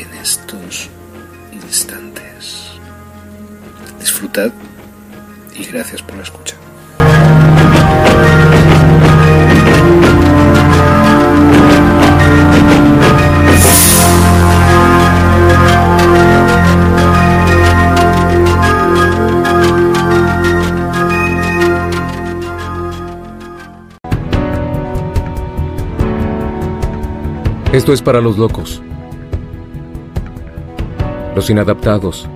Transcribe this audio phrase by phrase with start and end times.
[0.00, 0.88] en estos
[1.52, 2.78] instantes.
[3.98, 4.52] Disfrutad
[5.56, 6.56] y gracias por la escucha.
[27.72, 28.82] Esto es para los locos,
[31.38, 32.26] los inadaptados,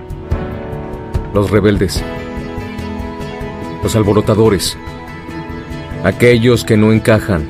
[1.33, 2.01] los rebeldes,
[3.83, 4.77] los alborotadores,
[6.05, 7.49] aquellos que no encajan,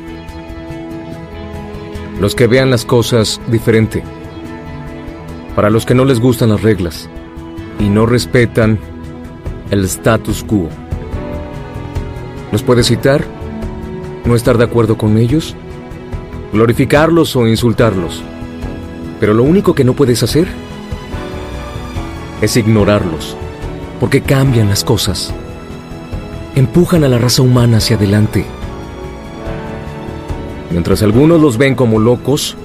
[2.20, 4.02] los que vean las cosas diferente,
[5.56, 7.08] para los que no les gustan las reglas
[7.78, 8.80] y no respetan
[9.70, 10.70] el status quo.
[12.52, 13.24] ¿Los puedes citar?
[14.26, 15.56] ¿No estar de acuerdo con ellos?
[16.52, 18.24] glorificarlos o insultarlos.
[19.20, 20.48] Pero lo único que no puedes hacer
[22.44, 23.38] es ignorarlos,
[24.02, 25.34] porque cambian las cosas.
[26.56, 28.46] Empujan a la raza humana hacia adelante.
[30.70, 32.58] Mientras algunos los ven como locos,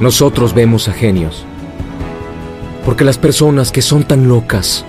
[0.00, 1.44] nosotros vemos a genios.
[2.86, 4.86] Porque las personas que son tan locas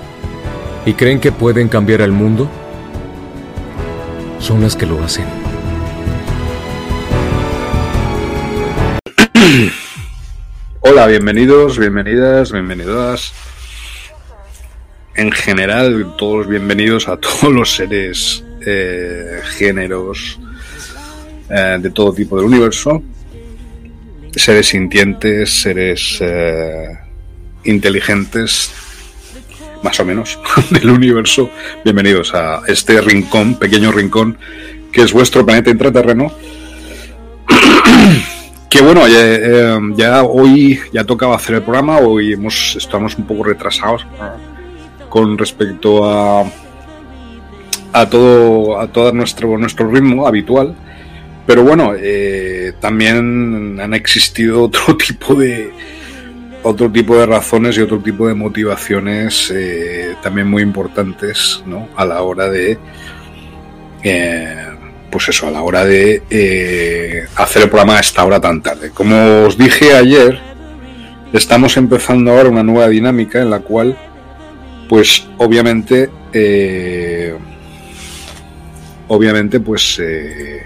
[0.86, 2.48] y creen que pueden cambiar al mundo,
[4.40, 5.26] son las que lo hacen.
[10.88, 13.34] Hola, bienvenidos, bienvenidas, bienvenidas.
[15.16, 20.40] En general, todos bienvenidos a todos los seres, eh, géneros,
[21.50, 23.02] eh, de todo tipo del universo.
[24.36, 27.00] Seres sintientes, seres eh,
[27.64, 28.72] inteligentes,
[29.82, 30.38] más o menos,
[30.70, 31.50] del universo.
[31.84, 34.38] Bienvenidos a este rincón, pequeño rincón,
[34.92, 36.32] que es vuestro planeta intraterreno
[38.76, 43.46] que bueno, eh, ya, hoy ya tocaba hacer el programa, hoy hemos, estamos un poco
[43.46, 44.06] retrasados
[45.08, 46.44] con respecto a,
[47.94, 50.76] a todo, a todo nuestro, nuestro ritmo habitual.
[51.48, 55.72] Pero bueno, eh, también han existido otro tipo de
[56.64, 61.88] otro tipo de razones y otro tipo de motivaciones eh, también muy importantes ¿no?
[61.96, 62.78] a la hora de
[65.16, 68.90] pues eso, a la hora de eh, hacer el programa a esta hora tan tarde.
[68.90, 70.38] Como os dije ayer,
[71.32, 73.98] estamos empezando ahora una nueva dinámica en la cual,
[74.90, 77.34] pues obviamente, eh,
[79.08, 80.66] obviamente, pues eh,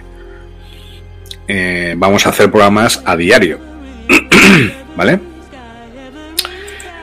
[1.96, 3.60] vamos a hacer programas a diario,
[4.98, 5.20] ¿vale?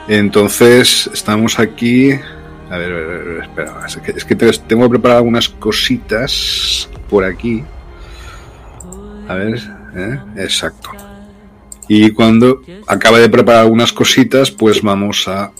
[0.09, 2.11] Entonces, estamos aquí.
[2.69, 3.85] A ver, a ver, espera,
[4.15, 7.63] es que, tengo que preparar algunas cositas por aquí.
[9.27, 9.59] A ver,
[9.95, 10.19] ¿eh?
[10.37, 10.89] exacto.
[11.87, 15.51] Y cuando acabe de preparar algunas cositas, pues vamos a,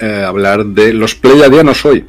[0.00, 2.06] eh, hablar de los pleiadianos hoy.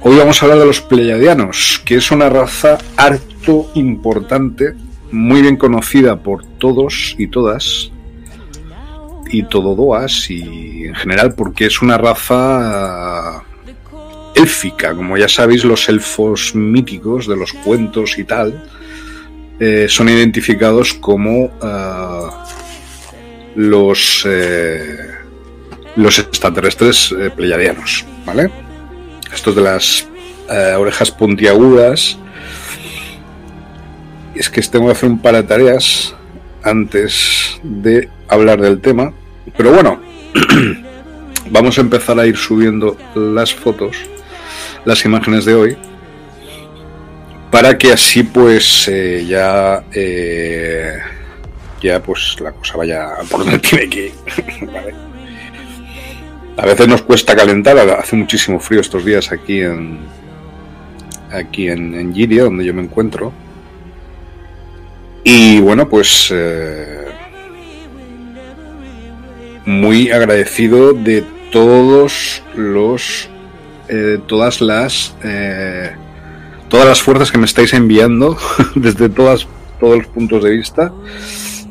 [0.00, 4.74] Hoy vamos a hablar de los pleiadianos, que es una raza harto importante,
[5.10, 7.90] muy bien conocida por todos y todas,
[9.34, 13.42] y tododoas, y en general porque es una raza
[14.34, 18.62] élfica, como ya sabéis, los elfos míticos de los cuentos y tal,
[19.58, 22.28] eh, son identificados como eh,
[23.56, 24.98] los, eh,
[25.96, 28.50] los extraterrestres pleiadianos, ¿vale?
[29.32, 30.08] Estos de las
[30.78, 32.18] orejas puntiagudas.
[34.34, 36.14] Es que tengo que hacer un par de tareas
[36.62, 39.12] antes de hablar del tema.
[39.56, 40.00] Pero bueno,
[41.50, 43.96] vamos a empezar a ir subiendo las fotos,
[44.84, 45.76] las imágenes de hoy,
[47.50, 50.98] para que así pues eh, ya eh,
[51.80, 54.14] ya pues la cosa vaya por donde tiene que ir.
[56.56, 59.98] A veces nos cuesta calentar, hace muchísimo frío estos días aquí en
[61.32, 63.32] aquí en, en Giria, donde yo me encuentro.
[65.24, 67.03] Y bueno, pues eh,
[69.66, 73.28] muy agradecido de todos los
[73.88, 75.92] eh, todas las eh,
[76.68, 78.36] todas las fuerzas que me estáis enviando
[78.74, 79.46] desde todas
[79.80, 80.92] todos los puntos de vista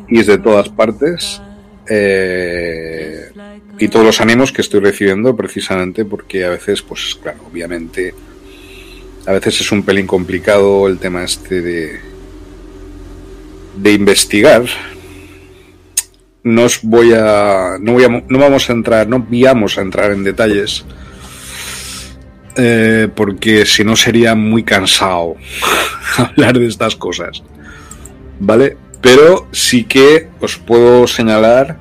[0.07, 1.41] y desde todas partes
[1.89, 3.31] eh,
[3.79, 8.13] y todos los ánimos que estoy recibiendo precisamente porque a veces pues claro obviamente
[9.25, 11.99] a veces es un pelín complicado el tema este de
[13.75, 14.63] de investigar
[16.43, 17.97] no os voy a no
[18.27, 20.85] no vamos a entrar no vamos a entrar en detalles
[22.55, 25.35] eh, porque si no sería muy cansado
[26.17, 27.43] hablar de estas cosas
[28.39, 31.77] vale pero sí que os puedo señalar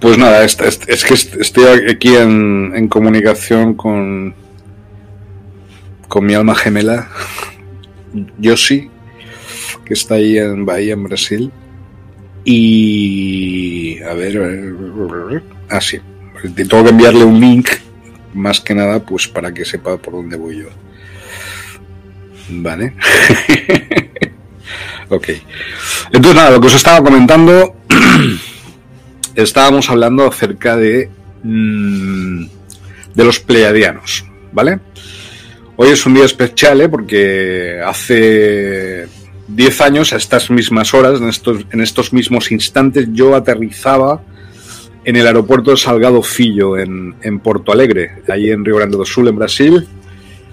[0.00, 4.34] Pues nada, es, que estoy aquí en, en, comunicación con,
[6.08, 7.08] con mi alma gemela,
[8.38, 8.90] Yoshi,
[9.84, 11.52] que está ahí en Bahía, en Brasil.
[12.44, 14.00] Y.
[14.02, 14.38] A ver.
[14.38, 15.98] A ver ah, sí.
[16.54, 17.68] Tengo que enviarle un link,
[18.32, 20.68] más que nada, pues para que sepa por dónde voy yo.
[22.48, 22.94] Vale.
[25.10, 25.28] ok.
[26.12, 27.76] Entonces, nada, lo que os estaba comentando
[29.34, 31.10] estábamos hablando acerca de,
[31.42, 32.44] mmm,
[33.14, 34.80] de los pleiadianos, ¿vale?
[35.76, 36.88] Hoy es un día especial, ¿eh?
[36.88, 39.06] porque hace
[39.48, 44.22] 10 años, a estas mismas horas, en estos, en estos mismos instantes, yo aterrizaba
[45.04, 49.06] en el aeropuerto de Salgado Fillo, en, en Porto Alegre, allí en Río Grande do
[49.06, 49.88] Sul, en Brasil.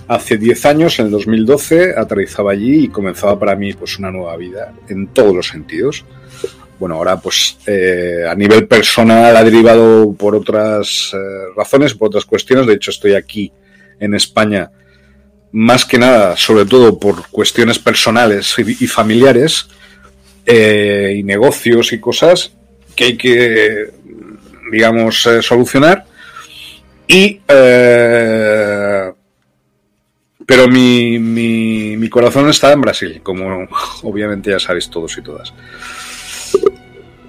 [0.07, 4.37] Hace 10 años, en el 2012, aterrizaba allí y comenzaba para mí pues, una nueva
[4.37, 6.05] vida, en todos los sentidos
[6.79, 11.17] bueno, ahora pues eh, a nivel personal ha derivado por otras eh,
[11.55, 12.67] razones, por otras cuestiones.
[12.67, 13.51] De hecho, estoy aquí
[13.99, 14.69] en España
[15.51, 19.67] más que nada, sobre todo por cuestiones personales y, familiares
[20.45, 22.51] eh, y negocios y cosas
[22.95, 23.91] que hay que,
[24.71, 26.05] digamos, eh, solucionar.
[27.07, 27.39] Y,
[30.45, 33.67] pero mi, mi, mi corazón está en Brasil, como
[34.03, 35.53] obviamente ya sabéis todos y todas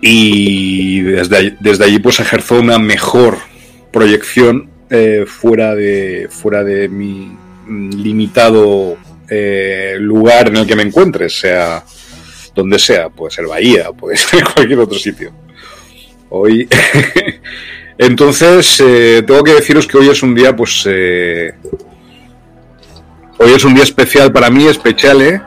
[0.01, 3.39] y desde desde allí pues ejerzo una mejor
[3.93, 7.37] proyección eh, fuera de fuera de mi
[7.69, 8.97] limitado
[9.29, 11.85] eh, lugar en el que me encuentre, sea
[12.59, 15.33] donde sea, puede ser Bahía, puede ser cualquier otro sitio.
[16.31, 16.69] Hoy,
[17.99, 21.55] entonces eh, tengo que deciros que hoy es un día, pues, eh,
[23.39, 25.43] hoy es un día especial para mí, especial.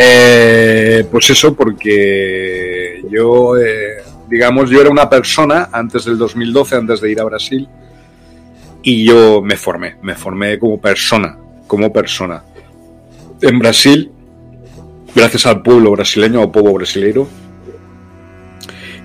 [0.00, 2.77] Eh, pues eso, porque
[3.10, 7.68] yo, eh, digamos, yo era una persona antes del 2012, antes de ir a Brasil,
[8.82, 11.36] y yo me formé, me formé como persona,
[11.66, 12.42] como persona.
[13.40, 14.10] En Brasil,
[15.14, 17.28] gracias al pueblo brasileño o pueblo brasileiro,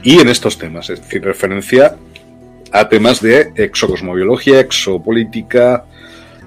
[0.03, 1.95] y en estos temas, es decir, referencia
[2.71, 5.85] a temas de exocosmobiología, exopolítica,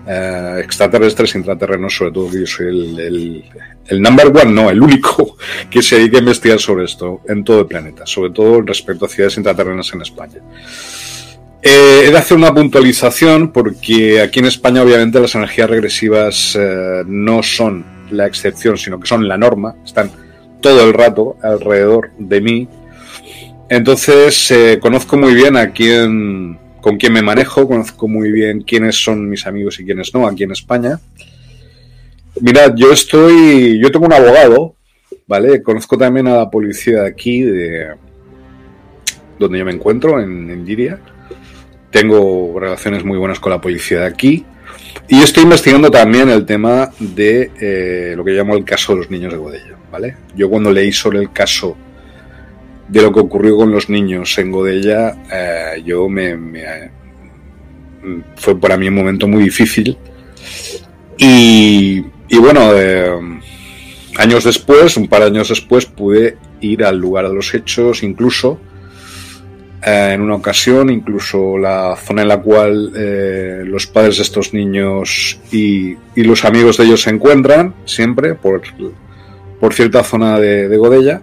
[0.06, 2.66] eh, extraterrestres, intraterrenos, sobre todo que yo soy
[2.98, 3.44] el,
[3.88, 5.36] el, number one, no, el único
[5.70, 9.08] que se dedica a investigar sobre esto en todo el planeta, sobre todo respecto a
[9.08, 10.40] ciudades intraterrenas en España.
[11.62, 17.02] Eh, he de hacer una puntualización porque aquí en España obviamente las energías regresivas eh,
[17.06, 20.10] no son la excepción, sino que son la norma, están
[20.60, 22.68] todo el rato alrededor de mí.
[23.68, 29.02] Entonces eh, conozco muy bien a quién con quién me manejo, conozco muy bien quiénes
[29.02, 31.00] son mis amigos y quiénes no aquí en España.
[32.40, 34.74] Mirad, yo estoy, yo tengo un abogado,
[35.26, 35.62] ¿vale?
[35.62, 37.94] Conozco también a la policía de aquí, de
[39.38, 41.00] donde yo me encuentro, en, en Giria.
[41.90, 44.44] Tengo relaciones muy buenas con la policía de aquí.
[45.08, 49.10] Y estoy investigando también el tema de eh, lo que llamo el caso de los
[49.10, 50.16] niños de Godella, ¿vale?
[50.34, 51.76] Yo cuando leí sobre el caso
[52.88, 56.36] de lo que ocurrió con los niños en Godella, eh, yo me,
[58.36, 59.96] fue para mí un momento muy difícil.
[61.18, 63.40] Y, y bueno, eh,
[64.16, 68.58] años después, un par de años después, pude ir al lugar de los hechos, incluso
[69.84, 74.52] eh, en una ocasión, incluso la zona en la cual eh, los padres de estos
[74.52, 78.62] niños y, los amigos de ellos se encuentran, siempre, por,
[79.60, 81.22] por cierta zona de, de Godella.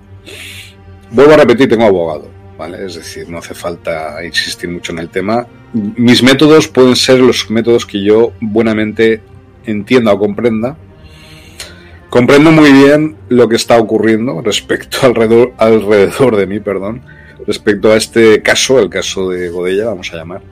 [1.11, 2.85] Vuelvo a repetir, tengo abogado, ¿vale?
[2.85, 5.45] Es decir, no hace falta insistir mucho en el tema.
[5.73, 9.21] Mis métodos pueden ser los métodos que yo buenamente
[9.65, 10.77] entienda o comprenda.
[12.13, 17.01] Comprendo muy bien lo que está ocurriendo respecto alrededor, alrededor de mí, perdón
[17.47, 20.43] respecto a este caso, el caso de Godella, vamos a llamar.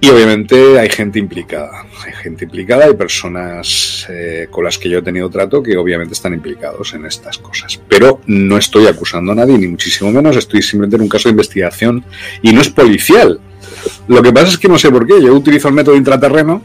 [0.00, 4.98] Y obviamente hay gente implicada, hay gente implicada, hay personas eh, con las que yo
[4.98, 7.80] he tenido trato que obviamente están implicados en estas cosas.
[7.88, 11.34] Pero no estoy acusando a nadie, ni muchísimo menos, estoy simplemente en un caso de
[11.34, 12.04] investigación
[12.42, 13.38] y no es policial.
[14.08, 16.62] Lo que pasa es que no sé por qué, yo utilizo el método intraterreno,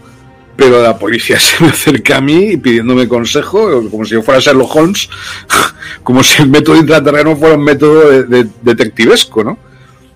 [0.56, 4.76] pero la policía se me acerca a mí pidiéndome consejo, como si yo fuera Sherlock
[4.76, 5.10] Holmes,
[6.04, 9.58] como si el método intraterreno fuera un método de, detectivesco, ¿no?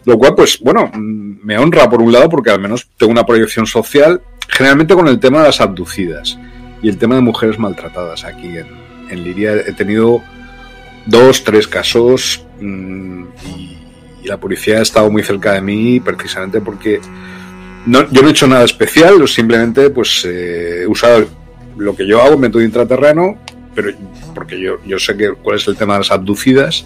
[0.05, 3.65] Lo cual, pues, bueno, me honra por un lado porque al menos tengo una proyección
[3.65, 6.37] social, generalmente con el tema de las abducidas
[6.83, 8.67] y el tema de mujeres maltratadas aquí en,
[9.09, 9.53] en Liria.
[9.53, 10.21] He tenido
[11.05, 13.23] dos, tres casos mm,
[13.57, 13.71] y,
[14.25, 16.99] la policía ha estado muy cerca de mí precisamente porque
[17.85, 21.27] no, yo no he hecho nada especial, simplemente pues eh, he usado
[21.77, 23.37] lo que yo hago, método intraterreno,
[23.73, 23.91] pero
[24.33, 26.85] porque yo, yo sé que cuál es el tema de las abducidas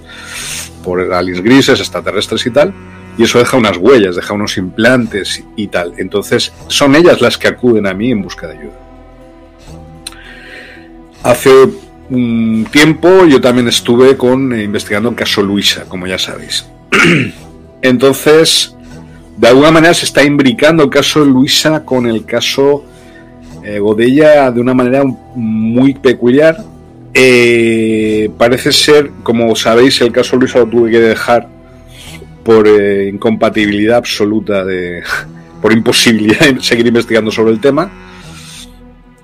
[0.83, 2.73] por aliens grises, extraterrestres y tal,
[3.17, 5.93] y eso deja unas huellas, deja unos implantes y tal.
[5.97, 8.79] Entonces son ellas las que acuden a mí en busca de ayuda.
[11.23, 11.51] Hace
[12.09, 16.65] un tiempo yo también estuve con eh, investigando el caso Luisa, como ya sabéis.
[17.81, 18.75] Entonces,
[19.39, 22.83] de alguna manera se está imbricando el caso Luisa con el caso
[23.63, 26.57] eh, Godella de una manera muy peculiar.
[27.13, 31.47] Eh, parece ser, como sabéis, el caso Luisa lo tuve que dejar
[32.43, 35.03] por eh, incompatibilidad absoluta, de,
[35.61, 38.08] por imposibilidad de seguir investigando sobre el tema.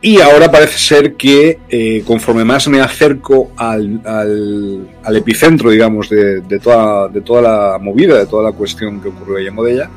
[0.06, 6.60] Y ahora parece ser que conforme más me acerco al, al, epicentro, digamos, de, de,
[6.60, 9.90] toda, de toda la movida, de toda la cuestión que ocurrió ahí en Godella,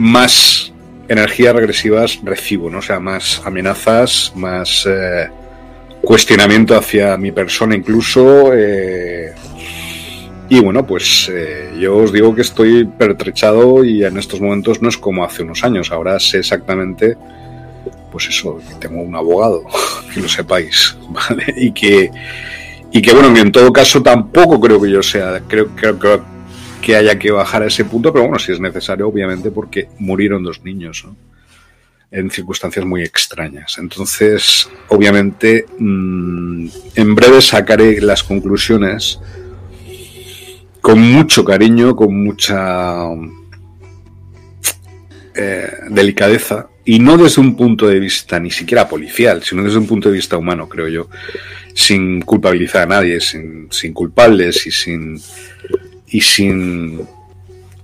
[0.00, 0.72] más
[1.06, 2.78] energías regresivas recibo, ¿no?
[2.78, 5.28] O sea, más amenazas, más eh,
[6.02, 8.52] cuestionamiento hacia mi persona incluso.
[8.52, 9.32] Eh,
[10.48, 14.88] y bueno, pues eh, yo os digo que estoy pertrechado y en estos momentos no
[14.88, 15.92] es como hace unos años.
[15.92, 17.16] Ahora sé exactamente,
[18.10, 19.64] pues eso, que tengo un abogado,
[20.14, 21.54] que lo sepáis, ¿vale?
[21.56, 22.10] Y que,
[22.92, 25.98] y que bueno, en todo caso tampoco creo que yo sea, creo, creo,
[26.82, 30.42] que haya que bajar a ese punto, pero bueno, si es necesario, obviamente, porque murieron
[30.42, 31.06] dos niños,
[32.10, 33.76] en circunstancias muy extrañas.
[33.78, 39.20] Entonces, obviamente, mm, en breve sacaré las conclusiones
[40.80, 43.08] con mucho cariño, con mucha
[45.34, 49.86] eh, delicadeza, y no desde un punto de vista ni siquiera policial, sino desde un
[49.86, 51.08] punto de vista humano, creo yo,
[51.74, 55.20] sin culpabilizar a nadie, sin, sin culpables y sin
[56.06, 57.06] y sin...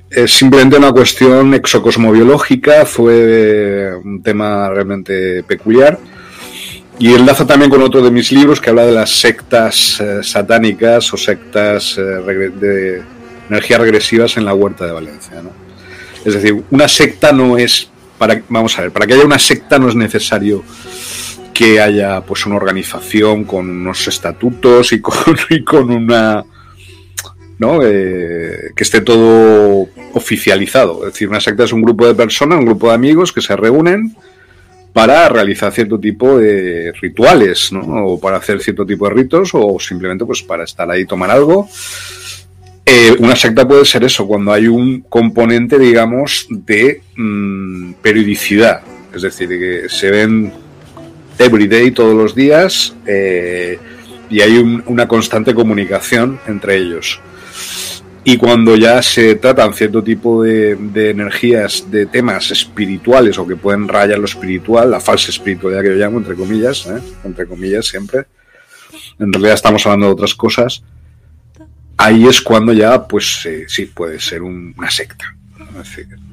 [0.08, 5.98] Es simplemente una cuestión exocosmobiológica, fue un tema realmente peculiar.
[6.98, 11.12] Y enlaza también con otro de mis libros que habla de las sectas eh, satánicas
[11.12, 13.02] o sectas eh, de
[13.50, 15.42] energías regresivas en la huerta de Valencia.
[15.42, 15.50] ¿no?
[16.24, 19.78] Es decir, una secta no es, para, vamos a ver, para que haya una secta
[19.78, 20.64] no es necesario
[21.52, 24.92] que haya pues una organización con unos estatutos
[25.50, 26.44] y con, una
[27.58, 27.78] ¿no?
[27.82, 31.06] Eh, que esté todo oficializado.
[31.06, 33.56] Es decir, una secta es un grupo de personas, un grupo de amigos que se
[33.56, 34.16] reúnen
[34.92, 37.80] para realizar cierto tipo de rituales, ¿no?
[38.06, 41.68] O para hacer cierto tipo de ritos, o simplemente pues para estar ahí tomar algo.
[42.86, 48.82] Eh, una secta puede ser eso, cuando hay un componente, digamos, de mm, periodicidad.
[49.14, 50.52] Es decir, que se ven
[51.38, 53.78] every day, todos los días, eh,
[54.28, 57.20] y hay una constante comunicación entre ellos.
[58.26, 63.86] Y cuando ya se tratan cierto tipo de, energías, de temas espirituales o que pueden
[63.86, 67.00] rayar lo espiritual, la falsa espiritualidad que yo llamo, entre comillas, ¿eh?
[67.22, 68.24] entre comillas siempre,
[69.18, 70.82] en realidad estamos hablando de otras cosas,
[71.96, 75.34] ahí es cuando ya, pues eh, sí, puede ser una secta.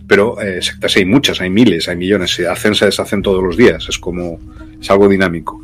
[0.08, 3.56] Pero eh, sectas hay muchas, hay miles, hay millones, se hacen, se deshacen todos los
[3.56, 4.40] días, es como,
[4.80, 5.64] es algo dinámico.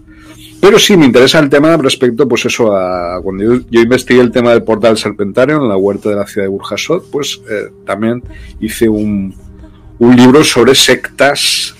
[0.59, 4.51] Pero sí, me interesa el tema respecto, pues eso, a cuando yo, investigué el tema
[4.51, 8.23] del portal serpentario en la huerta de la ciudad de Burjasot, pues eh, también
[8.59, 9.35] hice un,
[9.99, 11.75] un, libro sobre sectas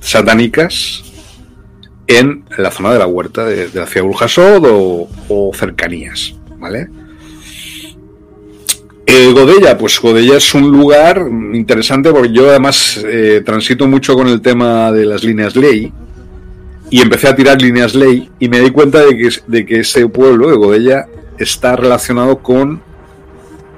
[0.00, 1.07] satánicas
[2.08, 4.64] en la zona de la huerta de, la ciudad de Burjasot
[5.28, 6.88] o, cercanías, ¿vale?
[9.32, 14.40] Godella, pues Godella es un lugar interesante porque yo además eh, transito mucho con el
[14.40, 15.92] tema de las líneas ley
[16.90, 20.08] y empecé a tirar líneas ley y me di cuenta de que, de que ese
[20.08, 21.06] pueblo de Godella
[21.38, 22.82] está relacionado con...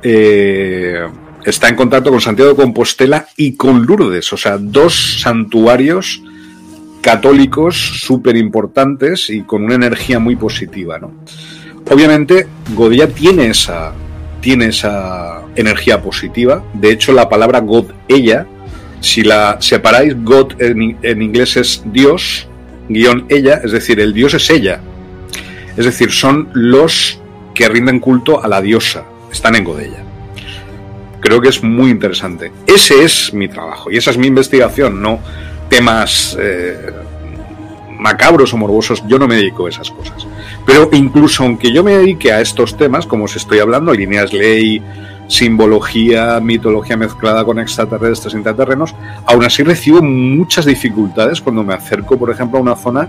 [0.02, 1.06] Eh,
[1.44, 6.22] está en contacto con Santiago de Compostela y con Lourdes, o sea, dos santuarios
[7.00, 11.12] católicos súper importantes y con una energía muy positiva, ¿no?
[11.90, 13.92] Obviamente, Godella tiene esa,
[14.40, 16.64] tiene esa energía positiva.
[16.74, 18.46] De hecho, la palabra God, ella,
[19.00, 22.46] si la separáis, God en, inglés es Dios,
[22.88, 24.80] guion ella, es decir, el Dios es ella.
[25.76, 27.20] Es decir, son los
[27.54, 30.04] que rinden culto a la diosa, están en Godella.
[31.20, 32.52] Creo que es muy interesante.
[32.66, 35.20] Ese es mi trabajo y esa es mi investigación, no
[35.70, 36.90] temas eh,
[37.98, 39.02] macabros o morbosos.
[39.06, 40.26] Yo no me dedico a esas cosas.
[40.66, 44.82] Pero incluso aunque yo me dedique a estos temas, como os estoy hablando, líneas ley,
[45.28, 52.30] simbología, mitología mezclada con extraterrestres, intraterrenos, aún así recibo muchas dificultades cuando me acerco, por
[52.30, 53.08] ejemplo, a una zona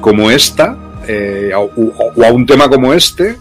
[0.00, 3.36] como esta, eh, o, a un tema como este,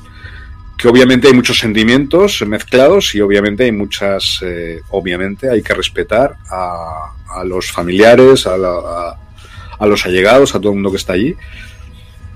[0.78, 6.36] que obviamente hay muchos sentimientos mezclados y obviamente hay muchas, eh, obviamente hay que respetar
[6.50, 7.14] a,
[7.44, 8.54] los familiares, a,
[9.80, 11.36] a, los allegados, a todo el mundo que está allí.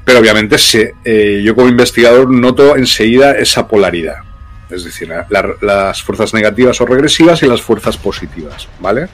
[0.04, 0.56] Pero obviamente
[1.06, 4.18] eh, yo como investigador noto enseguida esa polaridad.
[4.70, 5.12] Es decir,
[5.62, 9.10] las fuerzas negativas o regresivas y las fuerzas positivas, ¿vale?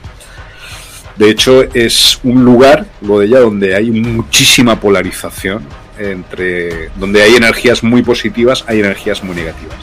[1.16, 5.64] De hecho, es un lugar, lo de ella, donde hay muchísima polarización
[5.98, 9.78] entre donde hay energías muy positivas, hay energías muy negativas.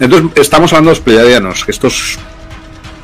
[0.00, 2.18] Entonces, estamos hablando de los pleiadianos, estos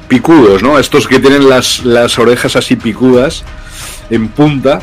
[0.09, 0.79] picudos, ¿no?
[0.79, 3.45] Estos que tienen las, las orejas así picudas
[4.11, 4.81] en punta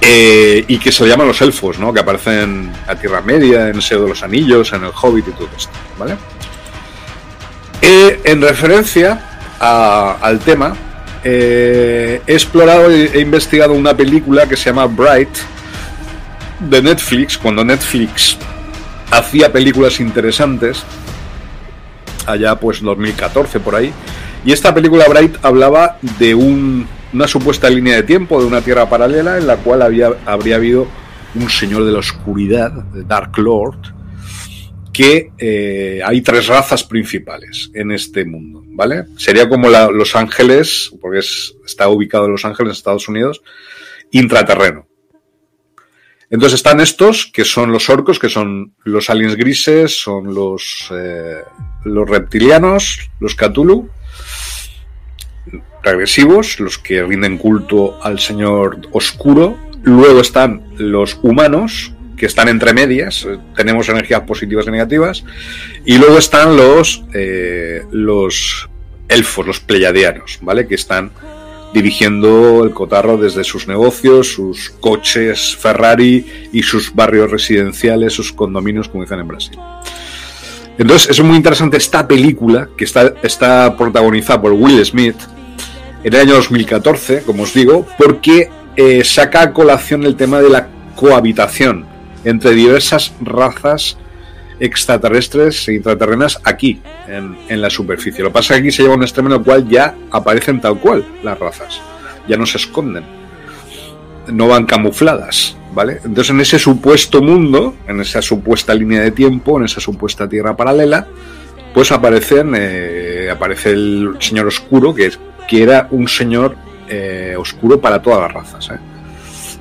[0.00, 1.92] eh, y que se llaman los elfos, ¿no?
[1.92, 5.48] Que aparecen a Tierra Media, en Seo de los Anillos, en el Hobbit y todo
[5.56, 6.16] esto, ¿vale?
[7.82, 9.20] Eh, en referencia
[9.60, 10.74] al tema,
[11.24, 15.36] eh, he explorado e he investigado una película que se llama Bright
[16.60, 18.36] de Netflix, cuando Netflix
[19.10, 20.82] hacía películas interesantes,
[22.26, 23.92] allá pues 2014 por ahí,
[24.44, 28.88] y esta película Bright hablaba de un una supuesta línea de tiempo de una tierra
[28.88, 30.86] paralela en la cual había, habría habido
[31.34, 33.94] un señor de la oscuridad, de Dark Lord,
[34.92, 39.04] que eh, hay tres razas principales en este mundo, ¿vale?
[39.16, 43.42] Sería como Los Ángeles, porque está ubicado en Los Ángeles, Estados Unidos,
[44.10, 44.87] intraterreno.
[46.30, 51.42] Entonces están estos, que son los orcos, que son los aliens grises, son los, eh,
[51.84, 53.88] los reptilianos, los Cthulhu,
[55.82, 59.56] regresivos, los que rinden culto al Señor Oscuro.
[59.82, 65.24] Luego están los humanos, que están entre medias, tenemos energías positivas y negativas.
[65.86, 68.68] Y luego están los, eh, los
[69.08, 70.66] elfos, los pleiadianos, ¿vale?
[70.66, 71.10] Que están
[71.72, 78.88] dirigiendo el cotarro desde sus negocios, sus coches Ferrari y sus barrios residenciales, sus condominios,
[78.88, 79.58] como dicen en Brasil.
[80.78, 85.16] Entonces es muy interesante esta película que está, está protagonizada por Will Smith,
[86.04, 90.48] en el año 2014, como os digo, porque eh, saca a colación el tema de
[90.48, 91.84] la cohabitación
[92.24, 93.96] entre diversas razas
[94.60, 98.22] extraterrestres e intraterrenas aquí, en, la superficie.
[98.22, 100.60] Lo que pasa es que aquí se lleva un extremo en el cual ya aparecen
[100.60, 101.80] tal cual las razas,
[102.28, 103.04] ya no se esconden,
[104.28, 106.00] no van camufladas, ¿vale?
[106.04, 110.56] Entonces en ese supuesto mundo, en esa supuesta línea de tiempo, en esa supuesta tierra
[110.56, 111.06] paralela,
[111.72, 116.56] pues aparecen, eh, aparece el señor oscuro, que es que era un señor
[116.88, 118.78] eh, oscuro para todas las razas, ¿eh?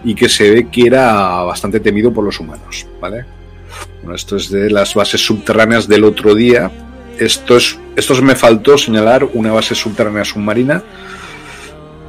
[0.03, 3.36] y que se ve que era bastante temido por los humanos, ¿vale?
[4.01, 6.71] Bueno, esto es de las bases subterráneas del otro día.
[7.17, 10.83] Esto, es, esto me faltó señalar una base subterránea submarina,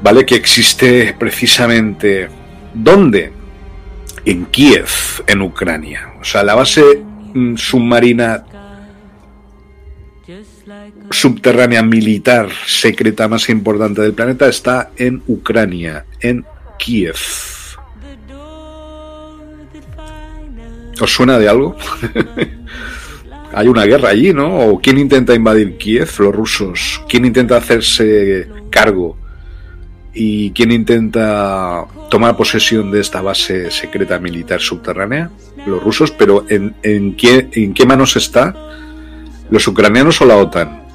[0.02, 0.24] ¿vale?
[0.24, 2.28] Que existe precisamente.
[2.74, 3.32] ¿Dónde?
[4.24, 4.88] En Kiev,
[5.26, 6.12] en Ucrania.
[6.20, 6.82] O sea, la base
[7.34, 8.44] mm, submarina
[11.10, 16.44] subterránea militar secreta más importante del planeta está en Ucrania, en
[16.78, 17.16] Kiev.
[21.00, 21.76] ¿Os suena de algo?
[23.52, 24.58] Hay una guerra allí, ¿no?
[24.58, 26.10] ¿O quién intenta invadir Kiev?
[26.18, 27.02] Los rusos.
[27.08, 29.16] ¿Quién intenta hacerse cargo?
[30.12, 35.30] ¿Y quién intenta tomar posesión de esta base secreta militar subterránea?
[35.66, 38.54] Los rusos, pero ¿en, en, qué, en qué manos está?
[39.50, 40.88] ¿Los ucranianos o la OTAN?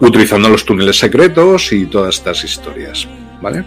[0.00, 3.08] utilizando los túneles secretos y todas estas historias,
[3.40, 3.64] ¿vale?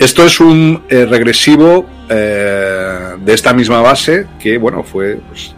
[0.00, 5.54] Esto es un eh, regresivo eh, de esta misma base que, bueno, fue, pues,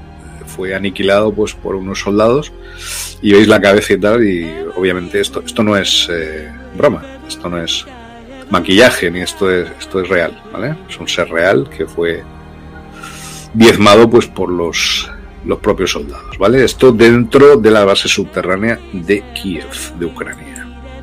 [0.48, 2.52] fue aniquilado pues por unos soldados.
[3.22, 7.04] Y veis la cabeza y tal y obviamente esto esto no es eh, broma.
[7.28, 7.86] Esto no es
[8.50, 12.22] maquillaje ni esto es esto es real vale es un ser real que fue
[13.54, 15.10] diezmado pues por los
[15.46, 20.51] los propios soldados vale esto dentro de la base subterránea de Kiev de Ucrania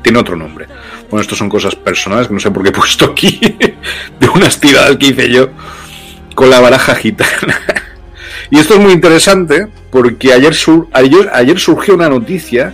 [0.02, 0.66] tiene otro nombre
[1.08, 3.40] bueno esto son cosas personales que no sé por qué he puesto aquí
[4.20, 5.50] de unas tiradas que hice yo
[6.34, 7.58] con la baraja gitana
[8.50, 10.54] y esto es muy interesante porque ayer,
[10.92, 12.72] ayer, surgió una noticia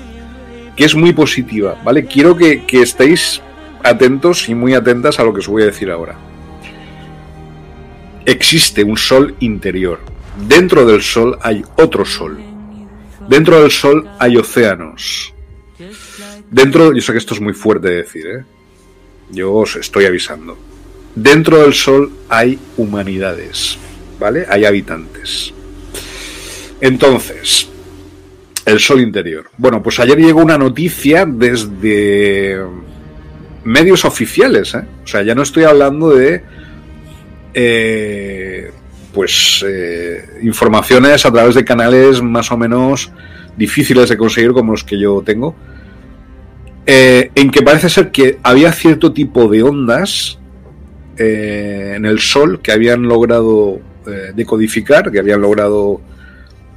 [0.74, 2.06] que es muy positiva, ¿vale?
[2.06, 3.42] Quiero que, que estéis
[3.82, 6.16] atentos y muy atentas a lo que os voy a decir ahora.
[8.24, 10.00] Existe un sol interior.
[10.48, 12.38] Dentro del sol hay otro sol.
[13.28, 15.34] Dentro del sol hay océanos.
[16.50, 18.44] Dentro, yo sé que esto es muy fuerte de decir, ¿eh?
[19.30, 20.56] Yo os estoy avisando.
[21.14, 23.78] Dentro del sol hay humanidades,
[24.20, 24.46] ¿vale?
[24.48, 25.52] Hay habitantes.
[26.80, 27.68] Entonces,
[28.64, 29.50] el sol interior.
[29.56, 32.58] Bueno, pues ayer llegó una noticia desde
[33.64, 34.84] medios oficiales, ¿eh?
[35.04, 36.42] O sea, ya no estoy hablando de...
[37.54, 38.70] Eh,
[39.16, 43.10] pues eh, informaciones a través de canales más o menos
[43.56, 45.56] difíciles de conseguir como los que yo tengo,
[46.86, 50.38] en que parece ser que había cierto tipo de ondas
[51.18, 53.80] en el Sol que habían logrado
[54.34, 56.00] decodificar, que habían logrado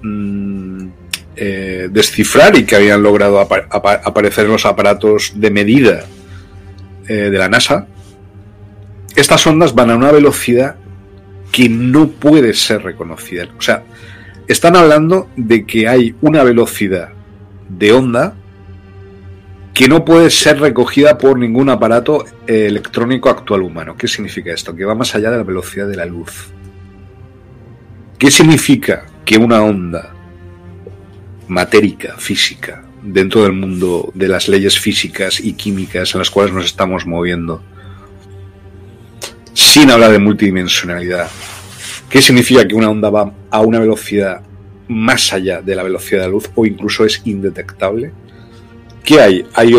[0.01, 0.87] Mm,
[1.35, 6.03] eh, descifrar y que habían logrado aparecer en los aparatos de medida
[7.07, 7.87] eh, de la NASA,
[9.15, 10.75] estas ondas van a una velocidad
[11.51, 13.47] que no puede ser reconocida.
[13.57, 13.83] O sea,
[14.47, 17.09] están hablando de que hay una velocidad
[17.67, 18.35] de onda
[19.79, 23.95] que no puede ser recogida por ningún aparato eh, electrónico actual humano.
[23.95, 24.75] ¿Qué significa esto?
[24.75, 26.49] Que va más allá de la velocidad de la luz.
[28.17, 30.13] ¿Qué significa que una onda
[31.47, 36.65] matérica, física, dentro del mundo de las leyes físicas y químicas en las cuales nos
[36.65, 37.63] estamos moviendo,
[39.53, 41.29] sin hablar de multidimensionalidad,
[42.09, 44.41] ¿qué significa que una onda va a una velocidad
[44.89, 48.11] más allá de la velocidad de la luz o incluso es indetectable?
[49.03, 49.45] ¿Qué hay?
[49.53, 49.73] Hay,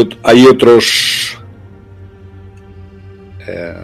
[0.47, 1.39] otros
[3.47, 3.75] eh,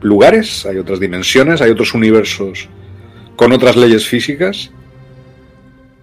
[0.00, 2.68] lugares, hay otras dimensiones, hay otros universos
[3.36, 4.70] con otras leyes físicas,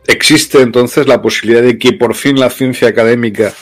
[0.07, 3.53] existe entonces la posibilidad de que por fin la ciencia académica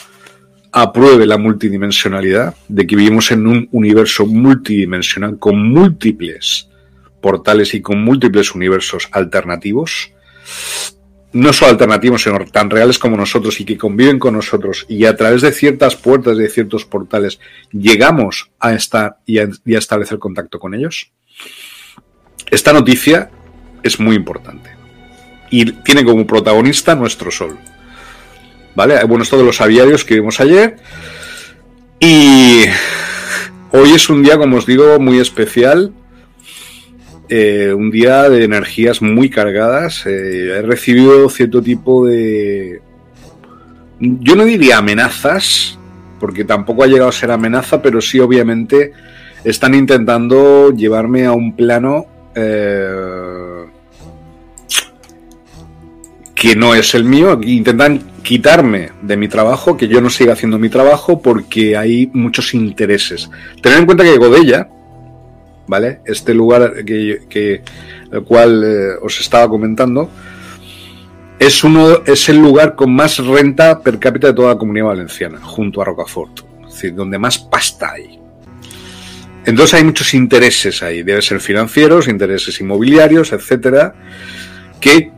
[0.72, 6.68] apruebe la multidimensionalidad, de que vivimos en un universo multidimensional con múltiples
[7.20, 10.12] portales y con múltiples universos alternativos,
[11.32, 15.16] no solo alternativos, sino tan reales como nosotros y que conviven con nosotros y a
[15.16, 17.38] través de ciertas puertas, de ciertos portales,
[17.70, 21.12] llegamos a estar y a, y a establecer contacto con ellos.
[22.50, 23.30] Esta noticia
[23.82, 24.70] es muy importante.
[25.50, 27.58] Y tiene como protagonista nuestro Sol.
[28.74, 29.02] ¿Vale?
[29.04, 30.76] Bueno, esto de los aviarios que vimos ayer.
[32.00, 32.64] Y
[33.72, 35.92] hoy es un día, como os digo, muy especial.
[37.30, 40.06] Eh, un día de energías muy cargadas.
[40.06, 42.80] Eh, he recibido cierto tipo de...
[44.00, 45.78] Yo no diría amenazas,
[46.18, 48.92] porque tampoco ha llegado a ser amenaza, pero sí obviamente
[49.44, 53.66] están intentando llevarme a un plano eh,
[56.34, 57.38] que no es el mío.
[57.42, 62.54] Intentan quitarme de mi trabajo, que yo no siga haciendo mi trabajo porque hay muchos
[62.54, 63.28] intereses.
[63.60, 64.68] Tener en cuenta que Godella,
[65.68, 66.00] ¿vale?
[66.04, 67.62] Este lugar que,
[68.10, 70.10] el cual eh, os estaba comentando,
[71.38, 75.38] es, uno, es el lugar con más renta per cápita de toda la comunidad valenciana,
[75.40, 76.40] junto a Rocafort.
[76.66, 78.18] Es decir, donde más pasta hay.
[79.44, 83.94] Entonces hay muchos intereses ahí, debe ser financieros, intereses inmobiliarios, etcétera,
[84.80, 85.10] que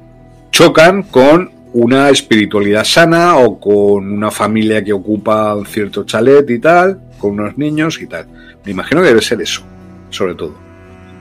[0.52, 6.58] chocan con una espiritualidad sana o con una familia que ocupa un cierto chalet y
[6.58, 8.26] tal, con unos niños y tal.
[8.64, 9.62] Me imagino que debe ser eso,
[10.11, 10.57] sobre todo.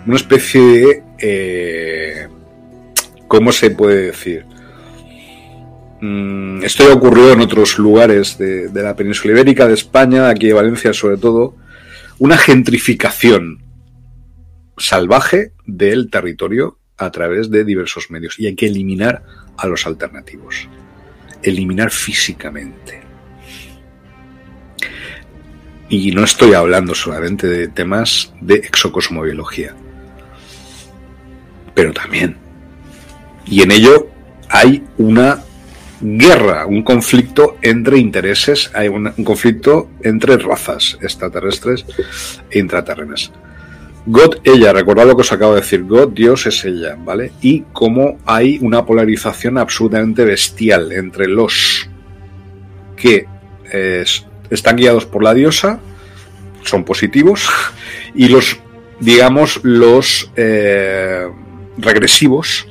[0.06, 1.04] Una especie de...
[1.19, 2.28] Eh,
[3.28, 4.45] ¿Cómo se puede decir?
[6.02, 10.47] Mm, esto ya ocurrió en otros lugares de, de la península ibérica, de España, aquí
[10.47, 11.56] de Valencia sobre todo,
[12.17, 13.63] una gentrificación
[14.78, 19.23] salvaje del territorio a través de diversos medios y hay que eliminar
[19.58, 20.67] a los alternativos,
[21.43, 22.98] eliminar físicamente.
[25.89, 29.73] Y no estoy hablando solamente de temas de exocosmobiología,
[31.73, 32.38] pero también.
[33.45, 34.08] Y en ello
[34.49, 35.43] hay una
[36.02, 41.86] guerra, un conflicto entre intereses, hay un, conflicto entre razas extraterrestres
[42.49, 43.32] e intraterrenas.
[44.06, 47.32] God, ella, recordad lo que os acabo de decir, God, Dios es ella, ¿vale?
[47.41, 51.89] Y cómo hay una polarización absolutamente bestial entre los
[52.95, 53.25] que
[53.71, 54.04] eh,
[54.49, 55.79] están guiados por la diosa,
[56.63, 57.49] son positivos,
[58.15, 58.59] y los,
[58.99, 61.27] digamos, los eh,
[61.77, 62.67] regresivos,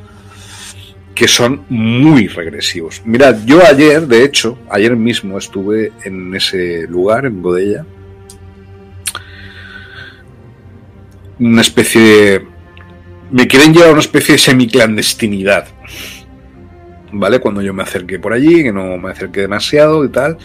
[1.15, 3.03] que son muy regresivos.
[3.05, 7.85] Mirad, yo ayer, de hecho, ayer mismo estuve en ese lugar, en Godella,
[11.41, 12.47] una especie de...
[13.31, 15.67] Me quieren llevar a una especie de semiclandestinidad.
[17.11, 17.41] ¿Vale?
[17.41, 20.39] Cuando yo me acerqué por allí, que no me acerqué demasiado y tal.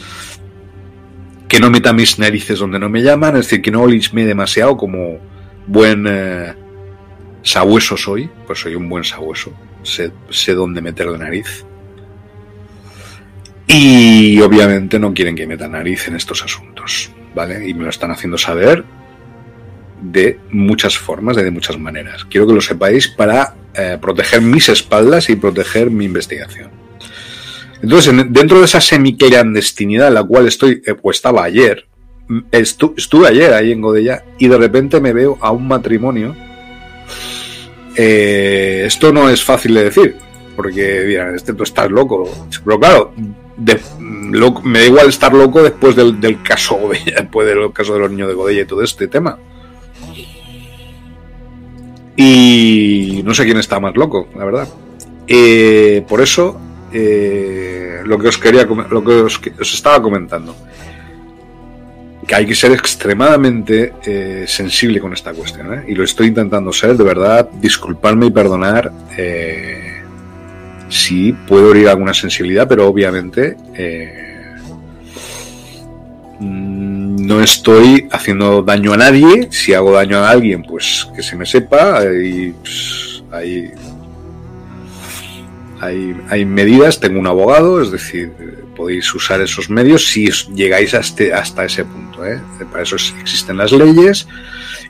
[1.54, 4.76] Que no meta mis narices donde no me llaman, es decir, que no olisme demasiado
[4.76, 5.20] como
[5.68, 6.56] buen eh,
[7.44, 10.12] sabueso soy, pues soy un buen sabueso, sé,
[10.56, 11.63] dónde meter la nariz.
[13.68, 17.70] Y obviamente no quieren que meta nariz en estos asuntos, ¿vale?
[17.70, 18.84] Y me lo están haciendo saber
[20.02, 22.26] de muchas formas, de muchas maneras.
[22.26, 26.83] Quiero que lo sepáis para eh, proteger mis espaldas y proteger mi investigación.
[27.84, 31.86] Entonces, dentro de esa semiclandestinidad en la cual estoy, eh, pues estaba ayer,
[32.30, 36.34] mm, estuve ayer ahí en Godella y de repente me veo a un matrimonio.
[37.98, 40.15] Eh, esto no es fácil de decir,
[40.56, 42.48] porque dirán, este tú estás loco.
[42.63, 43.13] Pero claro,
[44.63, 48.12] me da igual estar loco después del, del caso Godella, después del caso de los
[48.12, 49.38] niños de Godella y todo este tema.
[52.15, 54.69] Y no sé quién está más loco, la verdad.
[55.28, 56.58] Eh, por eso,
[56.93, 60.56] eh, lo que os quería, lo que os, estaba comentando,
[62.27, 66.95] que hay que ser extremadamente eh, sensible con esta cuestión, y lo estoy intentando ser,
[66.95, 68.91] de verdad, disculparme y perdonar
[70.89, 73.58] si puedo herir alguna sensibilidad, pero obviamente
[76.39, 79.47] no estoy haciendo daño a nadie.
[79.51, 82.03] Si hago daño a alguien, pues que se me sepa.
[82.06, 83.23] Y pues,
[85.86, 87.00] hay, hay, medidas.
[87.00, 88.32] Tengo un abogado, es decir,
[88.76, 92.26] podéis usar esos medios si llegáis hasta, hasta ese punto.
[92.26, 92.39] ¿eh?
[92.72, 94.28] Para eso existen las leyes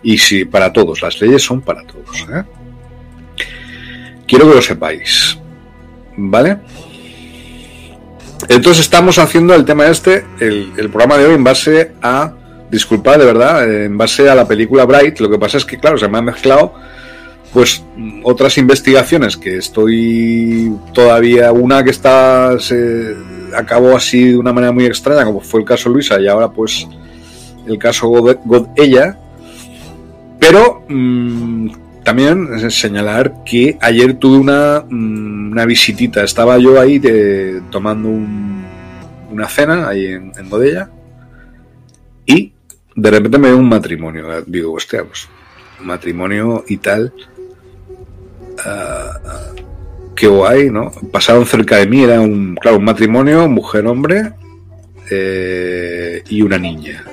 [0.02, 2.28] y si para todos, las leyes son para todos.
[2.34, 2.44] ¿eh?
[4.28, 5.38] Quiero que lo sepáis.
[6.16, 6.60] ¿Vale?
[8.50, 12.34] Entonces estamos haciendo el tema este, el, programa de hoy en base a,
[12.70, 15.20] disculpad de verdad, en base a la película Bright.
[15.20, 16.74] Lo que pasa es que, claro, se me han mezclado
[17.54, 17.84] pues
[18.24, 23.16] otras investigaciones que estoy todavía, una que está, se
[23.56, 26.88] acabó así de una manera muy extraña, como fue el caso Luisa, y ahora pues
[27.68, 29.18] el caso God, ella.
[30.40, 31.70] Pero mm,
[32.04, 36.24] también señalar que ayer tuve una, mm, una visitita.
[36.24, 37.00] Estaba yo ahí
[37.70, 40.90] tomando una cena ahí en, Bodella
[42.26, 42.54] y
[42.96, 44.44] de repente me veo un matrimonio.
[44.46, 45.30] Digo, hostia, pues
[45.80, 47.14] matrimonio y tal.
[48.66, 49.64] Uh,
[50.16, 50.92] qué guay, ¿no?
[51.12, 54.34] Pasaron cerca de mí, era un, claro, un matrimonio, mujer-hombre
[55.10, 57.04] eh, y una niña.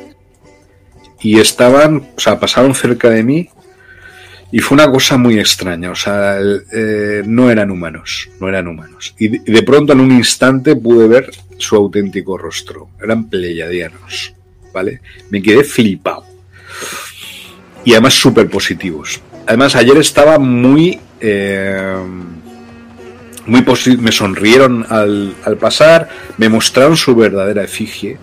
[1.20, 3.50] Y estaban, o sea, pasaron cerca de mí
[4.52, 6.38] y fue una cosa muy extraña, o sea,
[6.72, 9.14] eh, no eran humanos, no eran humanos.
[9.18, 14.34] Y de, pronto en un instante pude ver su auténtico rostro, eran pleiadianos,
[14.72, 15.02] ¿vale?
[15.30, 16.24] Me quedé flipado.
[17.84, 19.20] Y además súper positivos.
[19.46, 20.98] Además ayer estaba muy...
[21.20, 21.96] Eh,
[23.46, 23.64] muy
[23.98, 28.18] me sonrieron al, al pasar, me mostraron su verdadera efigie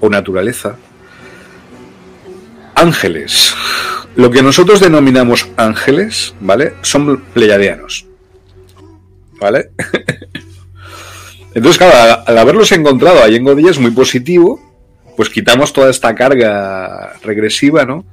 [0.00, 0.76] o naturaleza.
[2.74, 3.54] Ángeles,
[4.16, 6.74] lo que nosotros denominamos ángeles, ¿vale?
[6.82, 8.06] Son pleiadianos.
[9.40, 9.70] ¿Vale?
[11.54, 14.60] Entonces, claro, al haberlos encontrado ahí en Godilla muy positivo,
[15.16, 18.04] pues quitamos toda esta carga regresiva, ¿no?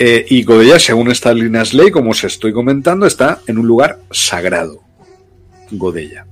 [0.00, 3.98] Eh, y Godella, según estas líneas ley, como os estoy comentando, está en un lugar
[4.12, 4.80] sagrado.
[5.72, 6.24] Godella.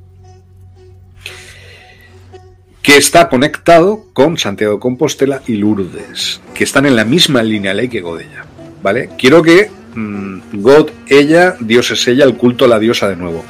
[2.81, 7.75] Que está conectado con Santiago de Compostela y Lourdes, que están en la misma línea
[7.75, 8.47] ley que Godella.
[8.83, 9.11] ¿vale?
[9.19, 13.45] Quiero que mm, God, ella, Dios es ella, el culto a la diosa de nuevo.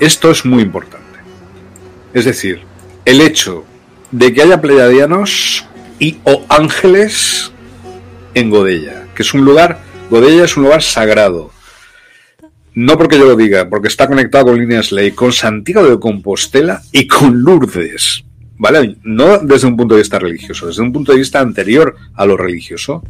[0.00, 1.20] Esto es muy importante.
[2.12, 2.62] Es decir,
[3.04, 3.64] el hecho
[4.10, 5.64] de que haya pleiadianos
[6.00, 7.52] y o ángeles
[8.34, 11.50] en Godella, que es un lugar, Godella es un lugar sagrado.
[12.74, 16.82] No porque yo lo diga, porque está conectado con líneas ley, con Santiago de Compostela
[16.92, 18.24] y con Lourdes.
[18.56, 18.96] ¿Vale?
[19.02, 22.36] No desde un punto de vista religioso, desde un punto de vista anterior a lo
[22.36, 23.02] religioso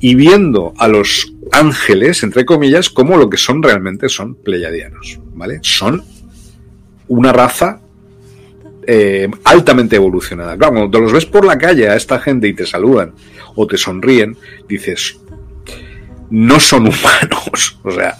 [0.00, 5.60] y viendo a los ángeles, entre comillas, como lo que son realmente son pleiadianos, ¿vale?
[5.62, 6.02] Son
[7.08, 7.80] una raza
[8.86, 10.56] eh, altamente evolucionada.
[10.56, 13.12] Claro, cuando te los ves por la calle a esta gente y te saludan
[13.56, 14.36] o te sonríen,
[14.68, 15.18] dices,
[16.30, 17.78] no son humanos.
[17.82, 18.16] O sea,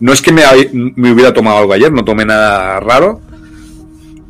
[0.00, 3.20] no es que me, me hubiera tomado algo ayer, no tomé nada raro,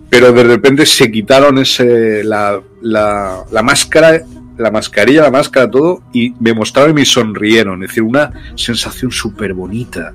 [0.08, 4.20] pero de repente se quitaron ese, la, la, la máscara
[4.60, 7.82] la mascarilla, la máscara, todo, y me mostraron y me sonrieron.
[7.82, 10.12] Es decir, una sensación súper bonita.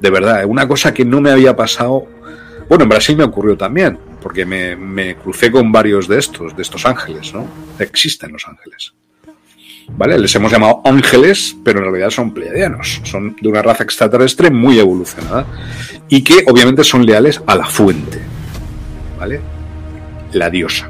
[0.00, 2.06] De verdad, una cosa que no me había pasado.
[2.68, 6.62] Bueno, en Brasil me ocurrió también, porque me, me crucé con varios de estos, de
[6.62, 7.46] estos ángeles, ¿no?
[7.78, 8.94] Existen los ángeles.
[9.96, 10.18] ¿Vale?
[10.18, 13.00] Les hemos llamado ángeles, pero en realidad son pleiadianos.
[13.04, 15.46] Son de una raza extraterrestre muy evolucionada
[16.08, 18.18] y que obviamente son leales a la fuente.
[19.18, 19.40] ¿Vale?
[20.32, 20.88] La diosa.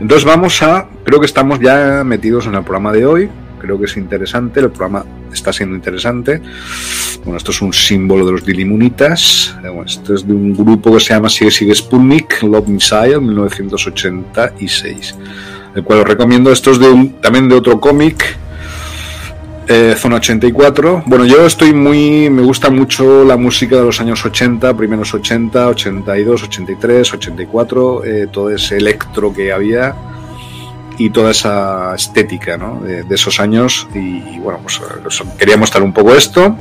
[0.00, 3.30] Entonces vamos a, creo que estamos ya metidos en el programa de hoy,
[3.60, 6.42] creo que es interesante, el programa está siendo interesante.
[7.22, 11.14] Bueno, esto es un símbolo de los Dilimunitas, esto es de un grupo que se
[11.14, 15.14] llama Sigue Sigue Sputnik, Love Missile, 1986,
[15.74, 18.36] el cual os recomiendo, esto es de también de otro cómic,
[19.66, 21.04] eh, Zona 84.
[21.06, 22.28] Bueno, yo estoy muy.
[22.30, 28.50] Me gusta mucho la música de los años 80, primeros 80, 82, 83, 84, todo
[28.50, 29.94] ese electro que había
[30.98, 32.80] y toda esa estética ¿no?
[32.80, 33.86] de, esos años.
[33.94, 34.80] Y, bueno, pues
[35.38, 36.56] quería mostrar un poco esto.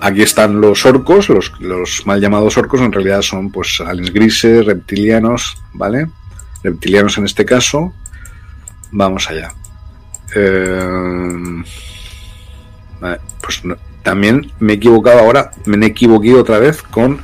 [0.00, 1.28] Aquí están los orcos,
[1.60, 6.08] los mal llamados orcos, en realidad son pues aliens grises, reptilianos, ¿vale?
[6.62, 7.92] Reptilianos en este caso.
[8.90, 9.52] Vamos allá.
[10.34, 11.62] Eh,
[13.40, 13.62] pues
[14.02, 17.20] también me he equivocado ahora, me he equivocado otra vez con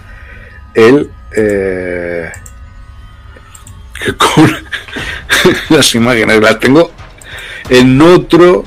[0.75, 1.11] el...
[1.37, 2.31] Eh,
[4.17, 4.51] con
[5.77, 6.93] las imágenes, las tengo
[7.69, 8.65] en otro...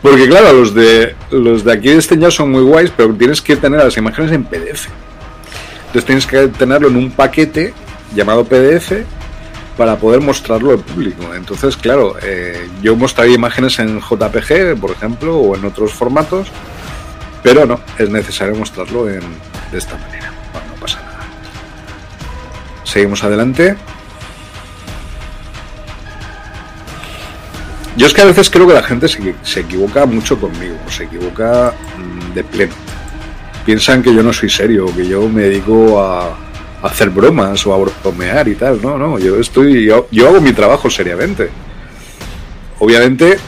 [0.00, 3.54] Porque claro, los de los de aquí de este son muy guays, pero tienes que
[3.54, 4.88] tener las imágenes en PDF.
[5.86, 7.72] Entonces tienes que tenerlo en un paquete
[8.12, 9.04] llamado PDF
[9.76, 11.34] para poder mostrarlo al público.
[11.34, 16.48] Entonces, claro, eh, yo mostraría imágenes en JPG, por ejemplo, o en otros formatos,
[17.42, 19.22] pero no, es necesario mostrarlo en,
[19.70, 20.30] de esta manera.
[20.68, 21.20] no pasa nada.
[22.84, 23.76] Seguimos adelante.
[27.96, 31.04] Yo es que a veces creo que la gente se, se equivoca mucho conmigo, se
[31.04, 32.74] equivoca mm, de pleno.
[33.66, 36.36] Piensan que yo no soy serio, que yo me dedico a,
[36.82, 38.82] hacer bromas o a y tal.
[38.82, 41.48] No, no, yo estoy, yo, hago mi trabajo seriamente.
[42.80, 43.38] Obviamente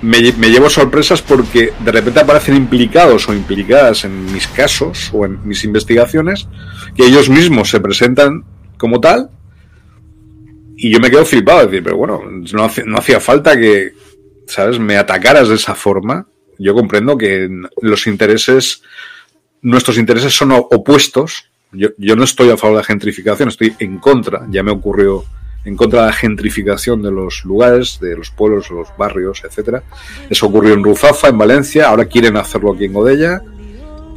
[0.00, 5.46] me, llevo sorpresas porque de repente aparecen implicados o implicadas en mis casos o en
[5.46, 6.48] mis investigaciones
[6.94, 8.44] que ellos mismos se presentan
[8.78, 9.30] como tal
[10.76, 12.20] y yo me quedo flipado, decir, pero bueno,
[12.52, 13.94] no, no hacía falta que,
[14.46, 16.26] ¿sabes?, me atacaras de esa forma.
[16.58, 17.48] Yo comprendo que
[17.80, 18.82] los intereses,
[19.62, 24.46] nuestros intereses son opuestos, yo, no estoy a favor de la gentrificación, estoy en contra,
[24.50, 25.24] ya me ocurrió
[25.64, 29.82] en contra de la gentrificación de los lugares, de los pueblos, los barrios, etcétera.
[30.30, 33.42] Eso ocurrió en Ruzafa, en Valencia, ahora quieren hacerlo aquí en Godella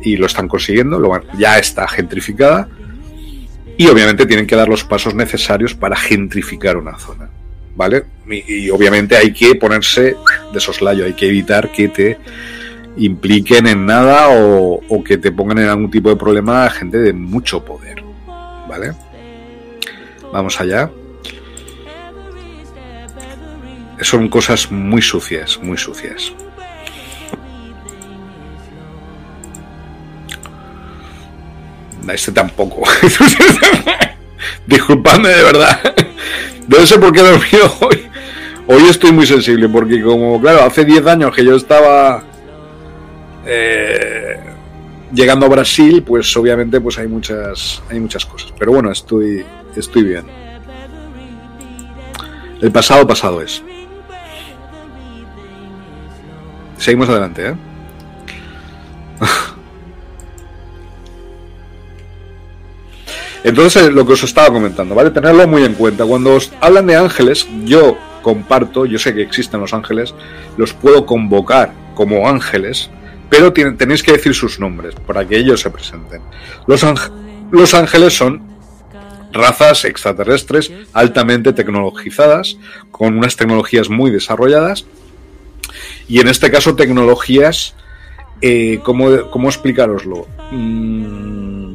[0.04, 1.02] y lo están consiguiendo,
[1.38, 2.70] ya está gentrificada
[3.78, 7.30] y obviamente tienen que dar los pasos necesarios para gentrificar una zona,
[7.76, 8.04] ¿vale?
[8.28, 10.16] y obviamente hay que ponerse
[10.54, 12.18] de soslayo, hay que evitar que te
[13.00, 17.14] impliquen en nada o, que te pongan en algún tipo de problema a gente de
[17.14, 18.04] mucho poder.
[18.68, 18.94] ¿Vale?
[20.32, 20.92] Vamos allá.
[24.02, 26.32] Son cosas muy sucias, muy sucias.
[32.14, 32.84] Este tampoco.
[34.68, 35.80] Disculpadme de verdad.
[36.68, 38.10] No sé por qué he dormido hoy.
[38.68, 42.24] Hoy estoy muy sensible porque como, claro, hace 10 años que yo estaba
[43.50, 44.40] eh,
[45.14, 48.54] llegando a Brasil, pues obviamente pues hay muchas, hay muchas cosas.
[48.58, 49.44] Pero bueno, estoy,
[49.76, 50.26] estoy bien.
[52.62, 53.64] El pasado pasado es.
[56.78, 57.56] Seguimos adelante, ¿eh?
[63.44, 65.10] Entonces, lo que os estaba comentando, ¿vale?
[65.12, 66.06] Tenerlo muy en cuenta.
[66.06, 70.14] Cuando os hablan de ángeles, yo comparto, yo sé que existen los ángeles,
[70.58, 72.90] los puedo convocar como ángeles,
[73.30, 76.22] pero tenéis que decir sus nombres para que ellos se presenten.
[76.68, 78.42] Los, ángeles son
[79.32, 82.58] razas extraterrestres altamente tecnologizadas,
[82.92, 84.86] con unas tecnologías muy desarrolladas,
[86.08, 87.76] y en este caso tecnologías,
[88.42, 90.28] eh, ¿cómo, ¿cómo, explicaroslo?
[90.52, 91.74] Mm,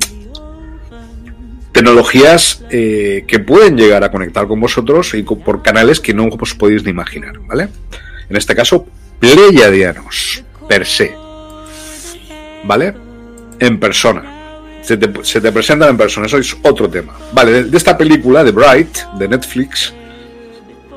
[1.71, 6.55] tecnologías eh, que pueden llegar a conectar con vosotros y por canales que no os
[6.55, 7.69] podéis ni imaginar, ¿vale?
[8.29, 8.87] En este caso,
[9.21, 11.24] pleiadianos, per se.
[12.65, 12.95] ¿Vale?
[13.59, 14.31] En persona.
[14.83, 15.09] Se te,
[15.53, 17.15] presentan en persona, eso es otro tema.
[17.33, 19.95] Vale, de, esta película, de Bright, de Netflix,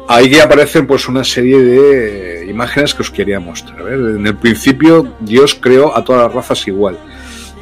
[0.09, 3.81] Ahí aparecen pues una serie de imágenes que os quería mostrar.
[3.91, 6.97] En el principio Dios creó a todas las razas igual.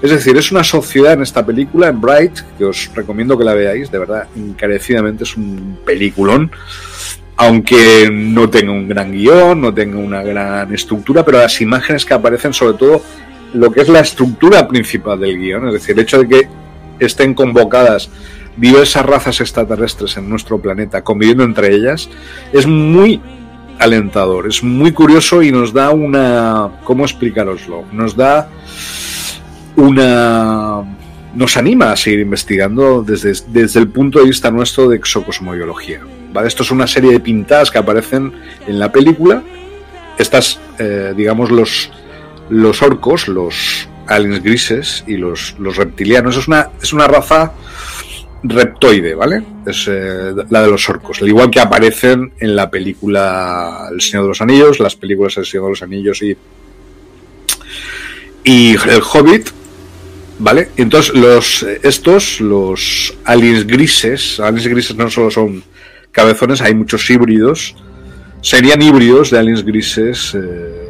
[0.01, 3.55] Es decir, es una sociedad en esta película, en Bright, que os recomiendo que la
[3.55, 6.51] veáis, de verdad, encarecidamente es un peliculón,
[7.37, 12.13] aunque no tenga un gran guion, no tenga una gran estructura, pero las imágenes que
[12.13, 13.01] aparecen, sobre todo
[13.55, 16.47] lo que es la estructura principal del guion, es decir, el hecho de que
[16.99, 18.09] estén convocadas
[18.57, 22.09] diversas razas extraterrestres en nuestro planeta conviviendo entre ellas,
[22.53, 23.21] es muy
[23.79, 26.79] alentador, es muy curioso y nos da una...
[26.83, 27.83] ¿Cómo explicaroslo?
[27.91, 28.49] Nos da
[29.75, 30.83] una...
[31.33, 36.01] nos anima a seguir investigando desde, desde el punto de vista nuestro de exocosmobiología.
[36.31, 36.47] ¿vale?
[36.47, 38.31] Esto es una serie de pintadas que aparecen
[38.67, 39.43] en la película.
[40.17, 41.91] Estas, eh, digamos, los,
[42.49, 46.37] los orcos, los aliens grises y los, reptilianos.
[46.37, 47.53] Es una, es una raza
[48.43, 49.43] reptoide, ¿vale?
[49.65, 51.21] Es eh, la de los orcos.
[51.21, 55.45] Al igual que aparecen en la película El Señor de los Anillos, las películas El
[55.45, 56.37] Señor de los Anillos y,
[58.43, 59.49] y El Hobbit,
[60.39, 60.69] ¿vale?
[60.77, 65.63] Entonces, los, estos, los aliens grises, aliens grises no solo son
[66.11, 67.75] cabezones, hay muchos híbridos,
[68.41, 70.35] serían híbridos de aliens grises.
[70.35, 70.84] Eh,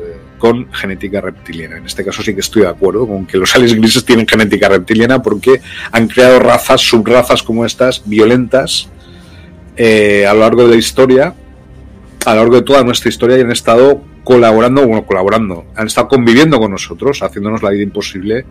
[0.45, 1.77] con genética reptiliana.
[1.77, 4.69] En este caso sí que estoy de acuerdo con que los aliens grises tienen genética
[4.69, 5.59] reptiliana porque
[5.91, 8.87] han creado razas, subrazas como estas, violentas,
[9.75, 11.33] eh, a lo largo de la historia,
[12.27, 16.09] a lo largo de toda nuestra historia y han estado colaborando, bueno, colaborando, han estado
[16.09, 18.45] conviviendo con nosotros, haciéndonos la vida imposible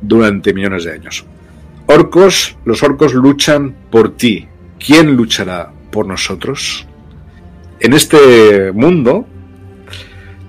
[0.00, 1.26] durante millones de años.
[1.84, 4.48] Orcos, los orcos luchan por ti.
[4.78, 6.86] ¿Quién luchará por nosotros?
[7.78, 9.26] En este mundo,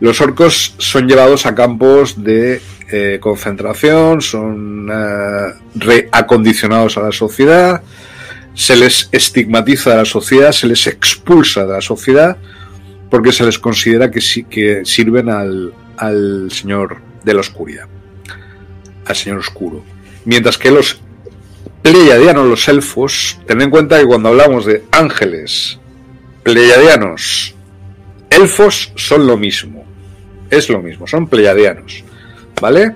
[0.02, 2.60] los orcos son llevados a campos de
[2.92, 7.84] eh, concentración, son eh, reacondicionados a la sociedad,
[8.56, 12.36] se les estigmatiza de la sociedad, se les expulsa de la sociedad
[13.12, 17.86] porque se les considera que, que sirven al, al señor de la oscuridad,
[19.06, 19.84] al señor oscuro.
[20.26, 21.00] Mientras que los
[21.84, 25.80] pleiadianos, los elfos, ten en cuenta que cuando hablamos de ángeles,
[26.42, 27.54] pleiadianos,
[28.32, 29.81] elfos son lo mismo
[30.52, 32.04] es lo mismo, son pleiadianos,
[32.62, 32.94] ¿vale?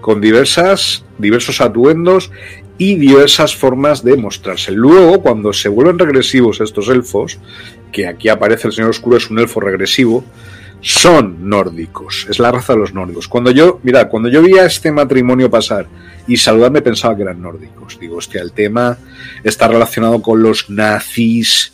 [0.00, 2.32] Con diversas, diversos atuendos
[2.78, 4.72] y diversas formas de mostrarse.
[4.72, 7.38] Luego, cuando se vuelven regresivos estos elfos,
[7.92, 10.24] que aquí aparece el Señor Oscuro, es un elfo regresivo,
[10.80, 13.28] son nórdicos, es la raza de los nórdicos.
[13.28, 15.86] Cuando yo, mira, cuando yo vi a este matrimonio pasar
[16.26, 17.98] y saludarme pensaba que eran nórdicos.
[17.98, 18.98] Digo, hostia, el tema
[19.42, 21.73] está relacionado con los nazis,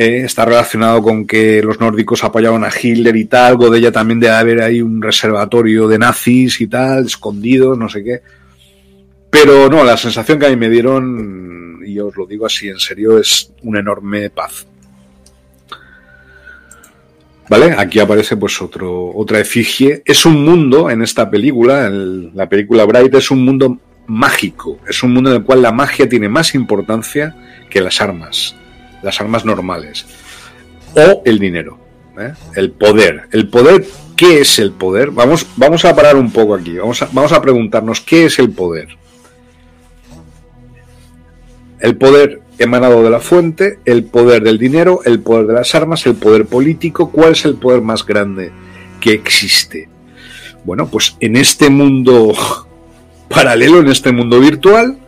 [0.00, 3.90] eh, está relacionado con que los nórdicos apoyaban a Hitler y tal, algo de ella
[3.90, 8.22] también debe haber ahí un reservatorio de nazis y tal, escondido, no sé qué.
[9.28, 12.78] Pero no, la sensación que a mí me dieron, y os lo digo así en
[12.78, 14.68] serio, es una enorme paz.
[17.48, 17.74] ¿Vale?
[17.76, 20.02] Aquí aparece pues otro, otra efigie.
[20.04, 24.78] Es un mundo en esta película, en la película Bright, es un mundo mágico.
[24.88, 27.34] Es un mundo en el cual la magia tiene más importancia
[27.68, 28.54] que las armas
[29.02, 30.06] las armas normales,
[30.94, 31.78] o el dinero,
[32.18, 32.32] ¿eh?
[32.56, 33.28] el poder.
[33.32, 33.86] El poder,
[34.16, 35.10] ¿qué es el poder?
[35.10, 38.50] Vamos, vamos a parar un poco aquí, vamos a, vamos a preguntarnos, ¿qué es el
[38.50, 38.88] poder?
[41.80, 46.04] El poder emanado de la fuente, el poder del dinero, el poder de las armas,
[46.06, 48.50] el poder político, ¿cuál es el poder más grande
[49.00, 49.88] que existe?
[50.64, 52.34] Bueno, pues en este mundo
[53.28, 54.98] paralelo, en este mundo virtual,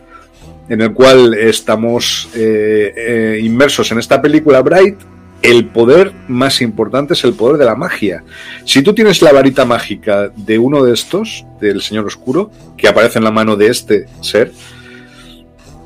[0.71, 4.99] en el cual estamos eh, eh, inmersos en esta película Bright,
[5.43, 8.23] el poder más importante es el poder de la magia.
[8.65, 13.19] Si tú tienes la varita mágica de uno de estos, del Señor Oscuro, que aparece
[13.19, 14.53] en la mano de este ser,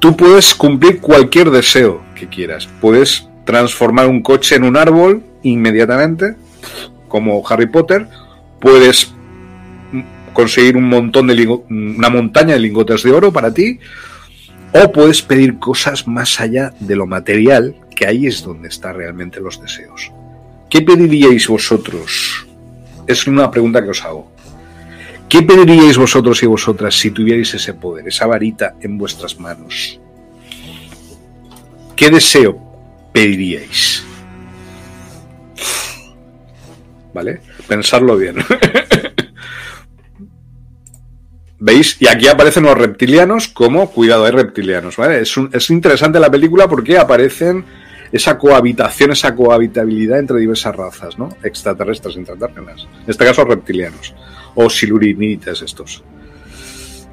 [0.01, 2.69] tú puedes cumplir cualquier deseo que quieras.
[2.83, 6.35] Puedes transformar un coche en un árbol inmediatamente,
[7.09, 8.07] como Harry Potter.
[8.61, 9.15] Puedes
[10.35, 13.79] conseguir un montón de una montaña de lingotes de oro para ti
[14.75, 19.41] o puedes pedir cosas más allá de lo material, que ahí es donde están realmente
[19.41, 20.11] los deseos.
[20.69, 22.45] ¿Qué pediríais vosotros?
[23.07, 24.33] Es una pregunta que os hago.
[25.29, 30.01] ¿Qué pediríais vosotros y vosotras si tuvierais ese poder, esa varita en vuestras manos?
[31.95, 32.59] ¿Qué deseo
[33.13, 34.05] pediríais?
[37.15, 37.41] ¿Vale?
[37.69, 38.37] Pensarlo bien.
[41.59, 41.97] ¿Veis?
[42.01, 45.21] Y aquí aparecen los reptilianos como, cuidado, hay reptilianos, ¿vale?
[45.21, 47.65] Es, es interesante la película porque aparecen
[48.13, 51.31] esa cohabitación, esa cohabitabilidad entre diversas razas, ¿no?
[51.43, 52.87] Extraterrestres, intraterrenas.
[53.05, 54.15] En este caso, reptilianos.
[54.55, 56.05] O silurinitas estos.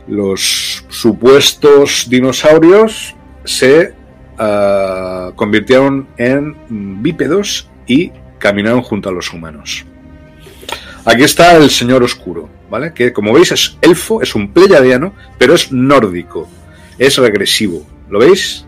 [0.07, 3.93] Los supuestos dinosaurios se
[4.37, 6.55] ah, convirtieron en
[7.01, 9.85] bípedos y caminaron junto a los humanos.
[11.03, 12.93] Aquí está el Señor Oscuro, ¿vale?
[12.93, 16.47] Que como veis es elfo, es un pleyadiano, pero es nórdico,
[16.99, 17.85] es regresivo.
[18.09, 18.65] ¿Lo veis?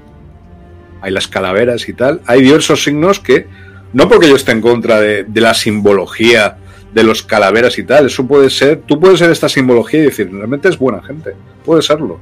[1.02, 2.22] Hay las calaveras y tal.
[2.26, 3.48] Hay diversos signos que,
[3.94, 6.58] no porque yo esté en contra de, la simbología
[6.92, 10.32] de los calaveras y tal, eso puede ser, tú puedes ser esta simbología y decir,
[10.32, 11.34] realmente es buena gente,
[11.66, 12.20] puede serlo.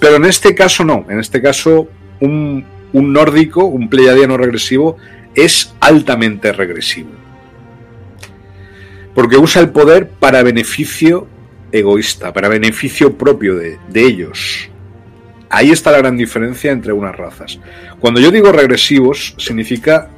[0.00, 1.88] Pero en este caso no, en este caso
[2.20, 4.96] un, un nórdico, un pleyadiano regresivo,
[5.34, 7.21] es altamente regresivo.
[9.14, 11.26] Porque usa el poder para beneficio
[11.72, 14.68] egoísta, para beneficio propio de, ellos.
[15.50, 17.58] Ahí está la gran diferencia entre unas razas.
[17.98, 20.10] Cuando yo digo regresivos, significa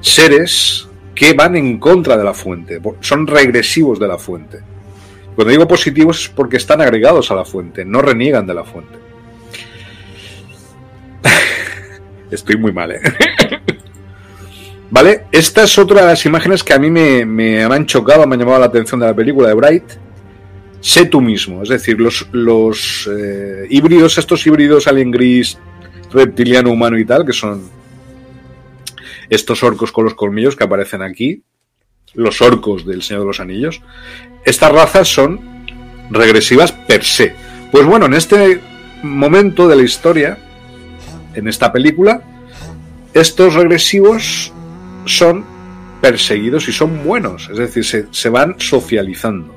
[0.00, 4.60] seres que van en contra de la fuente, son regresivos de la fuente.
[5.34, 8.98] Cuando digo positivos es porque están agregados a la fuente, no reniegan de la fuente.
[12.30, 13.00] Estoy muy mal, ¿eh?
[14.92, 15.24] ¿Vale?
[15.32, 18.40] Esta es otra de las imágenes que a mí me, me, han chocado, me han
[18.40, 19.84] llamado la atención de la película de Bright.
[20.82, 25.56] Sé tú mismo, es decir, los, los eh, híbridos, estos híbridos alien gris,
[26.12, 27.62] reptiliano, humano y tal, que son
[29.30, 31.42] estos orcos con los colmillos que aparecen aquí,
[32.12, 33.80] los orcos del Señor de los Anillos,
[34.44, 35.64] estas razas son
[36.10, 37.34] regresivas per se.
[37.70, 38.60] Pues bueno, en este
[39.02, 40.36] momento de la historia,
[41.32, 42.22] en esta película,
[43.14, 44.52] estos regresivos
[45.04, 45.44] son
[46.00, 49.54] perseguidos y son buenos, es decir, se, se van socializando.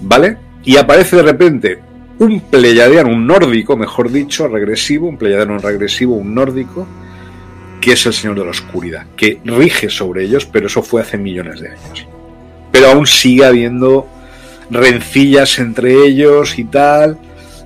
[0.00, 0.36] ¿Vale?
[0.64, 1.78] Y aparece de repente
[2.18, 6.86] un pleyadiano, un nórdico, mejor dicho, regresivo, un pleyadiano regresivo, un nórdico,
[7.80, 11.18] que es el Señor de la Oscuridad, que rige sobre ellos, pero eso fue hace
[11.18, 12.06] millones de años.
[12.70, 14.06] Pero aún sigue habiendo
[14.70, 17.18] rencillas entre ellos y tal.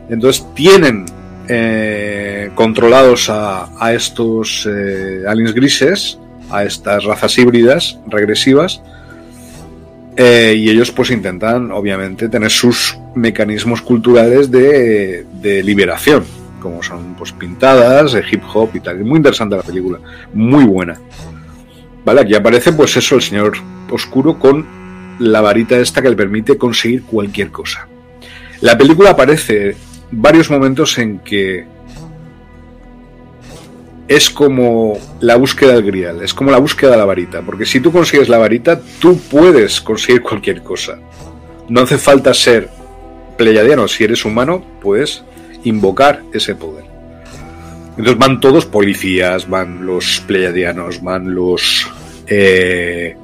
[0.09, 1.07] Entonces tienen
[1.49, 6.19] eh, controlados a, a estos eh, aliens grises,
[6.51, 8.83] a estas razas híbridas regresivas,
[10.21, 15.25] eh, y ellos pues intentan obviamente tener sus mecanismos culturales de,
[15.65, 16.25] liberación,
[16.61, 19.05] como son pues pintadas, de hip hop y tal.
[19.05, 20.01] Muy interesante la película,
[20.35, 20.99] muy buena.
[22.05, 23.59] Vale, aquí aparece pues eso, el señor
[23.91, 24.67] oscuro con
[25.21, 27.87] la varita esta que le permite conseguir cualquier cosa.
[28.61, 29.77] La película aparece
[30.11, 31.65] varios momentos en que
[34.09, 37.79] es como la búsqueda del grial, es como la búsqueda de la varita, porque si
[37.81, 40.99] tú consigues la varita, tú puedes conseguir cualquier cosa.
[41.69, 42.71] No hace falta ser
[43.37, 45.23] pleyadiano, si eres humano, puedes
[45.65, 46.85] invocar ese poder.
[47.91, 51.87] Entonces van todos policías, van los pleyadianos, van los
[52.27, 53.15] eh,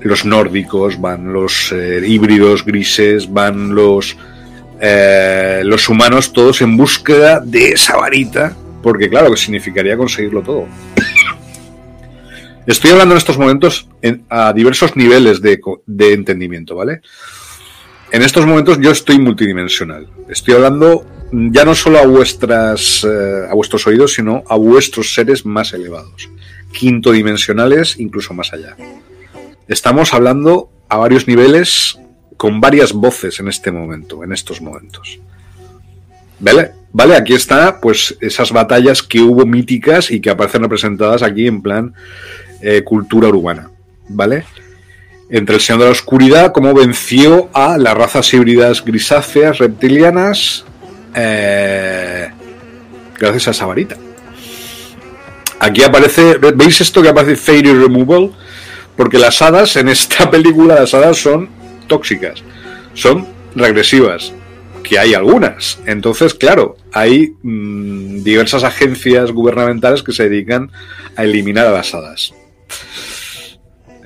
[0.00, 4.16] los nórdicos, van los eh, híbridos grises, van los
[4.80, 10.66] eh, los humanos, todos en búsqueda de esa varita porque claro que significaría conseguirlo todo.
[12.66, 17.00] Estoy hablando en estos momentos en, a diversos niveles de, de, entendimiento, ¿vale?
[18.12, 20.08] En estos momentos yo estoy multidimensional.
[20.28, 25.46] Estoy hablando ya no solo a vuestras eh, a vuestros oídos, sino a vuestros seres
[25.46, 26.28] más elevados,
[26.72, 28.76] quintodimensionales, incluso más allá.
[29.66, 31.98] Estamos hablando a varios niveles
[32.36, 35.20] con varias voces en este momento, en estos momentos.
[36.42, 36.72] ¿Vale?
[36.92, 41.62] Vale, aquí está, pues, esas batallas que hubo míticas y que aparecen representadas aquí en
[41.62, 41.94] plan
[42.60, 43.70] eh, cultura urbana,
[44.08, 44.44] ¿vale?
[45.30, 50.66] Entre el Señor de la Oscuridad, cómo venció a las razas híbridas grisáceas, reptilianas,
[51.14, 52.28] eh,
[53.18, 53.96] gracias a esa varita.
[55.60, 58.32] Aquí aparece, ¿veis esto que aparece Fairy Removal?
[58.96, 61.48] Porque las hadas en esta película, las hadas son
[61.86, 62.42] tóxicas,
[62.94, 64.34] son regresivas,
[64.82, 65.78] que hay algunas.
[65.86, 70.70] Entonces, claro, hay mmm, diversas agencias gubernamentales que se dedican
[71.16, 72.34] a eliminar a las hadas.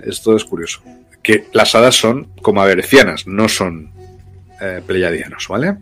[0.04, 0.82] Esto es curioso.
[1.22, 3.90] Que las hadas son como averecianas, no son
[4.60, 4.82] eh,
[5.48, 5.76] ¿vale?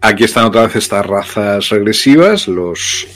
[0.00, 3.06] Aquí están otra vez estas razas regresivas, los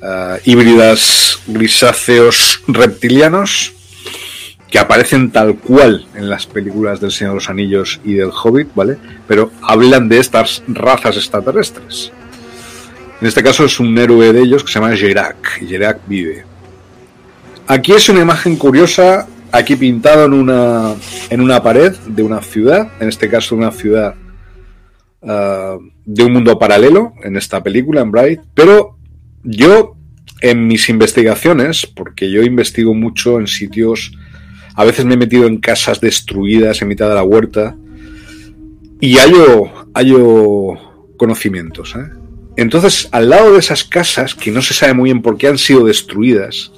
[0.00, 3.74] uh, híbridas grisáceos reptilianos
[4.72, 8.74] que aparecen tal cual en las películas del Señor de los Anillos y del Hobbit,
[8.74, 8.96] ¿vale?
[9.28, 12.10] Pero hablan de estas razas extraterrestres.
[13.20, 15.66] En este caso es un héroe de ellos que se llama Gerak.
[15.68, 16.46] Gerak vive.
[17.66, 20.94] Aquí es una imagen curiosa, aquí pintado en una,
[21.28, 24.14] en una pared de una ciudad, en este caso una ciudad
[25.20, 28.96] uh, de un mundo paralelo, en esta película, en Bright, pero
[29.44, 29.96] yo
[30.40, 34.12] en mis investigaciones, porque yo investigo mucho en sitios
[34.74, 37.76] a veces me he metido en casas destruidas en mitad de la huerta
[39.00, 40.78] y hallo, hallo
[41.16, 41.94] conocimientos.
[41.96, 42.08] ¿eh?
[42.56, 45.58] Entonces, al lado de esas casas, que no se sabe muy bien por qué han
[45.58, 46.72] sido destruidas,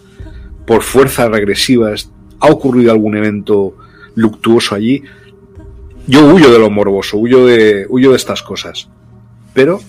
[0.67, 3.77] por fuerzas regresivas, ha ocurrido algún evento
[4.15, 5.03] luctuoso allí,
[6.07, 8.89] yo huyo de lo morboso, huyo de, huyo de estas cosas.
[9.53, 9.81] Pero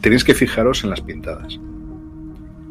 [0.00, 1.58] tenéis que fijaros en las pintadas.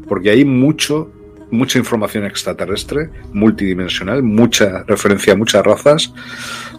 [0.08, 1.10] Porque hay mucho,
[1.52, 6.12] mucha información extraterrestre, multidimensional, mucha referencia a muchas razas.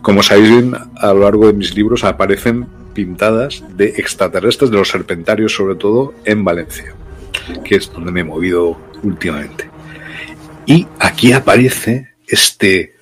[0.02, 4.90] Como sabéis bien, a lo largo de mis libros aparecen pintadas de extraterrestres, de los
[4.90, 6.94] serpentarios sobre todo, en Valencia,
[7.64, 9.70] que es donde me he movido últimamente.
[10.66, 12.94] Y aquí aparece este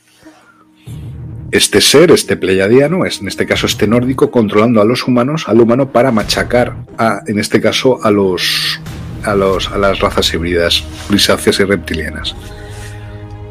[1.51, 5.91] este ser, este pleiadiano, en este caso este nórdico, controlando a los humanos, al humano
[5.91, 8.79] para machacar a, en este caso, a los
[9.23, 12.35] a los a las razas híbridas, grisáceas y reptilianas.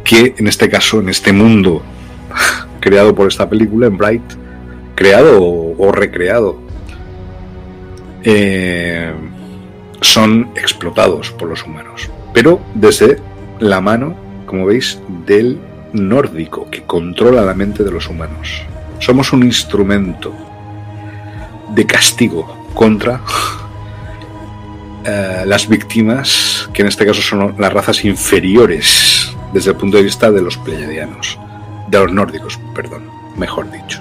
[0.04, 1.82] Que en este caso, en este mundo
[2.80, 4.22] creado por esta película, en Bright,
[4.94, 6.58] creado o, recreado,
[8.22, 9.12] eh,
[10.00, 12.10] son explotados por los humanos.
[12.32, 13.18] Pero desde
[13.58, 14.14] la mano,
[14.46, 15.58] como veis, del
[15.92, 18.62] nórdico que controla la mente de los humanos.
[18.98, 20.34] Somos un instrumento
[21.74, 23.20] de castigo contra
[25.04, 30.02] eh, las víctimas, que en este caso son las razas inferiores desde el punto de
[30.02, 31.38] vista de los pleiadianos,
[31.88, 33.04] de los nórdicos, perdón,
[33.36, 34.00] mejor dicho.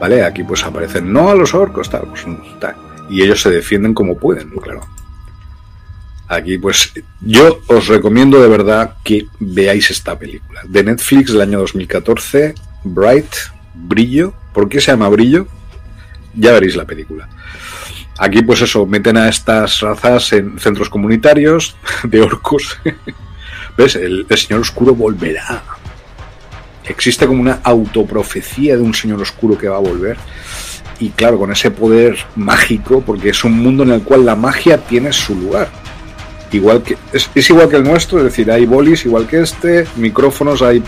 [0.00, 0.24] ¿Vale?
[0.24, 2.24] Aquí pues aparecen no a los orcos, tal, pues,
[2.60, 2.74] tal.
[3.10, 4.80] Y ellos se defienden como pueden, claro.
[6.30, 10.60] Aquí, pues yo os recomiendo de verdad que veáis esta película.
[10.64, 13.34] De Netflix del año 2014, Bright,
[13.74, 14.32] Brillo.
[14.52, 15.48] ¿Por qué se llama Brillo?
[16.36, 17.28] Ya veréis la película.
[18.22, 22.78] Aquí, pues eso, meten a estas razas en centros comunitarios de orcos.
[23.78, 23.96] ¿Ves?
[23.96, 25.62] El, Señor Oscuro volverá.
[26.84, 30.18] Existe como una autoprofecía de un Señor Oscuro que va a volver
[30.98, 34.76] y claro, con ese poder mágico, porque es un mundo en el cual la magia
[34.76, 35.70] tiene su lugar
[36.52, 40.60] igual que es, igual que el nuestro, es decir, hay bolis igual que este, micrófonos,
[40.60, 40.82] hay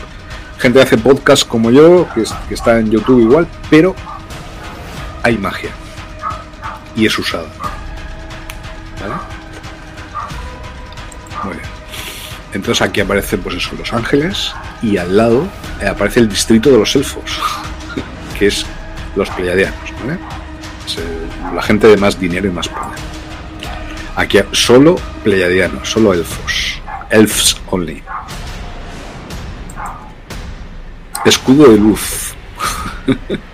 [0.58, 3.94] gente que hace podcast como yo, que, está en YouTube igual, pero
[5.22, 5.70] hay magia
[6.96, 7.48] y es usada.
[9.00, 9.14] ¿Vale?
[11.44, 11.68] Muy bien.
[12.52, 15.48] Entonces aquí aparece pues eso, Los Ángeles y al lado
[15.80, 17.40] eh, aparece el distrito de los elfos,
[18.38, 18.66] que es
[19.16, 19.92] los pleiadianos,
[21.54, 22.98] la gente de más dinero y más poder.
[24.16, 26.80] Aquí solo pleiadianos, solo elfos.
[27.10, 28.02] Elfs only.
[31.24, 32.34] Escudo de luz.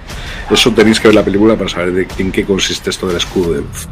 [0.51, 3.61] Eso tenéis que ver la película para saber en qué consiste esto del escudo de
[3.61, 3.89] luz.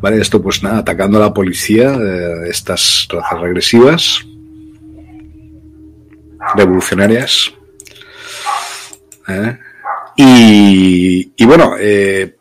[0.00, 4.26] Vale, esto pues nada, atacando a la policía, eh, estas razas regresivas,
[6.56, 7.52] revolucionarias.
[9.28, 9.58] ¿eh?
[10.16, 12.36] Y, y, bueno, eh,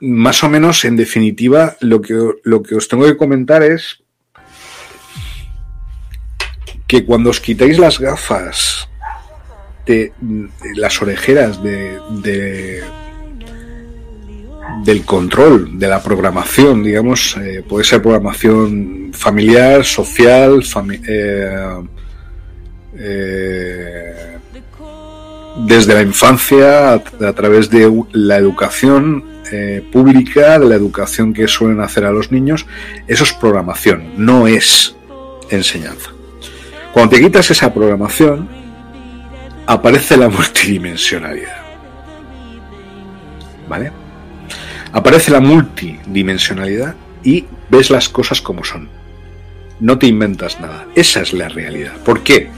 [0.00, 2.14] más o menos, en definitiva, lo que,
[2.44, 4.02] lo que os tengo que comentar es
[6.86, 8.88] que cuando os quitáis las gafas
[10.74, 11.98] las orejeras de,
[14.84, 20.62] del control de la programación, digamos, eh, puede ser programación familiar, social,
[21.08, 21.82] eh,
[22.98, 24.38] eh,
[25.66, 29.36] desde la infancia, a través de la educación,
[29.92, 32.66] pública, de la educación que suelen hacer a los niños,
[33.06, 34.96] eso es programación, no es
[35.50, 36.10] enseñanza.
[36.92, 38.65] Cuando te quitas esa programación,
[39.66, 41.56] aparece la multidimensionalidad.
[43.68, 43.92] ¿Vale?
[44.92, 46.94] Aparece la multidimensionalidad
[47.24, 48.88] y ves las cosas como son.
[49.80, 50.86] No te inventas nada.
[50.94, 51.92] Esa es la realidad.
[52.04, 52.48] ¿Por qué?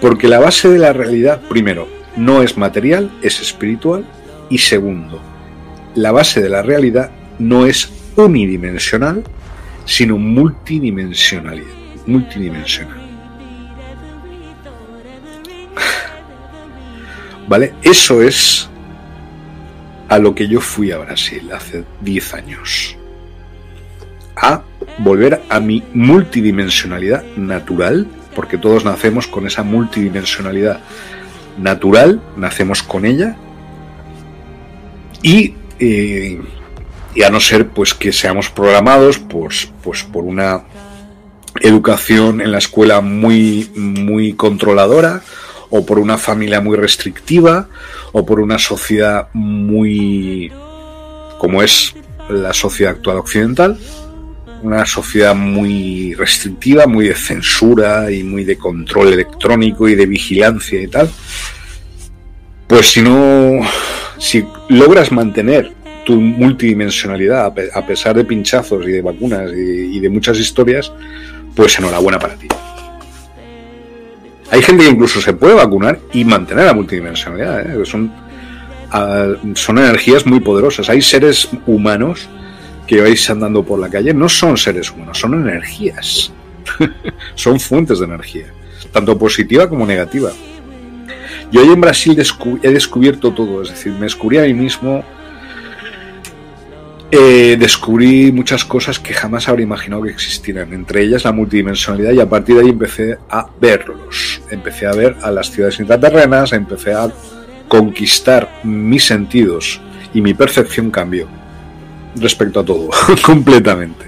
[0.00, 4.04] Porque la base de la realidad, primero, no es material, es espiritual.
[4.50, 5.20] Y segundo,
[5.94, 9.24] la base de la realidad no es unidimensional,
[9.84, 11.62] sino multidimensional.
[12.06, 12.99] multidimensional.
[17.50, 17.74] ¿Vale?
[17.82, 18.70] Eso es
[20.08, 22.96] a lo que yo fui a Brasil hace 10 años.
[24.36, 24.62] A
[24.98, 30.78] volver a mi multidimensionalidad natural, porque todos nacemos con esa multidimensionalidad
[31.58, 33.34] natural, nacemos con ella,
[35.20, 35.54] y
[37.12, 40.62] y a no ser pues que seamos programados pues, pues por una
[41.60, 45.22] educación en la escuela muy, muy controladora
[45.70, 47.68] o por una familia muy restrictiva
[48.12, 50.52] o por una sociedad muy
[51.38, 51.94] como es
[52.28, 53.78] la sociedad actual occidental
[54.62, 60.80] una sociedad muy restrictiva, muy de censura y muy de control electrónico y de vigilancia
[60.80, 61.10] y tal,
[62.66, 63.60] pues si no
[64.18, 65.72] si logras mantener
[66.04, 70.92] tu multidimensionalidad, a pesar de pinchazos y de vacunas y, de muchas historias,
[71.54, 72.48] pues enhorabuena para ti.
[74.50, 77.80] Hay gente que incluso se puede vacunar y mantener la multidimensionalidad.
[77.80, 77.86] ¿eh?
[77.86, 78.12] Son,
[78.90, 80.88] ah, son energías muy poderosas.
[80.90, 82.28] Hay seres humanos
[82.86, 86.32] que vais andando por la calle, no son seres humanos, son energías.
[87.34, 88.46] son fuentes de energía,
[88.92, 90.30] tanto positiva como negativa.
[91.52, 92.20] Yo hoy en Brasil
[92.62, 95.04] he descubierto todo, es decir, me descubrí a mí mismo,
[97.12, 102.20] eh, descubrí muchas cosas que jamás habría imaginado que existieran, entre ellas la multidimensionalidad y
[102.20, 106.92] a partir de ahí empecé a verlos, empecé a ver a las ciudades intraterrenas, empecé
[106.92, 107.10] a
[107.66, 109.80] conquistar mis sentidos
[110.14, 111.28] y mi percepción cambió
[112.16, 112.90] respecto a todo,
[113.24, 114.06] completamente.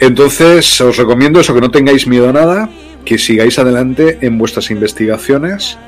[0.00, 2.70] Entonces os recomiendo eso, que no tengáis miedo a nada,
[3.04, 5.78] que sigáis adelante en vuestras investigaciones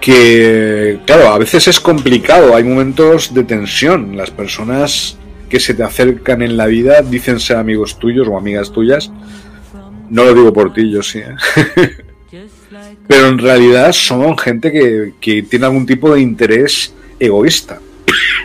[0.00, 4.16] que, claro, a veces es complicado, hay momentos de tensión.
[4.16, 8.72] Las personas que se te acercan en la vida dicen ser amigos tuyos o amigas
[8.72, 9.10] tuyas.
[10.08, 11.20] No lo digo por ti, yo sí.
[11.20, 11.34] ¿eh?
[13.08, 17.80] Pero en realidad son gente que, que tiene algún tipo de interés egoísta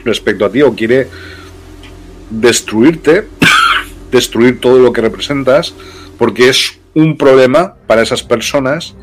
[0.03, 1.07] respecto a ti o quiere
[2.29, 3.27] destruirte,
[4.11, 5.73] destruir todo lo que representas,
[6.17, 8.95] porque es un problema para esas personas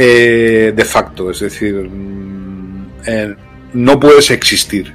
[0.00, 3.34] eh, de facto, es decir, mm, eh,
[3.72, 4.94] no puedes existir.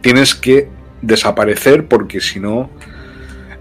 [0.00, 0.68] Tienes que
[1.02, 2.70] desaparecer porque si no,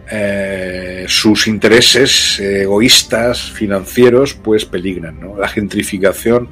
[0.10, 5.20] eh, sus intereses egoístas, financieros, pues peligran.
[5.20, 5.38] ¿no?
[5.38, 6.48] La gentrificación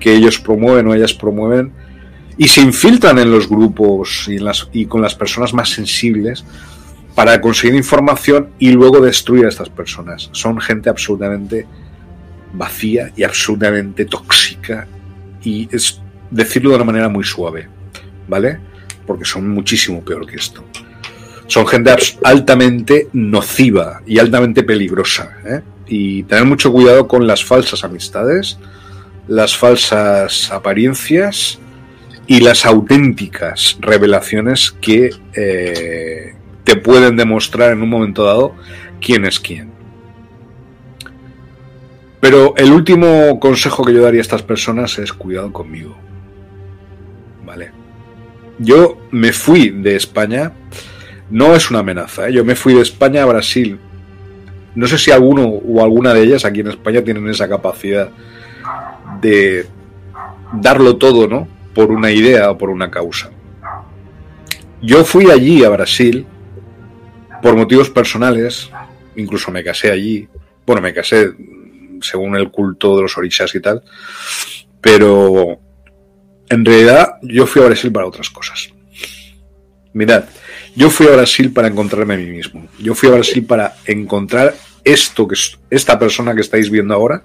[0.00, 1.72] que ellos promueven o ellas promueven
[2.38, 4.30] y se infiltran en los grupos
[4.72, 6.42] y con las personas más sensibles
[7.14, 10.30] para conseguir información y luego destruir a estas personas.
[10.32, 11.66] Son gente absolutamente
[12.52, 14.86] vacía y absolutamente tóxica
[15.42, 17.68] y es decirlo de una manera muy suave,
[18.28, 18.58] ¿vale?
[19.06, 20.64] Porque son muchísimo peor que esto.
[21.46, 21.94] Son gente
[22.24, 25.36] altamente nociva y altamente peligrosa.
[25.44, 25.60] ¿eh?
[25.86, 28.58] Y tener mucho cuidado con las falsas amistades,
[29.28, 31.60] las falsas apariencias
[32.26, 36.34] y las auténticas revelaciones que eh,
[36.64, 38.56] te pueden demostrar en un momento dado
[39.00, 39.75] quién es quién.
[42.20, 45.96] Pero el último consejo que yo daría a estas personas es cuidado conmigo.
[47.44, 47.70] ¿Vale?
[48.58, 50.52] Yo me fui de España,
[51.30, 52.32] no es una amenaza, ¿eh?
[52.32, 53.78] yo me fui de España a Brasil.
[54.74, 58.10] No sé si alguno o alguna de ellas aquí en España tienen esa capacidad
[59.20, 59.66] de
[60.52, 61.48] darlo todo, ¿no?
[61.74, 63.30] Por una idea o por una causa.
[64.82, 66.26] Yo fui allí a Brasil
[67.42, 68.70] por motivos personales,
[69.16, 70.28] incluso me casé allí.
[70.66, 71.32] Bueno, me casé
[72.02, 73.82] según el culto de los orishas y tal.
[74.80, 75.58] Pero
[76.48, 78.70] en realidad yo fui a Brasil para otras cosas.
[79.92, 80.24] Mirad,
[80.74, 82.68] yo fui a Brasil para encontrarme a mí mismo.
[82.78, 87.24] Yo fui a Brasil para encontrar esto que es esta persona que estáis viendo ahora,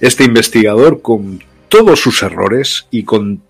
[0.00, 3.42] este investigador con todos sus errores y con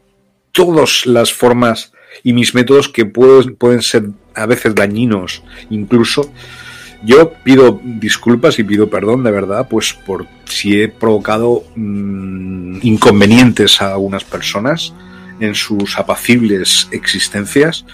[0.52, 1.92] todas las formas
[2.22, 6.32] y mis métodos que pueden, pueden ser a veces dañinos incluso
[7.02, 13.80] yo pido disculpas y pido perdón de verdad, pues por si he provocado mm, inconvenientes
[13.80, 14.92] a algunas personas
[15.40, 17.84] en sus apacibles existencias,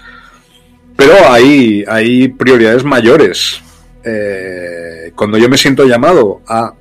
[0.95, 3.61] pero hay, hay prioridades mayores.
[4.03, 6.73] Eh, cuando yo me siento llamado a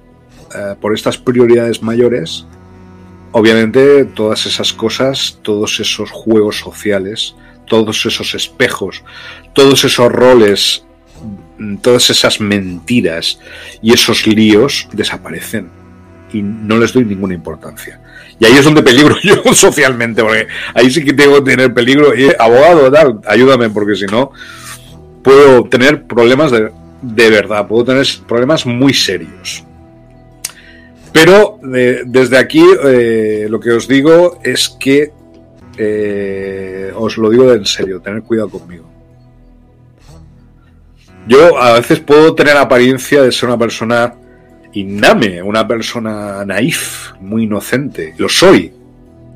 [0.55, 2.47] eh, por estas prioridades mayores,
[3.33, 7.35] obviamente todas esas cosas, todos esos juegos sociales,
[7.67, 9.03] todos esos espejos,
[9.53, 10.85] todos esos roles
[11.81, 13.39] todas esas mentiras
[13.83, 15.69] y esos líos desaparecen
[16.33, 18.01] y no les doy ninguna importancia.
[18.39, 22.15] Y ahí es donde peligro yo socialmente, porque ahí sí que tengo que tener peligro.
[22.15, 24.33] Y abogado, tal, ayúdame, porque si no,
[25.23, 26.71] puedo tener problemas de,
[27.03, 29.65] de verdad, puedo tener problemas muy serios.
[31.13, 35.13] Pero desde aquí eh, lo que os digo es que
[35.79, 38.94] eh, os lo digo en serio, tener cuidado conmigo.
[41.27, 44.15] Yo a veces puedo tener apariencia de ser una persona
[44.73, 48.15] iname, una persona naif, muy inocente.
[48.19, 48.73] Lo soy.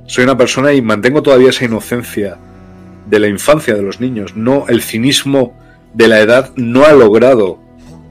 [0.07, 2.37] Soy una persona y mantengo todavía esa inocencia
[3.07, 4.37] de la infancia de los niños.
[4.37, 5.57] No, el cinismo
[5.95, 7.59] de la edad no ha logrado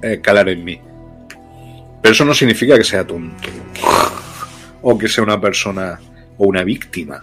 [0.02, 0.82] eh, calar en mí.
[2.02, 3.50] Pero eso no significa que sea tonto
[4.82, 6.00] o que sea una persona
[6.38, 7.22] o una víctima.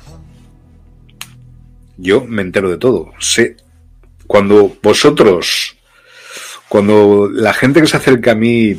[1.97, 3.13] Yo me entero de todo.
[3.19, 3.57] Sé
[4.27, 5.74] cuando vosotros
[6.75, 8.75] cuando la gente que se acerca a mí,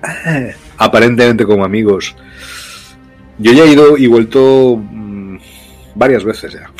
[0.78, 2.14] aparentemente como amigos,
[3.38, 5.38] yo ya he ido y vuelto mm,
[5.96, 6.70] varias veces ya.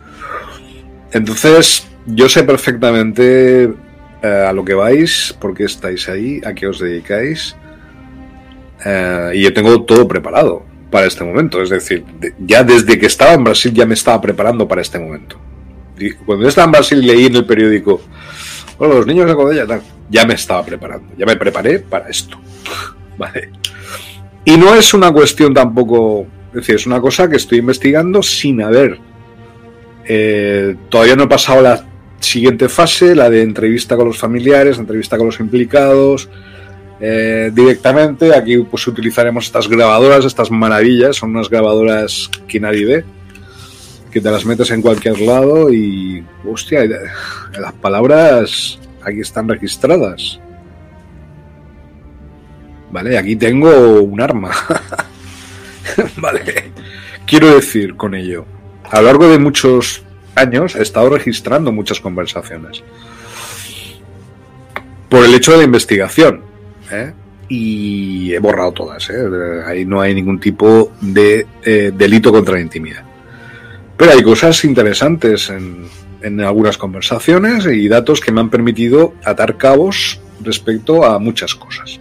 [1.12, 3.64] Entonces, yo sé perfectamente
[4.22, 7.54] eh, a lo que vais, por qué estáis ahí, a qué os dedicáis.
[8.82, 11.60] Eh, y yo tengo todo preparado para este momento.
[11.60, 12.02] Es decir,
[12.38, 15.36] ya desde que estaba en Brasil ya me estaba preparando para este momento.
[16.24, 18.00] cuando yo estaba en Brasil leí en el periódico,
[18.88, 22.38] los niños de Codella, ya me estaba preparando, ya me preparé para esto.
[23.18, 23.50] vale.
[24.44, 28.62] Y no es una cuestión tampoco, es decir, es una cosa que estoy investigando sin
[28.62, 28.98] haber.
[30.06, 31.84] Eh, todavía no he pasado la
[32.20, 36.28] siguiente fase, la de entrevista con los familiares, entrevista con los implicados,
[37.00, 38.34] eh, directamente.
[38.34, 43.04] Aquí pues utilizaremos estas grabadoras, estas maravillas, son unas grabadoras que nadie ve,
[44.10, 46.84] que te las metes en cualquier lado y, hostia,
[47.58, 50.40] las palabras aquí están registradas.
[52.90, 54.50] Vale, aquí tengo un arma.
[56.16, 56.72] vale.
[57.26, 58.44] Quiero decir con ello,
[58.90, 60.02] a lo largo de muchos
[60.34, 62.82] años he estado registrando muchas conversaciones.
[65.08, 66.42] Por el hecho de la investigación.
[66.90, 67.12] ¿eh?
[67.48, 69.08] Y he borrado todas.
[69.10, 69.62] ¿eh?
[69.66, 73.09] Ahí no hay ningún tipo de eh, delito contra la intimidad.
[74.00, 75.84] Pero hay cosas interesantes en,
[76.22, 82.00] en algunas conversaciones y datos que me han permitido atar cabos respecto a muchas cosas.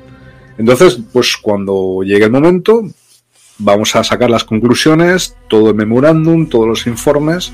[0.57, 2.83] Entonces, pues cuando llegue el momento,
[3.57, 7.51] vamos a sacar las conclusiones, todo el memorándum, todos los informes,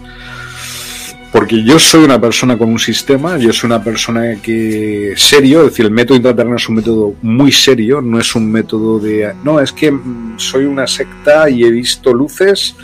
[1.32, 5.72] porque yo soy una persona con un sistema, yo soy una persona que serio, es
[5.72, 9.60] decir, el método intraterreno es un método muy serio, no es un método de, no,
[9.60, 12.76] es que mm, soy una secta y he visto luces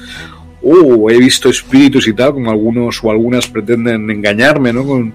[0.64, 5.12] o he visto espíritus y tal, como algunos o algunas pretenden engañarme, ¿no?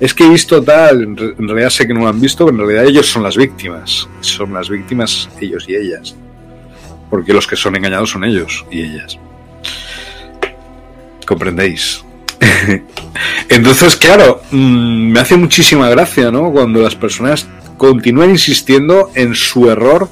[0.00, 2.66] Es que he visto tal, en realidad sé que no lo han visto, pero en
[2.66, 6.14] realidad ellos son las víctimas, son las víctimas ellos y ellas,
[7.10, 9.18] porque los que son engañados son ellos y ellas.
[11.26, 12.04] ¿Comprendéis?
[13.48, 16.52] Entonces, claro, mm, me hace muchísima gracia, ¿no?
[16.52, 17.46] Cuando las personas
[17.76, 20.08] continúan insistiendo en su error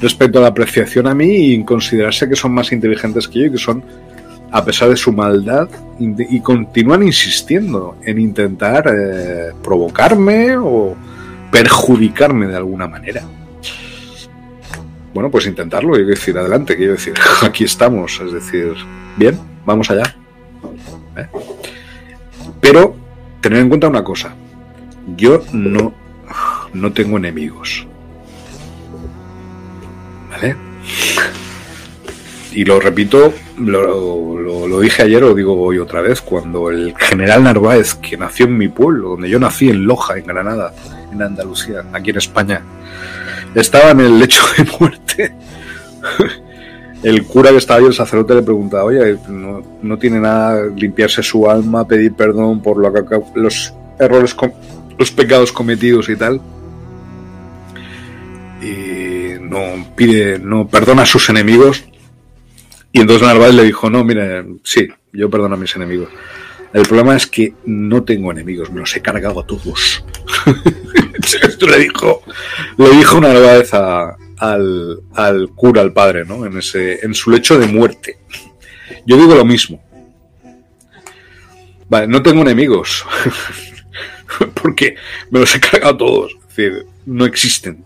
[0.00, 3.46] respecto a la apreciación a mí y en considerarse que son más inteligentes que yo
[3.46, 3.84] y que son
[4.52, 10.96] a pesar de su maldad, y continúan insistiendo en intentar eh, provocarme o
[11.50, 13.22] perjudicarme de alguna manera.
[15.12, 18.74] Bueno, pues intentarlo, quiero decir, adelante, quiero decir, aquí estamos, es decir,
[19.16, 20.16] bien, vamos allá.
[21.16, 21.26] ¿Eh?
[22.60, 22.94] Pero
[23.40, 24.34] tener en cuenta una cosa,
[25.16, 25.92] yo no,
[26.72, 27.86] no tengo enemigos.
[30.30, 30.56] ¿Vale?
[32.52, 37.94] Y lo repito, lo, dije ayer, lo digo hoy otra vez, cuando el general Narváez,
[37.94, 40.74] que nació en mi pueblo, donde yo nací en Loja, en Granada,
[41.12, 42.62] en Andalucía, aquí en España,
[43.54, 45.34] estaba en el lecho de muerte.
[47.02, 51.48] el cura que estaba ahí, el sacerdote, le preguntaba, oye, no, tiene nada limpiarse su
[51.48, 53.02] alma, pedir perdón por lo que,
[53.34, 54.34] los errores,
[54.98, 56.40] los pecados cometidos y tal.
[58.60, 61.84] Y no pide, no perdona a sus enemigos
[62.92, 66.08] y entonces Narváez le dijo, no, mire, sí, yo perdono a mis enemigos.
[66.72, 70.04] El problema es que no tengo enemigos, me los he cargado a todos.
[71.42, 72.22] Esto le dijo,
[72.78, 76.46] le dijo Narváez al, al, cura, al padre, ¿no?
[76.46, 78.18] En, ese, en su lecho de muerte.
[79.06, 79.82] Yo digo lo mismo.
[81.88, 83.04] Vale, no tengo enemigos.
[84.62, 84.96] Porque
[85.30, 86.32] me los he cargado a todos.
[86.32, 87.84] Es decir, no existen.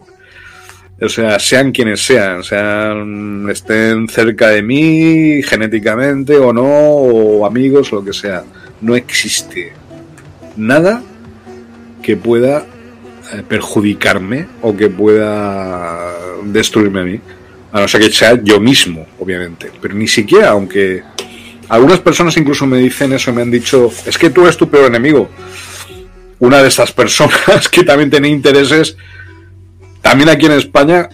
[1.05, 7.93] O sea, sean quienes sean, sean, estén cerca de mí genéticamente o no, o amigos,
[7.93, 8.45] lo que sea.
[8.81, 9.73] No existe
[10.57, 11.03] nada
[12.03, 12.65] que pueda
[13.33, 16.13] eh, perjudicarme o que pueda
[16.45, 17.21] destruirme a mí.
[17.73, 19.71] A no ser que sea yo mismo, obviamente.
[19.83, 21.03] Pero ni siquiera, aunque
[21.69, 24.87] algunas personas incluso me dicen eso, me han dicho, es que tú eres tu peor
[24.87, 25.29] enemigo.
[26.39, 28.97] Una de estas personas que también tiene intereses
[30.05, 31.09] también aquí en España,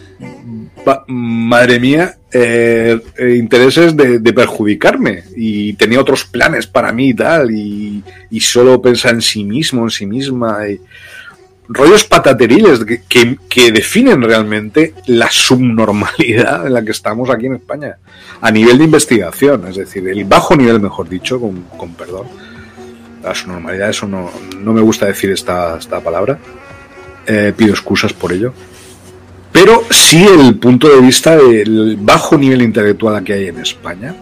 [1.07, 7.53] madre mía, eh, eh, intereses de, perjudicarme y tenía otros planes para mí y tal,
[7.53, 8.03] y,
[8.41, 10.69] solo pensar en sí mismo, en sí misma.
[10.69, 10.81] Y,
[11.69, 17.97] rollos patateriles que, que, definen realmente la subnormalidad en la que estamos aquí en España,
[18.41, 22.27] a nivel de investigación, es decir, el bajo nivel, mejor dicho, con, con perdón.
[23.23, 26.41] La subnormalidad, eso no, no me gusta decir esta, esta palabra.
[27.27, 28.53] Eh, pido excusas por ello.
[29.53, 34.15] Pero sí el punto de vista del bajo nivel intelectual que hay en España,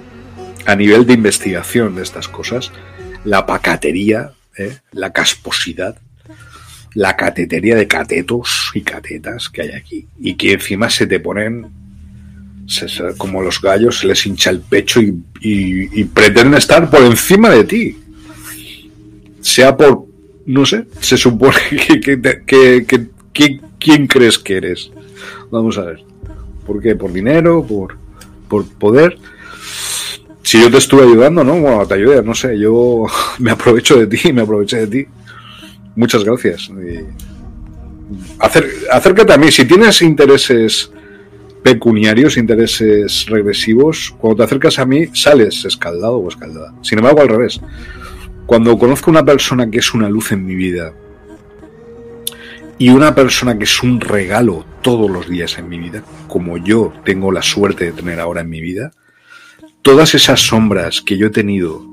[0.67, 2.73] a nivel de investigación de estas cosas,
[3.25, 4.79] la pacatería, ¿eh?
[4.93, 5.99] la casposidad,
[6.95, 10.07] la catetería de catetos y catetas que hay aquí.
[10.19, 11.67] Y que encima se te ponen
[13.17, 17.65] como los gallos, se les hincha el pecho y, y pretenden estar por encima de
[17.65, 17.97] ti.
[19.41, 20.09] sea por,
[20.49, 21.57] no sé, se supone
[22.03, 22.87] que,
[23.33, 24.91] que, ¿quién crees que eres?
[25.51, 26.05] Vamos a ver.
[26.67, 26.97] ¿Por qué?
[26.97, 27.65] ¿Por dinero?
[27.67, 27.97] ¿Por,
[28.49, 29.19] por poder?
[30.43, 31.61] Si yo te estuve ayudando, ¿no?
[31.61, 33.07] Bueno, te ayudé, no sé, yo
[33.39, 35.07] me aprovecho de ti, me aproveché de ti.
[35.97, 36.71] Muchas gracias.
[38.91, 40.91] acércate a mí, si tienes intereses
[41.63, 46.73] pecuniarios, intereses regresivos, cuando te acercas a mí sales escaldado o escaldada.
[46.83, 47.61] Sin embargo, al revés.
[48.47, 50.95] Cuando conozco a una persona que es una luz en mi vida
[52.79, 56.93] y una persona que es un regalo todos los días en mi vida, como yo
[57.05, 58.93] tengo la suerte de tener ahora en mi vida,
[59.83, 61.85] todas esas sombras que yo he tenido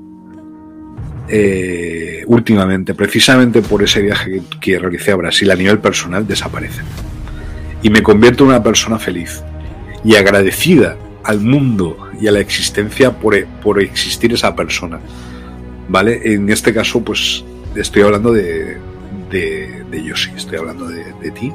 [1.28, 6.84] eh, últimamente, precisamente por ese viaje que, que realicé a Brasil a nivel personal, desaparecen.
[7.82, 9.42] Y me convierto en una persona feliz
[10.04, 15.00] y agradecida al mundo y a la existencia por, por existir esa persona.
[15.88, 16.20] ¿Vale?
[16.32, 18.78] En este caso, pues estoy hablando de,
[19.30, 21.52] de, de Yoshi, estoy hablando de, ti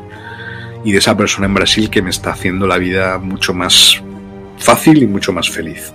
[0.84, 4.02] y de esa persona en Brasil que me está haciendo la vida mucho más
[4.58, 5.94] fácil y mucho más feliz.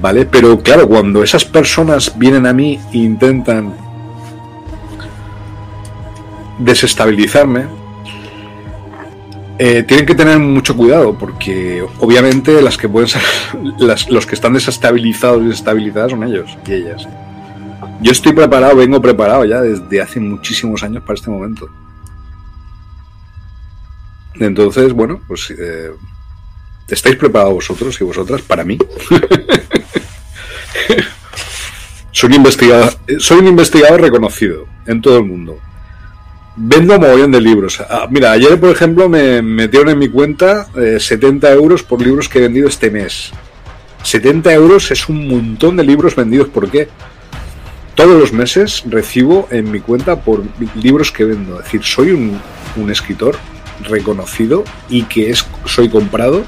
[0.00, 0.26] ¿Vale?
[0.26, 3.74] Pero claro, cuando esas personas vienen a mí e intentan
[6.58, 7.66] desestabilizarme,
[9.58, 13.22] eh, tienen que tener mucho cuidado porque obviamente las que pueden ser,
[14.10, 17.08] los que están desestabilizados y desestabilizadas son ellos y ellas.
[18.00, 21.68] Yo estoy preparado, vengo preparado ya desde hace muchísimos años para este momento.
[24.34, 25.90] Entonces, bueno, pues eh,
[26.88, 28.78] estáis preparados vosotros y vosotras para mí.
[32.12, 35.58] soy, investigador, soy un investigador reconocido en todo el mundo.
[36.54, 37.80] Vendo mogollón de libros.
[37.88, 40.68] Ah, mira, ayer, por ejemplo, me metieron en mi cuenta
[40.98, 43.32] 70 eh, euros por libros que he vendido este mes.
[44.04, 46.48] 70 euros es un montón de libros vendidos.
[46.48, 46.88] ¿Por qué?
[47.98, 50.44] Todos los meses recibo en mi cuenta por
[50.76, 51.58] libros que vendo.
[51.58, 52.40] Es decir, soy un,
[52.88, 53.36] escritor
[53.80, 56.44] reconocido y que es, soy comprado.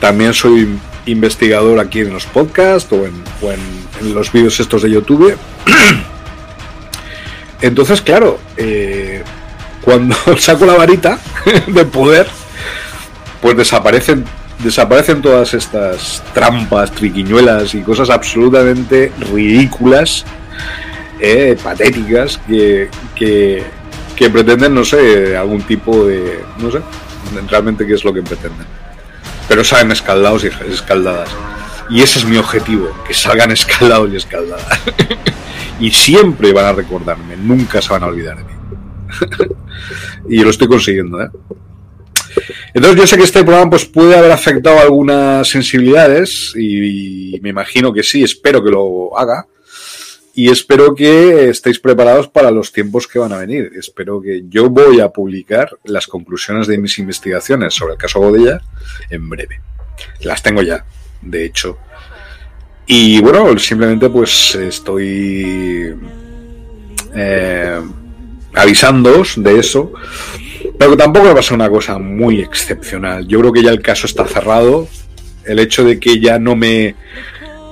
[0.00, 3.12] También soy investigador aquí en los podcasts o en,
[4.00, 5.36] en los vídeos estos de YouTube.
[7.62, 9.22] Entonces, claro, eh,
[9.82, 11.20] cuando saco la varita
[11.68, 12.26] de poder,
[13.40, 14.24] pues desaparecen,
[14.58, 20.24] desaparecen todas estas trampas, triquiñuelas y cosas absolutamente ridículas,
[21.20, 26.40] eh, patéticas, que, que, pretenden, no sé, algún tipo de.
[26.58, 26.80] no sé,
[27.48, 28.66] realmente qué es lo que pretenden.
[29.48, 31.30] Pero salen escaldados y escaldadas.
[31.90, 34.80] Y ese es mi objetivo, que salgan escaldados y escaldadas.
[35.80, 38.50] y siempre van a recordarme, nunca se van a olvidar de mí.
[40.28, 41.30] y lo estoy consiguiendo, ¿eh?
[42.74, 47.92] Entonces yo sé que este programa pues, puede haber afectado algunas sensibilidades y, me imagino
[47.92, 49.46] que sí, espero que lo haga
[50.38, 53.72] y espero que estéis preparados para los tiempos que van a venir.
[53.76, 58.60] Espero que yo voy a publicar las conclusiones de mis investigaciones sobre el caso Godella
[59.10, 59.60] en breve.
[60.20, 60.84] Las tengo ya,
[61.22, 61.78] de hecho,
[62.90, 65.94] y bueno, simplemente pues estoy
[67.16, 67.80] eh,
[68.54, 69.92] avisándoos de eso.
[70.78, 73.26] Pero tampoco va a ser una cosa muy excepcional.
[73.26, 74.88] Yo creo que ya el caso está cerrado.
[75.44, 76.94] El hecho de que ya no me...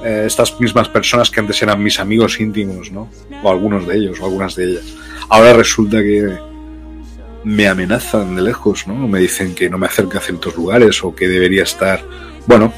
[0.06, 3.10] Eh, estas mismas personas que antes eran mis amigos íntimos, ¿no?
[3.42, 4.84] O algunos de ellos, o algunas de ellas.
[5.28, 6.32] Ahora resulta que
[7.42, 8.94] me amenazan de lejos, ¿no?
[9.08, 12.04] Me dicen que no me acerque a ciertos lugares o que debería estar...
[12.46, 12.72] Bueno,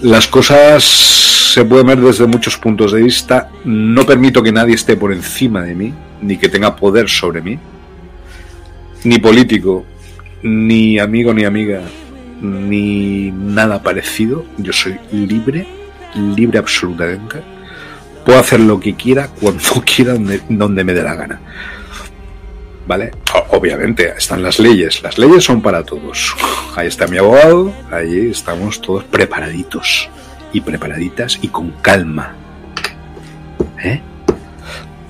[0.00, 3.50] las cosas se pueden ver desde muchos puntos de vista.
[3.64, 5.92] No permito que nadie esté por encima de mí,
[6.22, 7.58] ni que tenga poder sobre mí.
[9.02, 9.84] Ni político,
[10.44, 11.82] ni amigo ni amiga,
[12.40, 14.44] ni nada parecido.
[14.58, 15.77] Yo soy libre,
[16.14, 17.42] libre absolutamente.
[18.24, 20.14] Puedo hacer lo que quiera, cuando quiera,
[20.48, 21.40] donde, me dé la gana.
[22.86, 23.10] ¿vale?
[23.50, 26.34] Obviamente están las leyes, las leyes son para todos.
[26.76, 30.08] Ahí está mi abogado, ahí estamos todos preparaditos
[30.52, 32.34] y preparaditas y con calma.
[33.82, 34.00] ¿eh?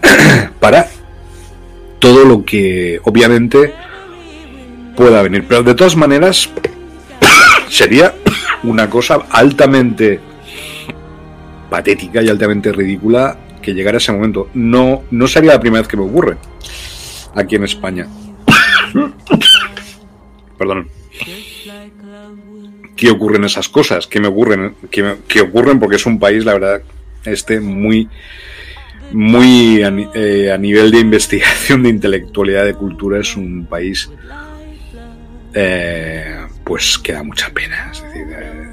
[0.61, 0.89] para
[1.99, 3.75] todo lo que obviamente
[4.97, 5.45] pueda venir.
[5.47, 6.49] Pero de todas maneras
[7.69, 8.15] sería
[8.63, 10.21] una cosa altamente
[11.71, 14.49] patética y altamente ridícula que llegara ese momento.
[14.55, 16.37] No, no sería la primera vez que me ocurre
[17.35, 18.07] aquí en España.
[20.59, 20.89] Perdón.
[22.97, 24.07] ¿Qué ocurren esas cosas?
[24.09, 24.75] ¿Qué me ocurren?
[24.91, 25.79] ¿Qué, ocurren?
[25.79, 26.83] Porque es un país, la verdad,
[27.25, 28.09] este muy
[29.13, 29.81] muy
[30.15, 34.11] eh, a, nivel de investigación, de intelectualidad, de cultura, es un país
[35.55, 37.91] eh, pues que da mucha pena.
[37.93, 38.68] Es decir, eh,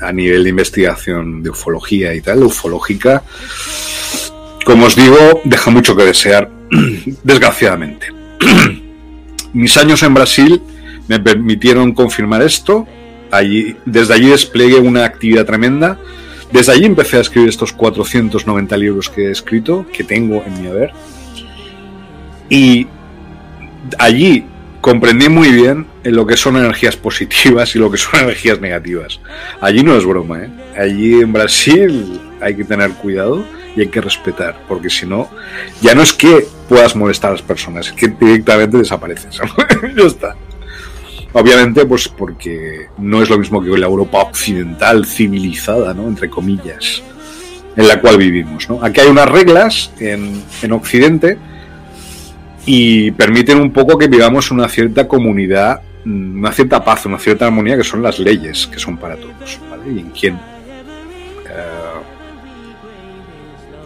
[0.00, 3.22] a nivel de investigación de ufología y tal, ufológica,
[4.64, 6.50] como os digo, deja mucho que desear,
[7.24, 8.06] desgraciadamente.
[9.52, 10.62] Mis años en Brasil
[11.08, 12.86] me permitieron confirmar esto.
[13.30, 15.98] Allí, desde allí desplegué una actividad tremenda.
[16.52, 20.68] Desde allí empecé a escribir estos 490 libros que he escrito, que tengo en mi
[20.68, 20.92] haber.
[22.48, 22.86] Y
[23.98, 24.44] allí
[24.80, 29.20] comprendí muy bien lo que son energías positivas y lo que son energías negativas.
[29.60, 30.50] Allí no es broma, ¿eh?
[30.76, 33.44] Allí en Brasil hay que tener cuidado
[33.76, 35.30] y hay que respetar, porque si no,
[35.80, 39.38] ya no es que puedas molestar a las personas, es que directamente desapareces.
[39.96, 40.36] ya está.
[41.32, 46.08] Obviamente, pues porque no es lo mismo que la Europa occidental, civilizada, ¿no?
[46.08, 47.02] Entre comillas,
[47.76, 48.82] en la cual vivimos, ¿no?
[48.82, 51.38] Aquí hay unas reglas en, en Occidente
[52.66, 57.76] y permiten un poco que vivamos una cierta comunidad, una cierta paz, una cierta armonía,
[57.76, 59.58] que son las leyes, que son para todos.
[59.86, 60.38] Y en quien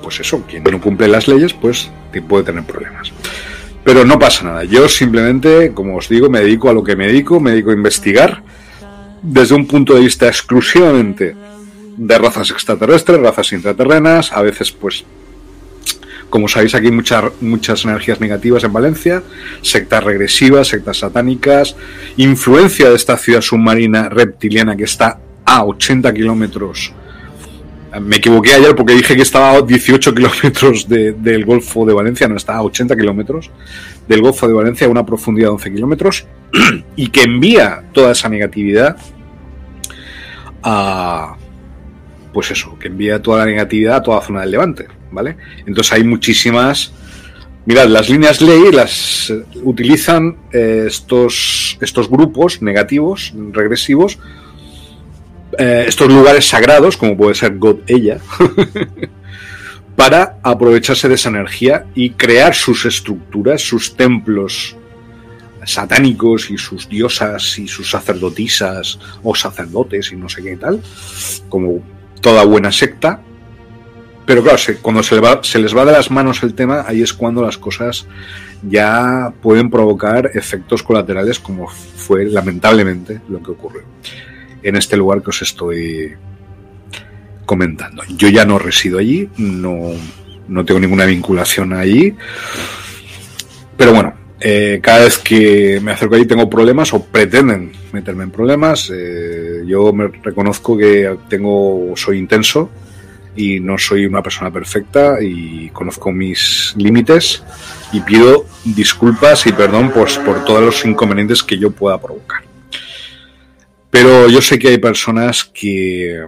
[0.04, 1.90] pues eso, quien no cumple las leyes, pues
[2.28, 3.10] puede tener problemas.
[3.82, 4.64] Pero no pasa nada.
[4.64, 7.74] Yo simplemente, como os digo, me dedico a lo que me dedico, me dedico a
[7.74, 8.42] investigar
[9.22, 11.34] desde un punto de vista exclusivamente
[11.96, 15.04] de razas extraterrestres, razas intraterrenas, a veces pues
[16.35, 19.22] como sabéis aquí muchas, muchas energías negativas en Valencia,
[19.62, 21.76] sectas regresivas, sectas satánicas,
[22.16, 26.93] influencia de esta ciudad submarina reptiliana que está a 80 kilómetros
[28.01, 32.35] me equivoqué ayer porque dije que estaba a 18 kilómetros del Golfo de Valencia, no,
[32.35, 33.53] está a 80 kilómetros
[34.09, 36.26] del Golfo de Valencia a una profundidad de 11 kilómetros
[36.97, 38.97] y que envía toda esa negatividad
[40.64, 41.37] a.
[42.32, 45.36] Pues eso, que envía toda la negatividad a toda la zona del Levante, ¿vale?
[45.66, 46.92] Entonces hay muchísimas.
[47.66, 54.18] Mirad, las líneas ley las utilizan eh, estos, estos grupos negativos, regresivos,
[55.58, 58.18] eh, estos lugares sagrados, como puede ser God ella,
[59.96, 64.76] para aprovecharse de esa energía y crear sus estructuras, sus templos
[65.64, 70.82] satánicos y sus diosas y sus sacerdotisas o sacerdotes y no sé qué tal,
[71.48, 71.82] como
[72.20, 73.20] toda buena secta.
[74.26, 77.42] Pero claro, cuando se, se les va de las manos el tema, ahí es cuando
[77.42, 78.06] las cosas
[78.62, 83.82] ya pueden provocar efectos colaterales como fue lamentablemente lo que ocurrió
[84.62, 86.14] en este lugar que os estoy
[87.44, 88.02] comentando.
[88.16, 89.92] Yo ya no resido allí, no,
[90.48, 92.14] no tengo ninguna vinculación allí,
[93.76, 98.30] pero bueno, eh, cada vez que me acerco allí tengo problemas o pretenden meterme en
[98.30, 98.90] problemas.
[98.94, 102.70] Eh, yo me reconozco que tengo, soy intenso
[103.36, 107.43] y no soy una persona perfecta y conozco mis límites
[107.93, 112.43] y pido disculpas y perdón pues, por todos los inconvenientes que yo pueda provocar.
[113.90, 116.27] Pero yo sé que hay personas que,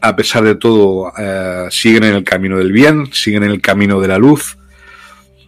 [0.00, 4.00] a pesar de todo, eh, siguen en el camino del bien, siguen en el camino
[4.00, 4.58] de la luz.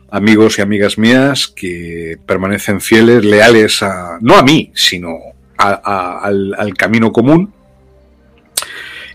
[0.08, 5.18] Amigos y amigas mías que permanecen fieles, leales a, no a mí, sino
[5.58, 7.52] al, al camino común.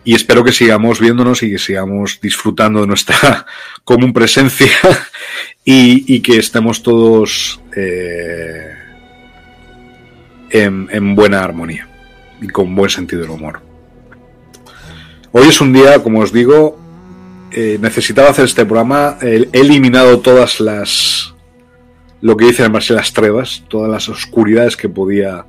[0.03, 3.45] Y espero que sigamos viéndonos y que sigamos disfrutando de nuestra
[3.83, 4.71] común presencia
[5.65, 8.73] y, que estemos todos eh,
[10.49, 11.87] en, buena armonía
[12.41, 13.61] y con buen sentido del humor.
[15.31, 16.79] Hoy es un día, como os digo,
[17.51, 19.17] eh, necesitaba hacer este programa.
[19.21, 21.33] He eliminado todas las.
[22.21, 25.45] Lo que dicen además las trevas, todas las oscuridades que podía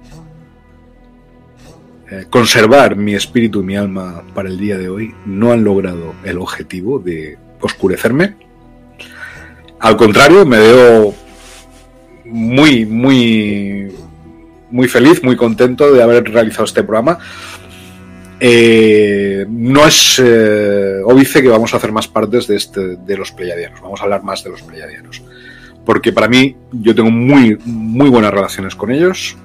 [2.12, 5.14] eh, conservar mi espíritu y mi alma para el día de hoy.
[5.24, 8.34] No han logrado el objetivo de oscurecerme.
[9.80, 11.14] Al contrario, me veo
[12.24, 13.90] muy, muy
[14.70, 17.18] muy feliz, muy contento de haber realizado este programa.
[18.40, 23.30] Eh, no es eh, óbice que vamos a hacer más partes de, este, de los
[23.30, 25.22] pleiadianos, vamos a hablar más de los pleiadianos.
[25.84, 29.36] Porque para mí yo tengo muy, muy buenas relaciones con ellos,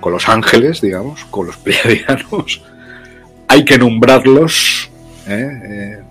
[0.00, 2.62] con los ángeles, digamos, con los pleiadianos.
[3.48, 4.90] Hay que nombrarlos,
[5.26, 5.60] ¿eh?
[5.64, 6.02] eh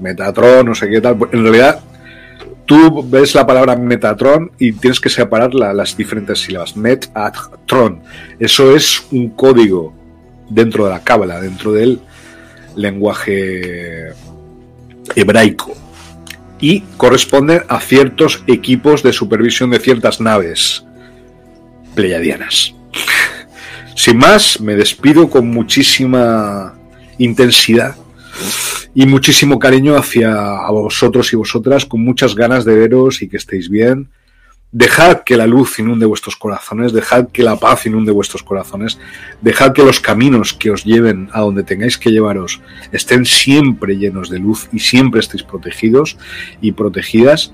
[0.00, 1.16] Metatron, no sé qué tal.
[1.32, 1.80] En realidad
[2.66, 6.76] tú ves la palabra Metatron y tienes que separar las diferentes sílabas.
[6.76, 8.00] Metatron.
[8.38, 9.94] Eso es un código
[10.48, 12.00] dentro de la cábala, dentro del
[12.76, 14.12] lenguaje
[15.14, 15.74] hebraico.
[16.60, 20.84] Y corresponde a ciertos equipos de supervisión de ciertas naves
[21.94, 22.74] pleiadianas.
[23.96, 26.74] Sin más, me despido con muchísima
[27.18, 27.96] intensidad
[28.94, 33.36] y muchísimo cariño hacia a vosotros y vosotras, con muchas ganas de veros y que
[33.36, 34.10] estéis bien,
[34.76, 38.98] Dejad que la luz inunde vuestros corazones, dejad que la paz inunde vuestros corazones,
[39.40, 42.60] dejad que los caminos que os lleven a donde tengáis que llevaros
[42.90, 46.18] estén siempre llenos de luz y siempre estéis protegidos
[46.60, 47.52] y protegidas.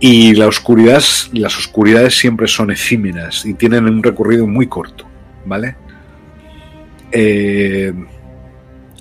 [0.00, 1.02] Y la oscuridad,
[1.32, 5.04] las oscuridades siempre son efímeras y tienen un recorrido muy corto,
[5.44, 5.76] ¿vale?
[7.12, 7.92] Eh,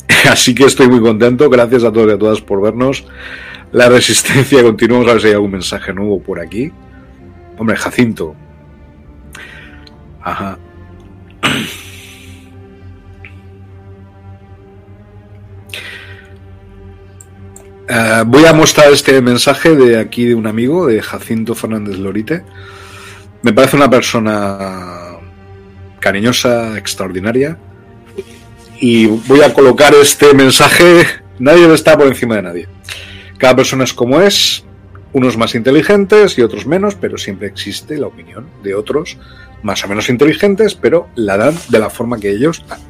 [0.30, 1.50] así que estoy muy contento.
[1.50, 3.06] Gracias a todos y a todas por vernos.
[3.72, 6.72] La resistencia, continuamos a ver si hay algún mensaje nuevo por aquí.
[7.58, 8.36] Hombre, Jacinto.
[10.22, 10.58] Ajá.
[17.90, 22.44] Uh, voy a mostrar este mensaje de aquí de un amigo, de Jacinto Fernández Lorite.
[23.42, 25.18] Me parece una persona
[26.00, 27.58] cariñosa, extraordinaria.
[28.80, 31.04] Y voy a colocar este mensaje.
[31.40, 32.68] Nadie está por encima de nadie.
[33.40, 34.64] Cada persona es como es,
[35.12, 39.18] unos más inteligentes y otros menos, pero siempre existe la opinión de otros
[39.64, 42.82] más o menos inteligentes, pero la dan de la forma que ellos dan.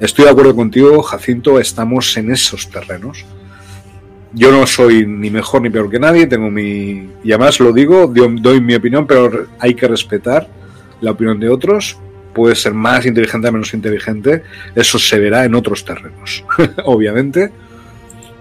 [0.00, 3.24] Estoy de acuerdo contigo, Jacinto, estamos en esos terrenos.
[4.32, 7.10] Yo no soy ni mejor ni peor que nadie, tengo mi...
[7.24, 10.48] Y además lo digo, doy mi opinión, pero hay que respetar
[11.00, 11.98] la opinión de otros.
[12.34, 14.42] Puede ser más inteligente o menos inteligente,
[14.74, 16.44] eso se verá en otros terrenos,
[16.84, 17.50] obviamente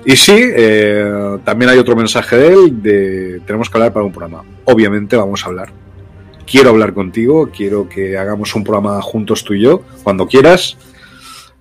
[0.08, 4.14] y sí, eh, también hay otro mensaje de él de tenemos que hablar para un
[4.14, 4.42] programa.
[4.64, 5.74] Obviamente vamos a hablar.
[6.50, 10.78] Quiero hablar contigo, quiero que hagamos un programa juntos tú y yo, cuando quieras.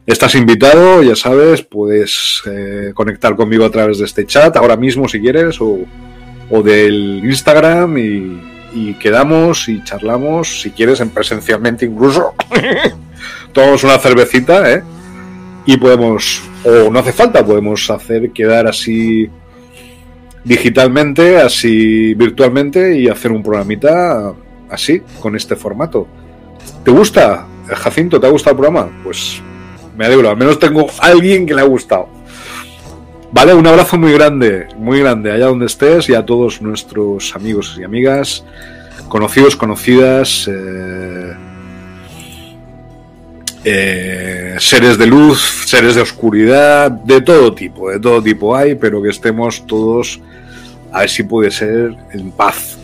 [0.07, 5.09] Estás invitado, ya sabes, puedes eh, conectar conmigo a través de este chat ahora mismo
[5.09, 5.79] si quieres, o,
[6.63, 8.41] del Instagram y,
[8.73, 12.35] y, quedamos y charlamos, si quieres, en presencialmente incluso.
[13.53, 14.85] Tomamos una cervecita, ¿eh?
[15.65, 19.29] Y podemos o no hace falta, podemos hacer quedar así
[20.45, 24.33] digitalmente, así virtualmente y hacer un programita
[24.71, 26.07] así, con este formato.
[26.85, 28.21] ¿Te gusta, Jacinto?
[28.21, 28.89] ¿Te ha gustado el programa?
[29.03, 29.43] Pues
[29.97, 32.09] me alegro, al menos tengo alguien que le ha gustado.
[33.33, 37.77] Vale, un abrazo muy grande, muy grande, allá donde estés y a todos nuestros amigos
[37.79, 38.45] y amigas,
[39.09, 40.49] conocidos, conocidas.
[40.49, 41.35] Eh,
[43.69, 49.03] eh, seres de luz, seres de oscuridad, de todo tipo, de todo tipo hay, pero
[49.03, 50.21] que estemos todos,
[50.93, 52.79] a ver si puede ser, en paz,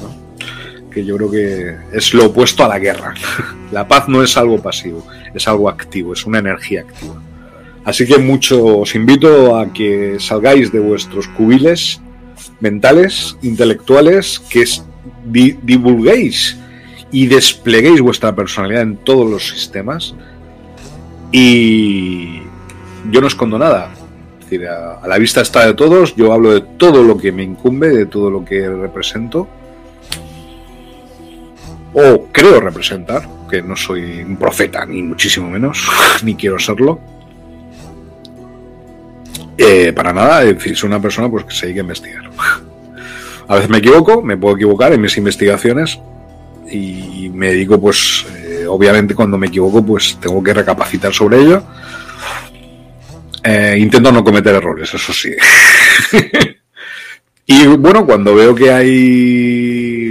[0.93, 3.15] que yo creo que es lo opuesto a la guerra.
[3.73, 7.23] La paz no es algo pasivo, es algo activo, es una energía activa.
[7.85, 12.01] Así que mucho os invito a que salgáis de vuestros cubiles
[12.61, 14.65] mentales, intelectuales, que
[15.25, 16.59] divulguéis
[17.11, 20.15] y despleguéis vuestra personalidad en todos los sistemas
[21.33, 22.43] y
[23.11, 23.95] yo no escondo nada.
[25.03, 28.07] A, la vista está de todos, yo hablo de todo lo que me incumbe, de
[28.07, 29.49] todo lo que represento.
[31.95, 35.87] O creo representar, que no soy un profeta, ni muchísimo menos,
[36.23, 37.01] ni quiero serlo.
[39.59, 42.31] Eh, para nada, es decir, soy una persona pues, que se dedica a investigar.
[43.49, 45.99] A veces me equivoco, me puedo equivocar en mis investigaciones
[46.71, 48.25] y me dedico pues
[48.73, 51.63] obviamente cuando me equivoco pues tengo que recapacitar sobre ello.
[53.45, 55.33] Eh, intento no cometer errores, eso sí.
[57.47, 60.02] y bueno, cuando veo que hay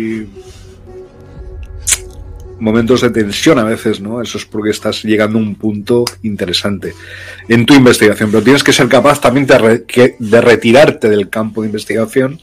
[2.62, 4.22] momentos de tensión a veces, ¿no?
[4.22, 6.94] Eso es porque estás llegando a un punto interesante
[7.50, 11.68] en tu investigación, pero tienes que ser capaz también de, de retirarte del campo de
[11.68, 12.40] investigación,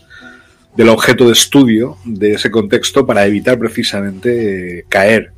[0.77, 5.33] del objeto de estudio, de ese contexto, para evitar precisamente eh, caer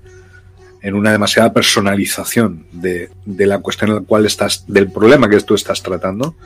[0.83, 5.55] en una demasiada personalización de, la cuestión en la cual estás, del problema que tú
[5.55, 6.37] estás tratando.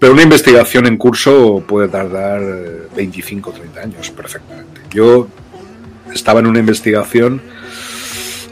[0.00, 2.42] Pero una investigación en curso puede tardar
[2.96, 4.80] 25 o 30 años perfectamente.
[4.90, 5.28] Yo
[6.14, 7.42] estaba en una investigación,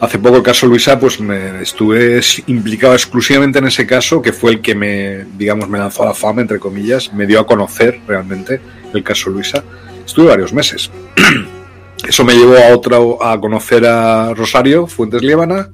[0.01, 4.53] hace poco el caso Luisa, pues me estuve implicado exclusivamente en ese caso, que fue
[4.53, 8.01] el que me, digamos, me lanzó a la fama, entre comillas, me dio a conocer
[8.07, 8.61] realmente
[8.93, 9.63] el caso Luisa.
[10.05, 10.91] Estuve varios meses.
[12.09, 15.71] Eso me llevó a otro, a conocer a Rosario Fuentes Liébana,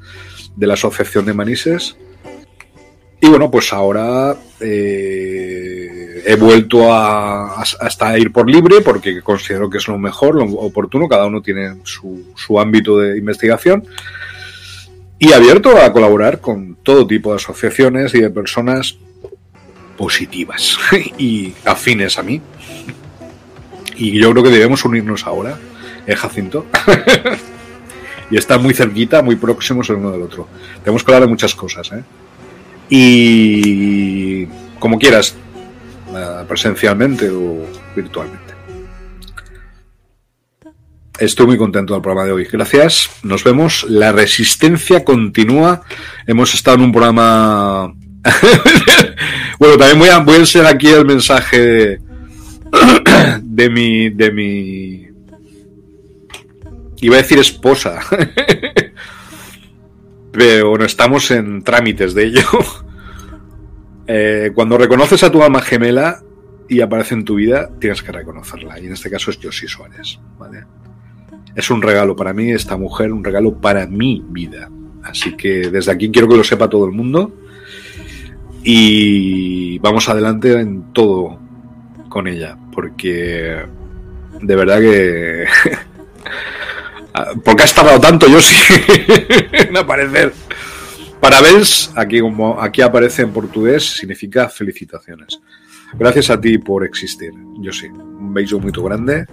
[0.55, 1.97] de la Asociación de Manises.
[3.20, 5.38] Y bueno, pues ahora eh,
[6.24, 11.08] he vuelto a, hasta ir por libre porque considero que es lo mejor, lo oportuno,
[11.08, 12.24] cada uno tiene su,
[12.58, 13.84] ámbito de investigación.
[15.18, 18.96] Y abierto a colaborar con todo tipo de asociaciones y de personas
[19.96, 20.78] positivas
[21.18, 22.40] y afines a mí.
[23.96, 25.58] Y yo creo que debemos unirnos ahora
[26.06, 26.66] el Jacinto.
[28.30, 30.48] y está muy cerquita, muy próximos el uno del otro.
[30.84, 31.90] Tenemos que hablar de muchas cosas.
[31.92, 32.04] ¿eh?
[32.88, 34.46] Y
[34.78, 35.47] como quieras, eh,
[36.47, 37.64] presencialmente o
[37.94, 38.48] virtualmente.
[41.18, 42.44] Estoy muy contento del programa de hoy.
[42.44, 43.10] Gracias.
[43.24, 43.85] Nos vemos.
[43.89, 45.82] La resistencia continúa.
[46.28, 47.93] Hemos estado en un programa.
[49.59, 51.98] bueno, también voy a, voy a enseñar aquí el mensaje
[53.43, 54.10] de mi.
[54.10, 55.09] de mi.
[57.01, 57.98] Iba a decir esposa.
[60.32, 62.44] Pero bueno, estamos en trámites de ello.
[64.10, 66.22] Eh, cuando reconoces a tu alma gemela
[66.66, 68.80] y aparece en tu vida, tienes que reconocerla.
[68.80, 70.18] Y en este caso es Josie Suárez.
[70.39, 70.64] ¿vale?
[71.55, 74.70] Es un regalo para mí, esta mujer, un regalo para mi vida.
[75.02, 77.32] Así que desde aquí quiero que lo sepa todo el mundo.
[78.64, 81.39] Y vamos adelante en todo
[82.09, 82.56] con ella.
[82.72, 83.62] Porque
[84.40, 85.44] de verdad que.
[87.44, 88.56] porque has tardado tanto, sí,
[89.52, 90.32] en aparecer.
[91.20, 95.40] Parabéns, aquí, como aquí aparece en portugués, significa felicitaciones.
[95.94, 97.86] Gracias a ti por existir, yo sí.
[97.88, 99.26] Un beso muy grande.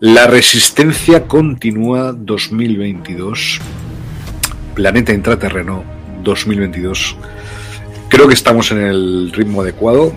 [0.00, 3.60] La resistencia continúa 2022.
[4.74, 5.82] Planeta intraterreno
[6.22, 7.16] 2022.
[8.08, 10.14] Creo que estamos en el ritmo adecuado.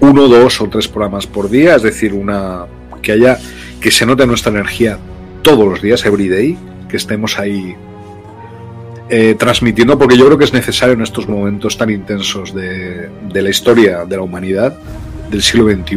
[0.00, 2.66] Uno, dos o tres programas por día, es decir, una
[3.02, 3.38] que haya
[3.80, 4.98] que se note nuestra energía
[5.42, 6.58] todos los días, every day,
[6.88, 7.76] que estemos ahí
[9.10, 13.50] eh, transmitiendo, porque yo creo que es necesario en estos momentos tan intensos de, la
[13.50, 14.74] historia de la humanidad
[15.30, 15.96] del siglo XXI,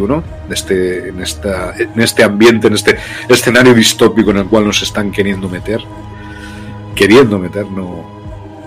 [0.49, 2.97] este, en, esta, en este ambiente, en este
[3.29, 5.79] escenario distópico en el cual nos están queriendo meter.
[6.95, 8.03] Queriendo meter, no.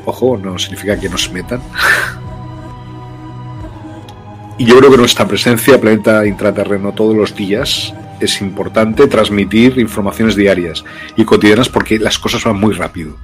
[0.07, 1.61] Ojo, no significa que nos metan.
[4.59, 10.35] y yo creo que nuestra presencia, planeta intraterreno, todos los días es importante transmitir informaciones
[10.35, 10.83] diarias
[11.17, 13.19] y cotidianas porque las cosas van muy rápido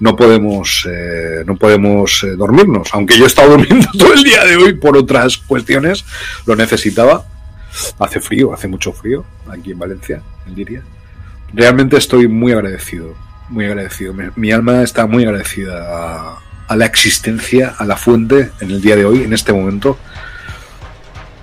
[0.00, 2.88] no podemos, eh, no podemos eh, dormirnos.
[2.92, 6.04] Aunque yo he estado durmiendo todo el día de hoy por otras cuestiones,
[6.46, 7.26] lo necesitaba.
[7.98, 10.82] Hace frío, hace mucho frío aquí en Valencia, en Liria.
[11.52, 13.14] Realmente estoy muy agradecido,
[13.48, 14.14] muy agradecido.
[14.36, 16.38] Mi, alma está muy agradecida a,
[16.68, 19.98] a la existencia, a la fuente en el día de hoy, en este momento,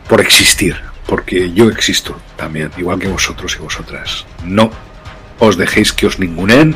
[0.07, 0.75] por existir,
[1.05, 4.25] porque yo existo también, igual que vosotros y vosotras.
[4.45, 4.71] No
[5.39, 6.75] os dejéis que os ningunen,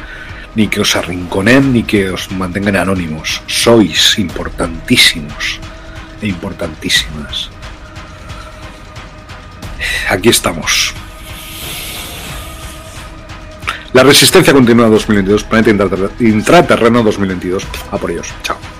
[0.55, 3.43] ni que os arrinconen, ni que os mantengan anónimos.
[3.47, 5.59] Sois importantísimos
[6.21, 7.51] e importantísimas.
[10.09, 10.95] Aquí estamos.
[13.93, 15.71] La resistencia continúa 2022, planeta
[16.19, 17.63] intraterreno 2022.
[17.91, 18.27] A por ellos.
[18.43, 18.74] Chao.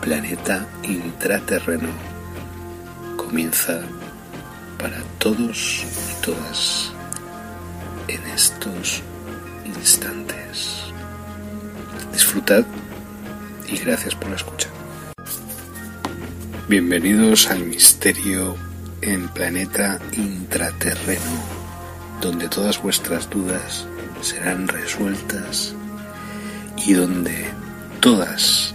[0.00, 1.88] Planeta intraterreno,
[3.16, 3.80] comienza
[4.78, 6.92] para todos y todas
[8.08, 9.02] en estos
[9.64, 10.84] instantes.
[12.12, 12.64] Disfrutad
[13.68, 14.68] y gracias por la escucha.
[16.68, 18.56] Bienvenidos al misterio
[19.00, 21.22] en planeta intraterreno,
[22.20, 23.86] donde todas vuestras dudas
[24.20, 25.74] serán resueltas
[26.76, 27.46] y donde
[28.00, 28.74] todas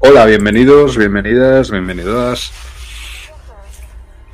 [0.00, 2.50] Hola, bienvenidos, bienvenidas, bienvenidas.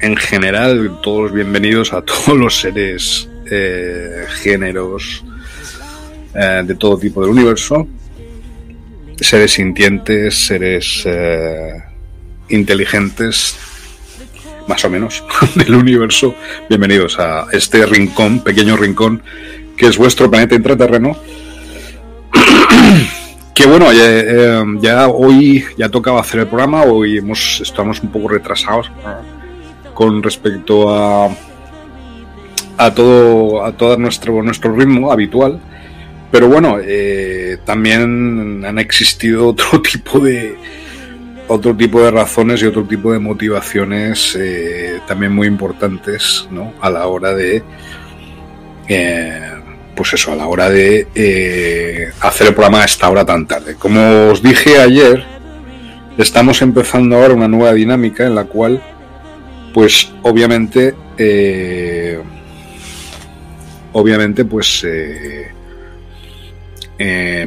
[0.01, 5.23] En general, todos bienvenidos a todos los seres, eh, géneros,
[6.35, 7.87] eh, de todo tipo del universo.
[9.21, 11.83] Seres sintientes, seres eh,
[12.49, 13.57] inteligentes,
[14.67, 15.23] más o menos,
[15.57, 16.35] del universo.
[16.71, 19.23] Bienvenidos a este rincón, pequeño rincón,
[19.77, 21.17] que es vuestro planeta intraterreno.
[23.55, 28.29] Que bueno, eh, ya, hoy ya tocaba hacer el programa, hoy hemos, estamos un poco
[28.29, 28.91] retrasados
[29.93, 31.29] con respecto a,
[32.79, 35.61] a todo, a todo nuestro, nuestro ritmo habitual.
[36.31, 40.57] Pero bueno, eh, también han existido otro tipo de
[41.49, 46.73] otro tipo de razones y otro tipo de motivaciones eh, también muy importantes ¿no?
[46.81, 47.63] a la hora de
[49.95, 53.75] pues eso, a la hora de eh, hacer el programa a esta hora tan tarde.
[53.77, 55.25] Como os dije ayer,
[56.19, 58.83] estamos empezando ahora una nueva dinámica en la cual,
[59.75, 62.21] pues obviamente, eh,
[63.93, 65.47] obviamente, pues eh,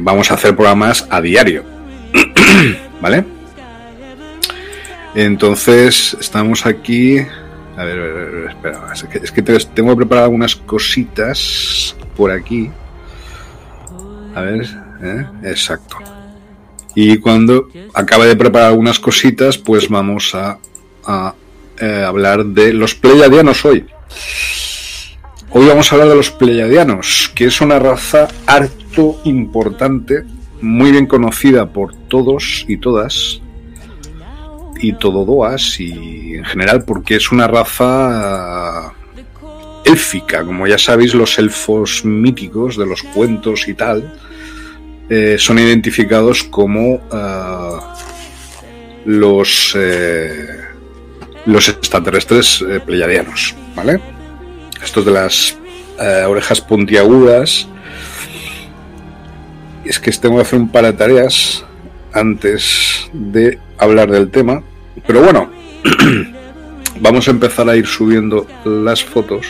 [0.02, 1.64] vamos a hacer programas a diario,
[3.00, 3.24] ¿vale?
[5.14, 7.18] Entonces, estamos aquí.
[7.78, 12.30] A ver, a ver, espera, es que, es que tengo que preparar algunas cositas por
[12.30, 12.70] aquí.
[14.34, 14.66] A ver,
[15.02, 15.26] ¿eh?
[15.44, 15.96] exacto.
[16.94, 20.58] Y cuando acabe de preparar algunas cositas, pues vamos a,
[21.78, 23.86] eh, hablar de los pleiadianos hoy.
[25.50, 30.24] Hoy vamos a hablar de los pleiadianos, que es una raza harto importante,
[30.60, 33.40] muy bien conocida por todos y todas,
[34.80, 38.94] y tododoas, y en general porque es una raza
[39.86, 44.12] élfica, como ya sabéis, los elfos míticos de los cuentos y tal,
[45.08, 47.80] eh, son identificados como uh,
[49.04, 50.48] los, eh,
[51.46, 54.00] los extraterrestres eh, pleiadianos, ¿vale?
[54.82, 55.56] Estos de las
[56.28, 57.66] orejas puntiagudas.
[59.82, 61.64] Es que tengo que hacer un par de tareas
[62.12, 64.62] antes de hablar del tema.
[65.06, 65.50] Pero bueno,
[67.00, 69.46] vamos a empezar a ir subiendo las fotos,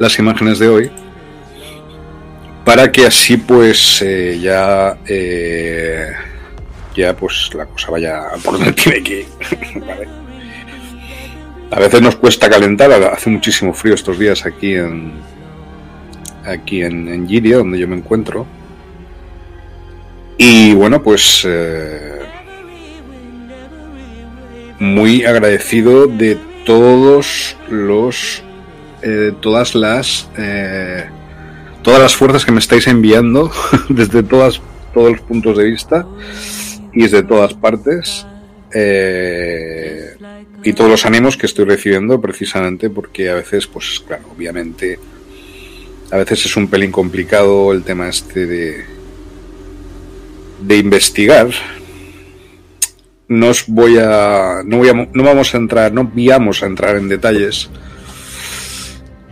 [0.00, 0.90] las imágenes de hoy,
[2.64, 6.10] para que así pues eh, ya eh,
[6.96, 9.26] ya pues la cosa vaya por donde tiene que ir.
[11.72, 15.12] A veces nos cuesta calentar, hace muchísimo frío estos días aquí en
[16.44, 18.44] aquí en, en Giria, donde yo me encuentro.
[20.36, 22.18] Y bueno, pues eh,
[24.80, 28.42] muy agradecido de todos los
[29.02, 31.06] eh, todas las eh,
[31.82, 33.50] todas las fuerzas que me estáis enviando
[33.88, 34.60] desde todas
[34.92, 36.06] todos los puntos de vista
[36.92, 38.26] y desde todas partes
[38.74, 40.16] eh,
[40.62, 44.98] y todos los ánimos que estoy recibiendo precisamente porque a veces pues claro obviamente
[46.10, 49.00] a veces es un pelín complicado el tema este de
[50.60, 51.48] de investigar.
[53.28, 56.96] No os voy a no voy a no vamos a entrar no vamos a entrar
[56.96, 57.70] en detalles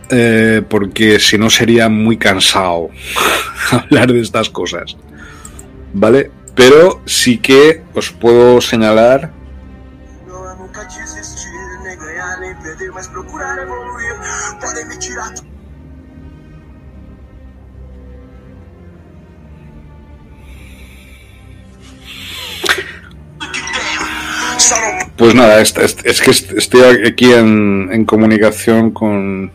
[0.09, 2.89] eh, porque si no sería muy cansado
[3.71, 4.97] hablar de estas cosas
[5.93, 9.31] vale pero sí que os puedo señalar
[25.19, 29.51] Pues nada, es, que estoy aquí en, comunicación con,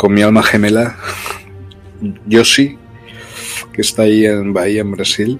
[0.00, 0.96] con mi alma gemela,
[2.26, 2.78] Yoshi,
[3.70, 5.38] que está ahí en Bahía, en Brasil.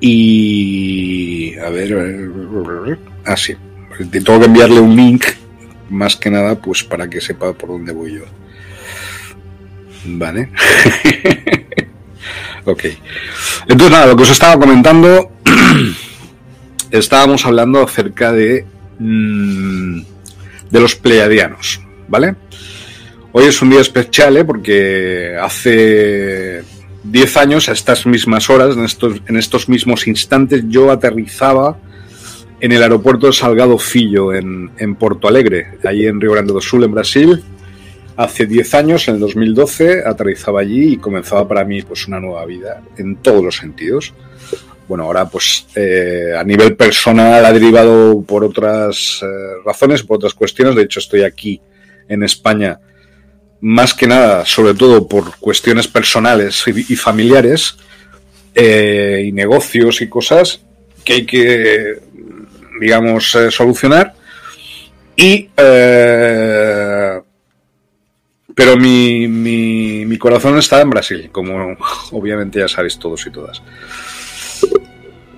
[0.00, 1.54] Y.
[1.58, 2.98] A ver.
[3.26, 3.54] Ah, sí.
[4.10, 5.22] Tengo que enviarle un link,
[5.90, 8.24] más que nada, pues para que sepa por dónde voy yo.
[10.06, 10.48] Vale.
[12.64, 12.84] ok.
[13.68, 15.30] Entonces, nada, lo que os estaba comentando.
[16.90, 18.64] estábamos hablando acerca de.
[18.98, 20.00] Mmm,
[20.70, 22.34] de los pleiadianos, ¿vale?
[23.30, 24.44] Hoy es un día especial, ¿eh?
[24.44, 26.62] porque hace
[27.04, 31.78] 10 años, a estas mismas horas, en estos, en estos mismos instantes, yo aterrizaba
[32.58, 36.60] en el aeropuerto de Salgado Filho, en, en Porto Alegre, allí en Río Grande do
[36.60, 37.44] Sul, en Brasil.
[38.16, 42.46] Hace 10 años, en el 2012, aterrizaba allí y comenzaba para mí pues, una nueva
[42.46, 44.14] vida en todos los sentidos.
[44.88, 49.26] Bueno, ahora pues eh, a nivel personal ha derivado por otras eh,
[49.66, 50.74] razones, por otras cuestiones.
[50.74, 51.60] De hecho, estoy aquí
[52.08, 52.80] en España
[53.60, 57.76] más que nada, sobre todo por cuestiones personales y, familiares
[58.54, 60.60] eh, y negocios y cosas
[61.04, 61.98] que hay que,
[62.80, 64.14] digamos, eh, solucionar.
[65.16, 67.20] Y, eh,
[68.54, 71.76] pero mi, mi, corazón está en Brasil, como
[72.12, 73.62] obviamente ya sabéis todos y todas.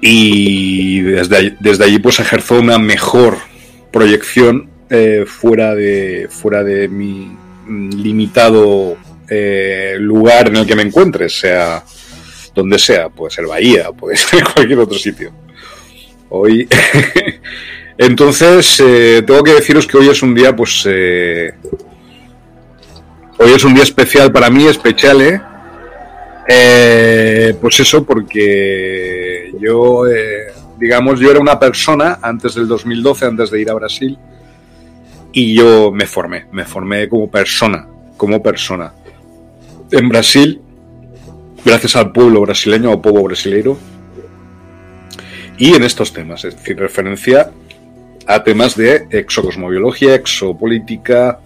[0.03, 3.37] Y desde allí, desde allí pues ejerzo una mejor
[3.93, 4.71] proyección
[5.27, 7.31] fuera de fuera de mi
[7.71, 8.97] limitado
[9.29, 11.85] eh, lugar en el que me encuentres, sea
[12.55, 15.33] donde sea, puede ser Bahía, puede ser cualquier otro sitio.
[16.29, 16.69] Hoy,
[17.99, 21.53] entonces, eh, tengo que deciros que hoy es un día, pues, eh,
[23.39, 25.41] hoy es un día especial para mí, especial, ¿eh?
[26.49, 30.05] eh pues eso, porque yo,
[30.79, 34.17] digamos, yo era una persona antes del 2012, antes de ir a Brasil,
[35.33, 37.87] y yo me formé, me formé como persona,
[38.17, 38.93] como persona.
[39.91, 40.61] En Brasil,
[41.65, 43.79] gracias al pueblo brasileño o pueblo brasileiro,
[45.59, 47.51] y en estos temas, es decir, referencia
[48.27, 51.41] a temas de exocosmobiología, exopolítica,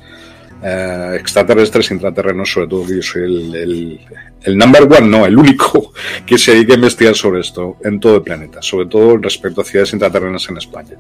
[0.63, 4.01] eh, extraterrestres, intraterrenos, sobre todo yo soy el, el,
[4.43, 5.93] el, number one, no, el único
[6.27, 9.65] que se dedica a investigar sobre esto en todo el planeta, sobre todo respecto a
[9.65, 10.97] ciudades intraterrenas en España.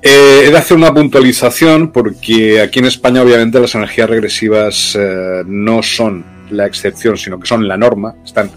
[0.00, 5.42] Eh, he de hacer una puntualización porque aquí en España obviamente las energías regresivas eh,
[5.44, 8.50] no son la excepción, sino que son la norma, están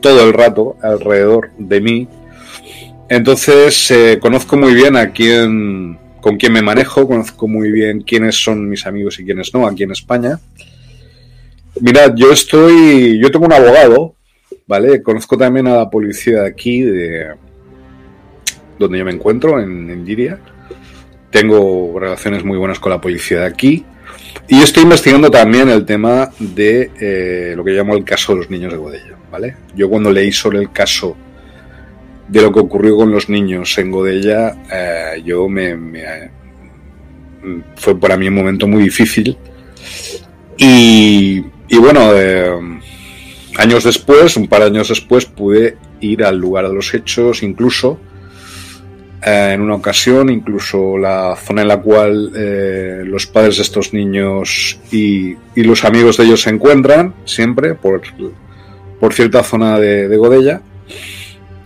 [0.00, 2.08] todo el rato alrededor de mí.
[3.08, 8.34] Entonces eh, conozco muy bien a quién, con quién me manejo, conozco muy bien quiénes
[8.34, 10.40] son mis amigos y quiénes no aquí en España.
[11.80, 14.16] Mirad, yo estoy, yo tengo un abogado,
[14.66, 15.00] ¿vale?
[15.00, 17.34] Conozco también a la policía de aquí, de
[18.80, 20.40] donde yo me encuentro, en, en Giria
[21.30, 23.84] tengo relaciones muy buenas con la policía de aquí.
[24.48, 28.50] Y estoy investigando también el tema de eh, lo que llamo el caso de los
[28.50, 29.56] niños de Godella, ¿vale?
[29.74, 31.16] Yo cuando leí sobre el caso
[32.28, 36.30] de lo que ocurrió con los niños en Godella, eh, yo me,
[37.76, 39.36] fue para mí un momento muy difícil.
[40.56, 42.80] Y, y bueno, eh,
[43.56, 47.98] años después, un par de años después, pude ir al lugar de los hechos, incluso
[49.24, 53.92] eh, en una ocasión, incluso la zona en la cual eh, los padres de estos
[53.92, 58.02] niños y, los amigos de ellos se encuentran, siempre, por,
[59.00, 60.60] por cierta zona de, de Godella.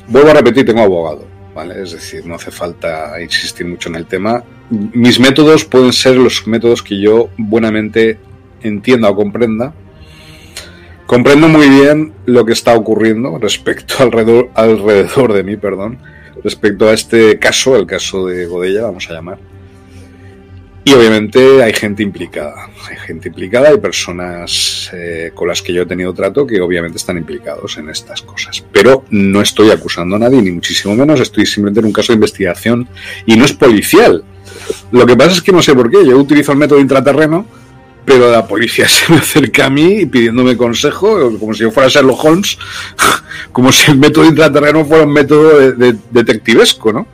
[0.08, 1.82] Vuelvo a repetir, tengo abogado, ¿vale?
[1.82, 4.42] Es decir, no hace falta insistir mucho en el tema.
[4.70, 8.18] Mis métodos pueden ser los métodos que yo buenamente
[8.62, 9.74] entienda o comprenda.
[11.04, 15.98] Comprendo muy bien lo que está ocurriendo respecto alrededor, alrededor de mí, perdón
[16.42, 19.38] respecto a este caso, el caso de Godella, vamos a llamar.
[20.84, 25.82] Y obviamente hay gente implicada, hay gente implicada, hay personas eh, con las que yo
[25.82, 28.64] he tenido trato que obviamente están implicados en estas cosas.
[28.72, 32.16] Pero no estoy acusando a nadie, ni muchísimo menos, estoy simplemente en un caso de
[32.16, 32.88] investigación
[33.26, 34.24] y no es policial.
[34.90, 37.46] Lo que pasa es que no sé por qué, yo utilizo el método intraterreno,
[38.04, 42.24] pero la policía se me acerca a mí pidiéndome consejo, como si yo fuera Sherlock
[42.24, 42.58] Holmes,
[43.52, 47.06] como si el método intraterreno fuera un método de, detectivesco, ¿no?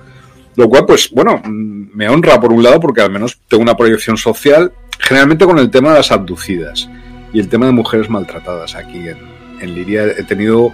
[0.57, 4.17] Lo cual, pues, bueno, me honra por un lado porque al menos tengo una proyección
[4.17, 6.89] social, generalmente con el tema de las abducidas
[7.33, 9.19] y el tema de mujeres maltratadas aquí en,
[9.61, 10.05] en Liria.
[10.05, 10.73] He tenido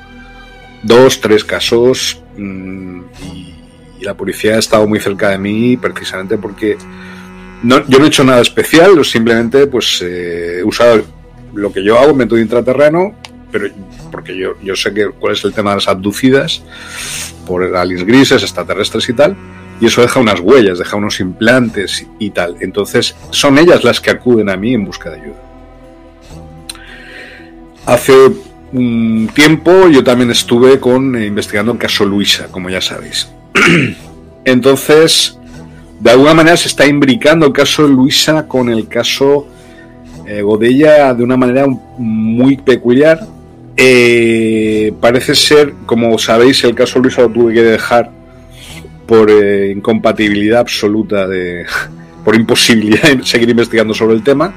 [0.85, 3.55] dos, tres casos mm, y,
[4.01, 6.77] la policía ha estado muy cerca de mí precisamente porque
[7.65, 11.03] no, yo no he hecho nada especial, simplemente pues eh, he usado
[11.55, 13.15] lo que yo hago, método intraterreno,
[13.51, 13.69] pero
[14.11, 16.63] porque yo, yo sé que, cuál es el tema de las abducidas
[17.47, 19.35] por aliens grises, extraterrestres y tal,
[19.81, 22.57] y eso deja unas huellas, deja unos implantes y tal.
[22.61, 25.43] Entonces son ellas las que acuden a mí en busca de ayuda.
[27.87, 28.15] Hace
[28.73, 33.29] un tiempo yo también estuve con eh, investigando el caso Luisa, como ya sabéis.
[34.45, 35.39] Entonces,
[36.05, 39.47] de alguna manera se está imbricando el caso de Luisa con el caso
[40.27, 41.67] eh, Godella de una manera
[41.97, 43.27] muy peculiar.
[43.75, 48.11] Eh, parece ser, como sabéis, el caso Luisa lo tuve que dejar
[49.07, 51.65] por eh, incompatibilidad absoluta, de,
[52.25, 54.53] por imposibilidad de seguir investigando sobre el tema.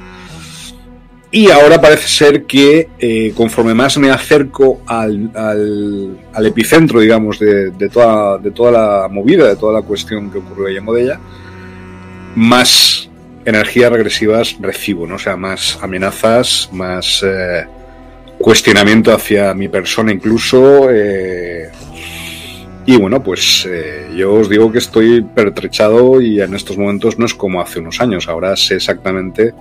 [1.30, 7.90] Y ahora parece ser que conforme más me acerco al, al, epicentro, digamos, de, de,
[7.90, 11.20] toda, de toda la movida, de toda la cuestión que ocurrió ahí en Modella,
[12.36, 13.08] más
[13.48, 15.16] energías regresivas recibo, ¿no?
[15.16, 17.66] O sea, más amenazas, más eh,
[18.38, 20.90] cuestionamiento hacia mi persona incluso.
[20.91, 21.70] Eh,
[22.86, 27.26] y bueno, pues eh, yo os digo que estoy pertrechado y en estos momentos no
[27.26, 28.28] es como hace unos años.
[28.28, 29.54] Ahora sé exactamente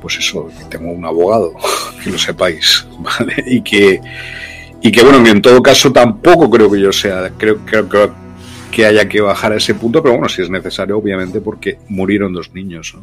[0.00, 1.54] pues eso, que tengo un abogado,
[2.04, 3.44] que lo sepáis, ¿vale?
[3.46, 4.00] Y que,
[4.82, 8.14] y que bueno, en todo caso tampoco creo que yo sea, creo, creo,
[8.70, 12.32] que haya que bajar a ese punto, pero bueno, si es necesario, obviamente, porque murieron
[12.32, 12.96] dos niños,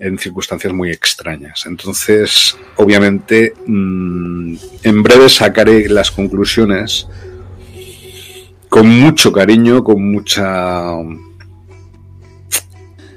[0.00, 1.66] En circunstancias muy extrañas.
[1.66, 4.54] Entonces, obviamente, mm,
[4.84, 7.08] en breve sacaré las conclusiones
[8.68, 10.92] con mucho cariño, con mucha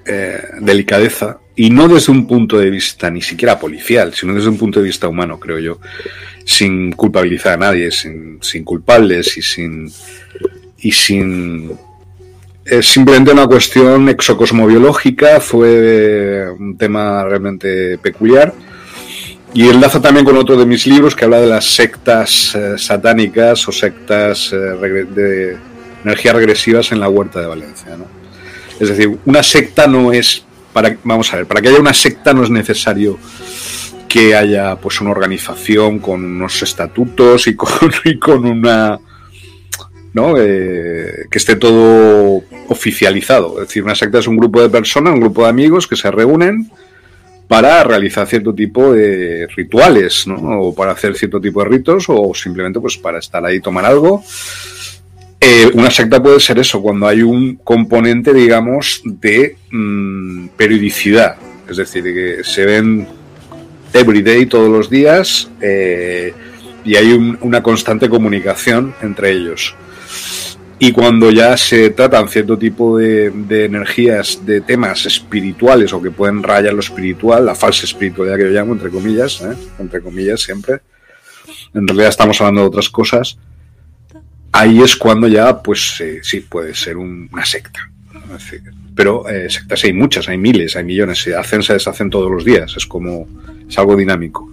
[0.07, 4.57] eh, delicadeza y no desde un punto de vista ni siquiera policial, sino desde un
[4.57, 5.79] punto de vista humano, creo yo,
[6.45, 9.91] sin culpabilizar a nadie, sin, culpables y sin
[10.79, 11.71] y sin
[12.65, 18.53] es simplemente una cuestión exocosmobiológica, fue un tema realmente peculiar.
[19.53, 23.67] Y enlaza también con otro de mis libros que habla de las sectas eh, satánicas
[23.67, 25.57] o sectas eh, de
[26.05, 27.97] energías regresivas en la huerta de Valencia.
[27.97, 28.05] ¿no?
[28.79, 32.33] Es decir, una secta no es para, vamos a ver, para que haya una secta
[32.33, 33.17] no es necesario
[34.07, 37.47] que haya pues una organización con unos estatutos
[38.05, 38.99] y con, una
[40.13, 40.33] ¿no?
[40.37, 43.61] Eh, que esté todo oficializado.
[43.61, 46.11] Es decir, una secta es un grupo de personas, un grupo de amigos que se
[46.11, 46.69] reúnen
[47.47, 50.35] para realizar cierto tipo de rituales, ¿no?
[50.61, 54.23] O para hacer cierto tipo de ritos o simplemente pues para estar ahí tomar algo
[55.43, 61.35] eh, una secta puede ser eso, cuando hay un componente, digamos, de mm, periodicidad.
[61.67, 63.07] Es decir, que se ven
[63.91, 66.31] every day, todos los días, eh,
[66.85, 69.75] y hay una constante comunicación entre ellos.
[70.77, 76.11] Y cuando ya se tratan cierto tipo de, de, energías, de temas espirituales o que
[76.11, 79.55] pueden rayar lo espiritual, la falsa espiritualidad que yo llamo, entre comillas, ¿eh?
[79.79, 80.81] entre comillas siempre,
[81.73, 83.37] en realidad estamos hablando de otras cosas,
[84.51, 87.89] ahí es cuando ya, pues eh, sí, puede ser una secta.
[88.95, 92.43] Pero eh, sectas hay muchas, hay miles, hay millones, se hacen, se deshacen todos los
[92.43, 93.27] días, es como,
[93.67, 94.49] es algo dinámico.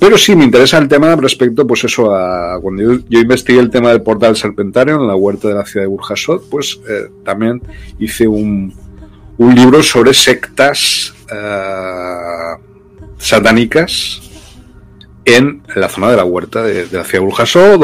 [0.00, 3.90] Pero sí, me interesa el tema respecto, pues eso, a cuando yo, investigué el tema
[3.90, 7.60] del portal serpentario en la huerta de la ciudad de Burjasot, pues eh, también
[7.98, 8.72] hice un,
[9.38, 11.14] un, libro sobre sectas
[13.18, 14.27] satánicas
[15.36, 17.82] en la zona de la huerta de, la ciudad de Burjasot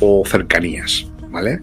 [0.00, 1.60] o, cercanías, ¿vale?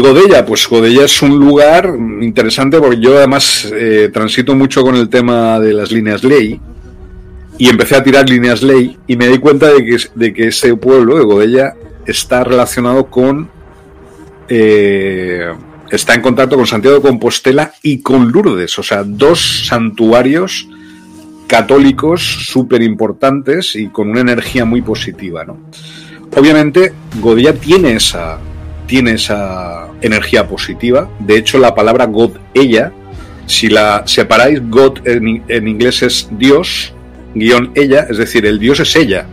[0.00, 5.08] Godella, pues Godella es un lugar interesante porque yo además eh, transito mucho con el
[5.08, 6.60] tema de las líneas ley
[7.58, 10.74] y empecé a tirar líneas ley y me di cuenta de que, de que ese
[10.76, 11.74] pueblo de Godella
[12.06, 13.50] está relacionado con...
[14.48, 15.52] Eh,
[15.90, 20.68] está en contacto con Santiago de Compostela y con Lourdes, o sea, dos santuarios
[21.48, 25.56] católicos súper importantes y con una energía muy positiva, ¿no?
[26.36, 28.38] Obviamente, Godella tiene esa,
[28.86, 31.10] tiene esa energía positiva.
[31.18, 32.92] De hecho, la palabra God, ella,
[33.46, 36.92] si la separáis, God en, en inglés es Dios,
[37.34, 39.26] guion ella, es decir, el Dios es ella.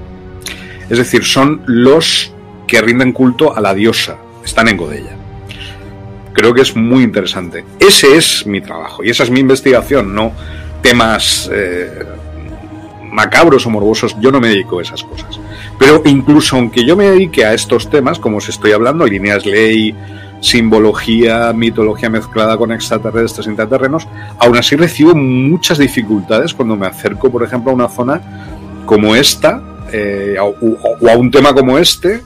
[0.89, 2.33] Es decir, son los
[2.65, 5.17] que rinden culto a la diosa, están en Godella.
[6.31, 7.65] Creo que es muy interesante.
[7.79, 10.31] Ese es mi trabajo y esa es mi investigación, no
[10.85, 11.89] temas eh,
[13.11, 14.15] macabros o morbosos.
[14.19, 15.39] Yo no me dedico a esas cosas.
[15.79, 19.95] Pero incluso aunque yo me dedique a estos temas, como os estoy hablando, líneas ley,
[20.41, 24.07] simbología, mitología mezclada con extraterrestres, intraterrenos,
[24.37, 28.21] aún así recibo muchas dificultades cuando me acerco, por ejemplo, a una zona
[28.85, 32.21] como esta, eh, o, a un tema como este,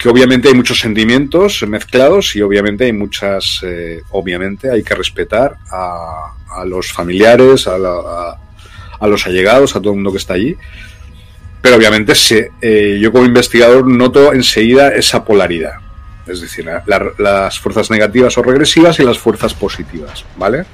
[0.00, 5.58] que obviamente hay muchos sentimientos mezclados y obviamente hay muchas, eh, obviamente hay que respetar
[5.70, 7.76] a, los familiares, a,
[9.06, 10.56] los allegados, a todo el mundo que está allí.
[11.60, 12.14] Pero obviamente
[12.62, 15.74] eh, yo como investigador noto enseguida esa polaridad.
[16.26, 16.66] Es decir,
[17.18, 20.64] las fuerzas negativas o regresivas y las fuerzas positivas, ¿vale?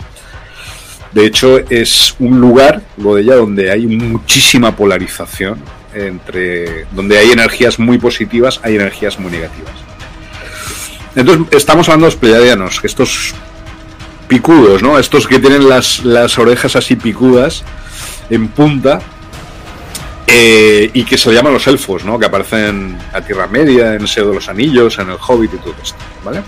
[1.11, 5.59] De hecho, es un lugar, lo de ella, donde hay muchísima polarización
[5.97, 9.75] entre donde hay energías muy positivas, hay energías muy negativas.
[11.15, 13.35] Entonces, estamos hablando de los pleiadianos, estos
[14.29, 14.99] picudos, ¿no?
[14.99, 17.65] Estos que tienen las, las orejas así picudas,
[18.29, 19.01] en punta,
[20.27, 22.19] eh, y que se llaman los elfos, ¿no?
[22.19, 25.59] Que aparecen a Tierra Media, en el Seo de los Anillos, en el Hobbit y
[25.59, 26.43] todo esto, ¿vale?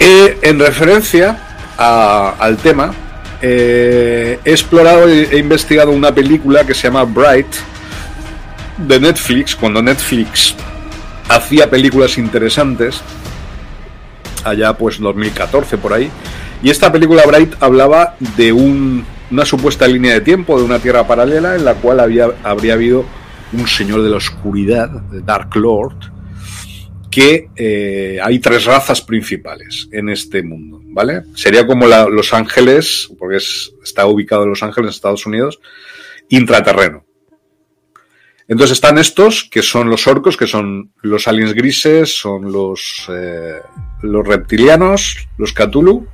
[0.00, 1.44] Eh, en referencia
[1.76, 2.92] al tema,
[3.40, 7.46] eh, he explorado e investigado una película que se llama Bright,
[8.78, 10.54] de Netflix, cuando Netflix
[11.28, 13.00] hacía películas interesantes,
[14.44, 16.10] allá pues 2014 por ahí,
[16.62, 21.54] y esta película Bright hablaba de una supuesta línea de tiempo, de una tierra paralela
[21.54, 23.04] en la cual había, habría habido
[23.52, 25.96] un señor de la oscuridad, de Dark Lord,
[27.10, 31.22] que eh, hay tres razas principales en este mundo, ¿vale?
[31.34, 35.58] Sería como Los Ángeles, porque está ubicado en Los Ángeles, Estados Unidos,
[36.28, 37.07] intraterreno.
[38.48, 43.60] Entonces están estos, que son los orcos, que son los aliens grises, son los, eh,
[44.02, 46.06] reptilianos, los Cthulhu,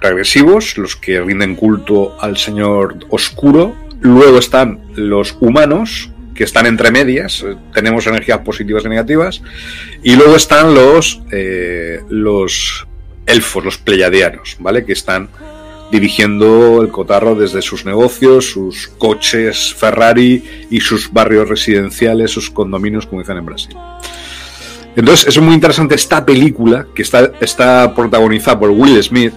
[0.00, 3.74] regresivos, los que rinden culto al señor oscuro.
[4.00, 7.44] Luego están los humanos, que están entre medias,
[7.74, 9.42] tenemos energías positivas y negativas.
[10.02, 12.86] Y luego están los, eh, los
[13.26, 14.86] elfos, los pleiadianos, ¿vale?
[14.86, 15.28] Que están
[15.90, 23.06] dirigiendo el cotarro desde sus negocios, sus coches Ferrari y sus barrios residenciales, sus condominios,
[23.06, 23.76] como dicen en Brasil.
[24.96, 29.34] Entonces es muy interesante esta película que está, está protagonizada por Will Smith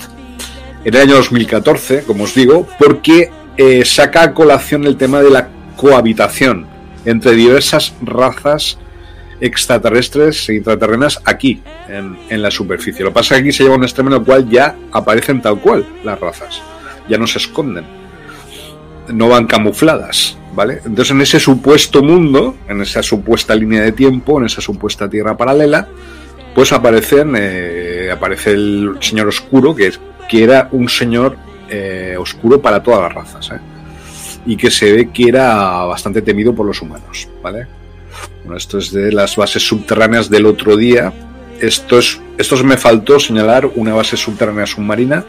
[0.83, 5.29] en el año 2014, como os digo, porque eh, saca a colación el tema de
[5.29, 6.65] la cohabitación
[7.05, 8.77] entre diversas razas
[9.41, 13.03] extraterrestres e intraterrenas aquí, en, la superficie.
[13.03, 15.41] Lo que pasa es que aquí se lleva un extremo en el cual ya aparecen
[15.41, 16.61] tal cual las razas,
[17.09, 17.83] ya no se esconden,
[19.11, 20.81] no van camufladas, ¿vale?
[20.85, 25.35] Entonces en ese supuesto mundo, en esa supuesta línea de tiempo, en esa supuesta tierra
[25.35, 25.87] paralela,
[26.53, 29.91] pues aparecen, eh, aparece el señor oscuro, que,
[30.29, 31.35] que era un señor
[31.67, 33.59] eh, oscuro para todas las razas, ¿eh?
[34.45, 37.80] y que se ve que era bastante temido por los humanos, ¿vale?
[38.55, 41.13] Esto es de las bases subterráneas del otro día.
[41.59, 42.19] Esto, es,
[42.63, 45.25] me faltó señalar una base subterránea submarina,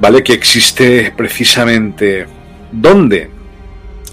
[0.00, 0.22] ¿vale?
[0.22, 2.26] Que existe precisamente.
[2.70, 3.30] ¿Dónde?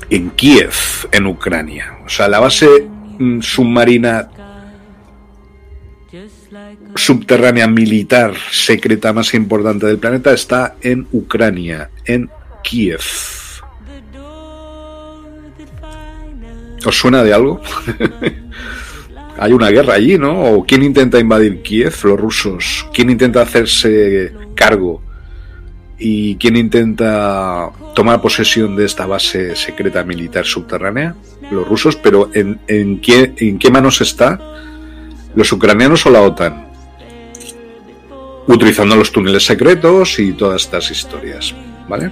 [0.09, 0.73] En Kiev,
[1.11, 1.97] en Ucrania.
[2.05, 2.87] O sea, la base
[3.19, 4.29] mm, submarina
[6.95, 12.29] subterránea militar secreta más importante del planeta está en Ucrania, en
[12.63, 13.01] Kiev.
[16.85, 17.61] ¿Os suena de algo?
[19.37, 20.43] Hay una guerra allí, ¿no?
[20.43, 21.93] ¿O quién intenta invadir Kiev?
[22.03, 22.87] Los rusos.
[22.93, 25.01] ¿Quién intenta hacerse cargo?
[25.97, 31.15] ¿Y quién intenta tomar posesión de esta base secreta militar subterránea?
[31.51, 34.39] Los rusos, pero ¿en, en, qué, en qué manos está?
[35.35, 36.67] ¿Los ucranianos o la OTAN?
[38.47, 41.53] Utilizando los túneles secretos y todas estas historias,
[41.89, 42.11] ¿vale?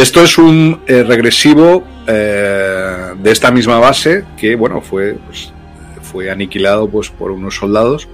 [0.00, 5.52] Esto es un eh, regresivo eh, de esta misma base que, bueno, fue, pues,
[6.00, 8.08] fue aniquilado pues por unos soldados.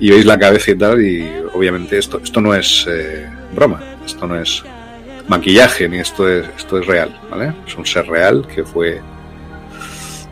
[0.00, 3.24] Y veis la cabeza y tal y obviamente esto esto no es eh,
[3.54, 3.80] broma.
[4.04, 4.64] Esto no es
[5.28, 9.00] maquillaje ni esto es esto es real vale es un ser real que fue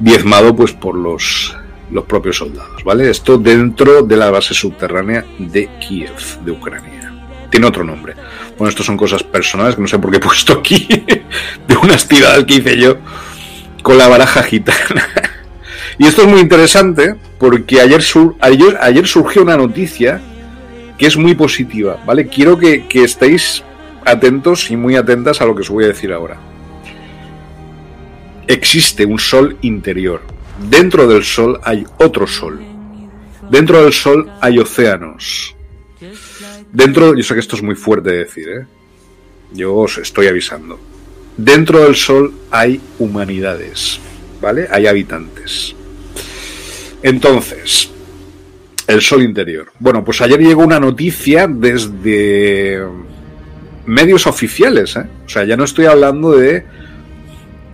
[0.00, 1.56] diezmado pues por los
[1.92, 7.14] los propios soldados vale esto dentro de la base subterránea de Kiev de Ucrania.
[7.48, 8.14] Tiene otro nombre
[8.60, 10.86] bueno esto son cosas personales que no sé por qué he puesto aquí
[11.66, 12.98] de unas tiradas que hice yo
[13.82, 15.08] con la baraja gitana
[16.00, 20.20] y esto es muy interesante porque ayer, surgió una noticia
[20.96, 22.26] que es muy positiva, ¿vale?
[22.26, 23.62] Quiero que, que estéis
[24.06, 26.38] atentos y muy atentas a lo que os voy a decir ahora.
[28.46, 30.22] Existe un sol interior.
[30.70, 32.60] Dentro del sol hay otro sol.
[33.50, 35.54] Dentro del sol hay océanos.
[36.72, 38.66] Dentro, yo sé que esto es muy fuerte de decir, ¿eh?
[39.52, 40.78] Yo os estoy avisando.
[41.36, 43.98] Dentro del sol hay humanidades,
[44.40, 44.68] ¿vale?
[44.70, 45.74] Hay habitantes.
[47.02, 47.90] Entonces,
[48.86, 49.72] el sol interior.
[49.78, 52.80] Bueno, pues ayer llegó una noticia desde
[53.86, 55.06] medios oficiales, ¿eh?
[55.26, 56.64] O sea, ya no estoy hablando de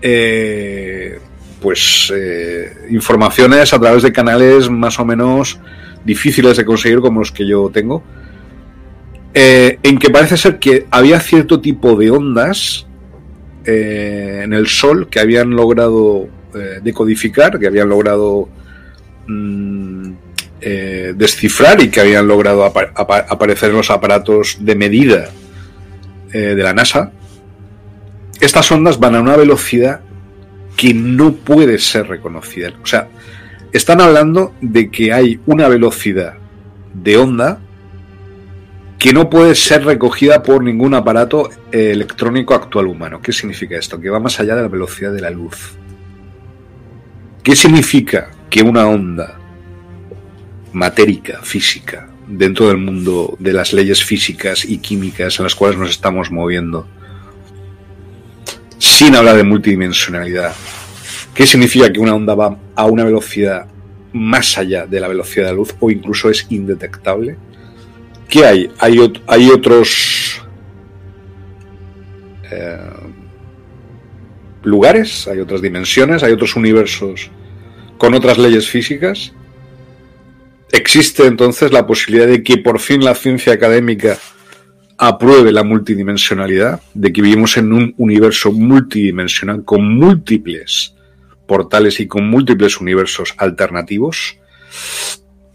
[0.00, 1.18] eh,
[1.60, 5.58] pues eh, informaciones a través de canales más o menos
[6.04, 8.04] difíciles de conseguir como los que yo tengo.
[9.38, 12.86] En que parece ser que había cierto tipo de ondas
[13.66, 16.28] en el Sol que habían logrado
[16.82, 18.48] decodificar, que habían logrado
[19.26, 20.10] mm,
[21.16, 25.28] descifrar y que habían logrado aparecer en los aparatos de medida
[26.32, 27.12] de la NASA,
[28.40, 30.00] estas ondas van a una velocidad
[30.76, 32.72] que no puede ser reconocida.
[32.82, 33.08] O sea,
[33.72, 36.34] están hablando de que hay una velocidad
[36.94, 37.60] de onda
[38.98, 43.20] que no puede ser recogida por ningún aparato electrónico actual humano.
[43.20, 44.00] ¿Qué significa esto?
[44.00, 45.76] Que va más allá de la velocidad de la luz.
[47.42, 49.38] ¿Qué significa que una onda
[50.72, 55.90] matérica, física, dentro del mundo de las leyes físicas y químicas en las cuales nos
[55.90, 56.86] estamos moviendo,
[58.78, 60.54] sin hablar de multidimensionalidad.
[61.34, 63.66] ¿Qué significa que una onda va a una velocidad
[64.12, 67.36] más allá de la velocidad de la luz o incluso es indetectable?
[68.28, 68.70] ¿Qué hay?
[68.78, 70.42] Hay, otros
[72.50, 72.90] eh,
[74.62, 77.30] lugares, hay otras dimensiones, hay otros universos
[77.98, 79.32] con otras leyes físicas.
[80.72, 84.18] Existe entonces la posibilidad de que por fin la ciencia académica
[84.98, 90.94] apruebe la multidimensionalidad, de que vivimos en un universo multidimensional con múltiples
[91.46, 94.38] portales y con múltiples universos alternativos,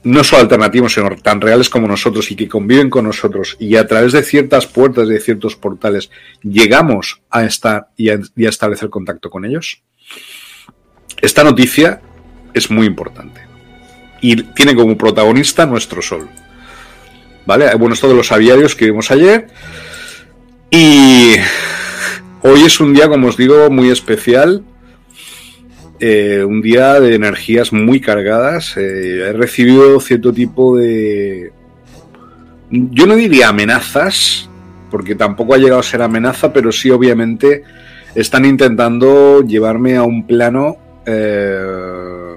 [0.03, 3.87] no solo alternativos, sino tan reales como nosotros y que conviven con nosotros y a
[3.87, 6.09] través de ciertas puertas, de ciertos portales,
[6.41, 9.83] llegamos a estar y a, y a establecer contacto con ellos.
[11.21, 12.01] Esta noticia
[12.53, 13.41] es muy importante
[14.21, 16.29] y tiene como protagonista nuestro Sol.
[17.45, 17.73] ¿Vale?
[17.75, 19.47] Bueno, esto de los aviarios que vimos ayer.
[20.69, 21.33] Y
[22.43, 24.63] hoy es un día, como os digo, muy especial.
[26.03, 28.75] Eh, un día de energías muy cargadas.
[28.75, 31.51] Eh, he recibido cierto tipo de...
[32.71, 34.49] Yo no diría amenazas,
[34.89, 37.63] porque tampoco ha llegado a ser amenaza, pero sí obviamente
[38.15, 42.35] están intentando llevarme a un plano eh,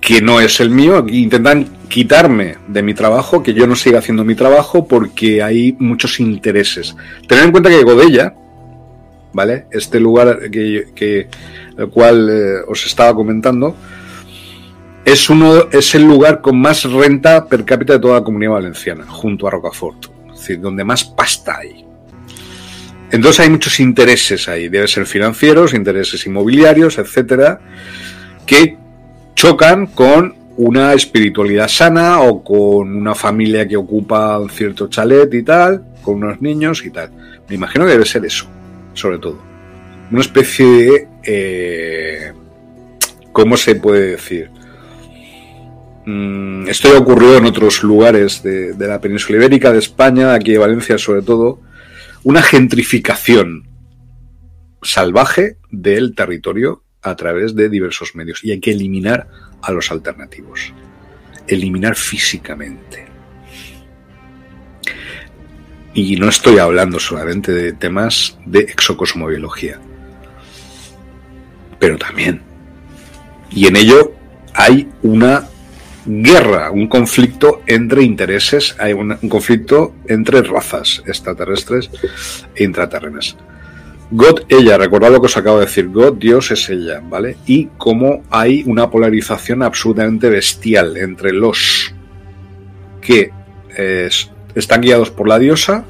[0.00, 1.04] que no es el mío.
[1.10, 6.20] Intentan quitarme de mi trabajo, que yo no siga haciendo mi trabajo porque hay muchos
[6.20, 6.96] intereses.
[7.28, 8.34] Tener en cuenta que Godella,
[9.36, 9.66] ¿vale?
[9.70, 11.28] Este lugar que,
[11.76, 13.76] el cual eh, os estaba comentando,
[15.04, 19.04] es uno es el lugar con más renta per cápita de toda la comunidad valenciana,
[19.06, 21.84] junto a Rocafort, es decir, donde más pasta hay.
[23.10, 27.60] Entonces hay muchos intereses ahí, deben ser financieros, intereses inmobiliarios, etcétera,
[28.46, 28.78] que
[29.34, 35.42] chocan con una espiritualidad sana o con una familia que ocupa un cierto chalet y
[35.42, 37.10] tal, con unos niños y tal.
[37.48, 38.46] Me imagino que debe ser eso,
[38.96, 39.38] sobre todo.
[40.10, 41.08] Una especie de...
[41.22, 42.32] Eh,
[43.32, 44.50] ¿Cómo se puede decir?
[46.06, 50.52] Mm, esto ya ocurrió en otros lugares de, de la península ibérica, de España, aquí
[50.52, 51.60] de Valencia sobre todo,
[52.22, 53.68] una gentrificación
[54.82, 59.28] salvaje del territorio a través de diversos medios y hay que eliminar
[59.62, 60.72] a los alternativos.
[61.46, 63.15] Eliminar físicamente.
[65.96, 69.80] Y no estoy hablando solamente de temas de exocosmobiología,
[71.78, 72.42] pero también.
[73.50, 74.12] Y en ello
[74.52, 75.48] hay una
[76.04, 81.90] guerra, un conflicto entre intereses, hay un, conflicto entre razas extraterrestres
[82.54, 83.34] e intraterrenas.
[84.10, 87.38] God, ella, recordad lo que os acabo de decir, God, Dios es ella, ¿vale?
[87.46, 91.94] Y cómo hay una polarización absolutamente bestial entre los
[93.00, 93.30] que
[93.78, 94.10] eh,
[94.56, 95.84] están guiados por la diosa,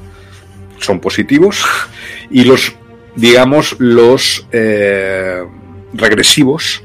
[0.79, 1.65] son positivos,
[2.29, 2.75] y los,
[3.15, 5.43] digamos, los eh,
[5.93, 6.83] regresivos,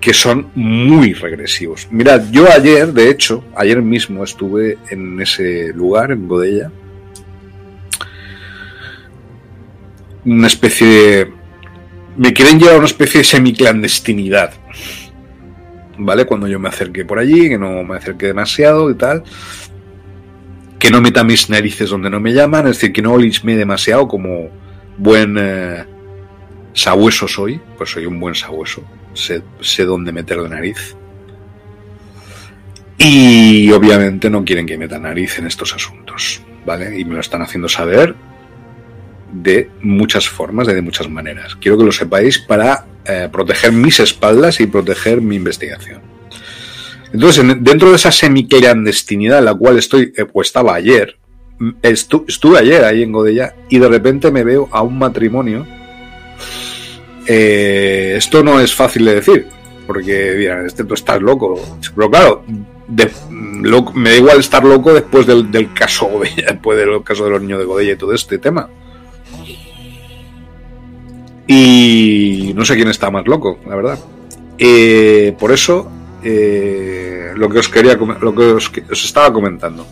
[0.00, 1.88] que son muy regresivos.
[1.90, 6.70] Mirad, yo ayer, de hecho, ayer mismo estuve en ese lugar, en Godella,
[10.24, 11.32] una especie de...
[12.16, 14.54] Me quieren llevar a una especie de semiclandestinidad.
[15.98, 16.24] ¿Vale?
[16.24, 19.22] Cuando yo me acerqué por allí, que no me acerqué demasiado y tal.
[20.78, 24.06] Que no meta mis narices donde no me llaman, es decir, que no olisme demasiado
[24.06, 24.50] como
[24.98, 25.84] buen eh,
[26.72, 28.82] sabueso soy, pues soy un buen sabueso,
[29.14, 30.96] sé, sé dónde meter la nariz.
[32.98, 36.98] Y obviamente no quieren que meta nariz en estos asuntos, ¿vale?
[36.98, 38.14] Y me lo están haciendo saber
[39.32, 41.56] de muchas formas, de muchas maneras.
[41.56, 46.15] Quiero que lo sepáis para eh, proteger mis espaldas y proteger mi investigación.
[47.16, 51.16] Entonces, dentro de esa semiclandestinidad en la cual estoy, eh, pues estaba ayer,
[51.82, 55.66] estuve ayer ahí en Godella y de repente me veo a un matrimonio.
[57.26, 59.46] Eh, esto no es fácil de decir,
[59.86, 61.58] porque dirán, este tú estás loco.
[61.94, 62.44] Pero claro,
[63.94, 67.40] me da igual estar loco después del, del caso Godella, después del caso de los
[67.40, 68.68] niños de Godella y todo este tema.
[71.46, 73.98] Y no sé quién está más loco, la verdad.
[74.58, 75.90] Eh, por eso,
[76.28, 79.86] eh, lo que os quería, lo que os, estaba comentando,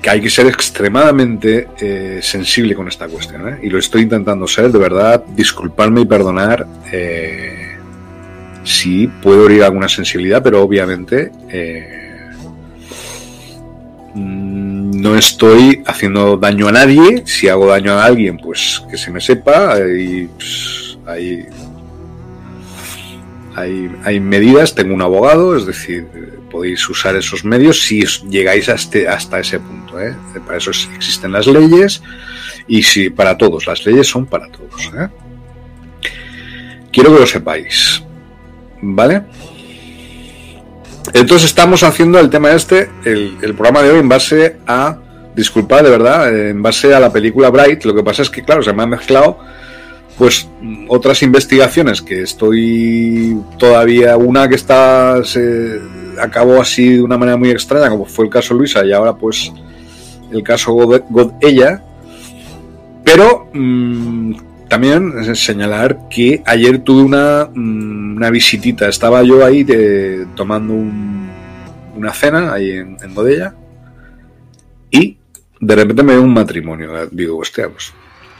[0.00, 4.70] que hay que ser extremadamente eh, sensible con esta cuestión, y lo estoy intentando ser,
[4.70, 6.66] de verdad, disculparme y perdonar
[8.62, 11.32] si puedo herir alguna sensibilidad, pero obviamente
[14.14, 17.24] no estoy haciendo daño a nadie.
[17.26, 19.78] Si hago daño a alguien, pues que se me sepa.
[19.80, 20.98] Y pues,
[23.54, 24.74] hay, hay, medidas.
[24.74, 26.06] Tengo un abogado, es decir,
[26.50, 30.00] podéis usar esos medios si llegáis este, hasta ese punto.
[30.00, 30.14] ¿eh?
[30.46, 32.02] Para eso existen las leyes
[32.66, 34.90] y si para todos, las leyes son para todos.
[34.98, 35.08] ¿eh?
[36.92, 38.02] Quiero que lo sepáis.
[38.82, 39.22] ¿Vale?
[41.12, 44.98] Entonces estamos haciendo el tema este, el, programa de hoy en base a,
[45.34, 47.84] disculpad de verdad, en base a la película Bright.
[47.84, 49.38] Lo que pasa es que, claro, se me han mezclado
[50.20, 50.46] pues
[50.88, 55.80] otras investigaciones que estoy todavía, una que está, se
[56.20, 59.50] acabó así de una manera muy extraña, como fue el caso Luisa, y ahora pues
[60.30, 61.82] el caso God, ella.
[63.02, 64.34] Pero mm,
[64.68, 68.90] también señalar que ayer tuve una, mm, una visitita.
[68.90, 69.66] Estaba yo ahí
[70.34, 70.74] tomando
[71.96, 73.54] una cena ahí en, en Godella
[74.90, 75.16] y
[75.58, 77.08] de repente me veo un matrimonio.
[77.10, 77.94] Digo, hostia, pues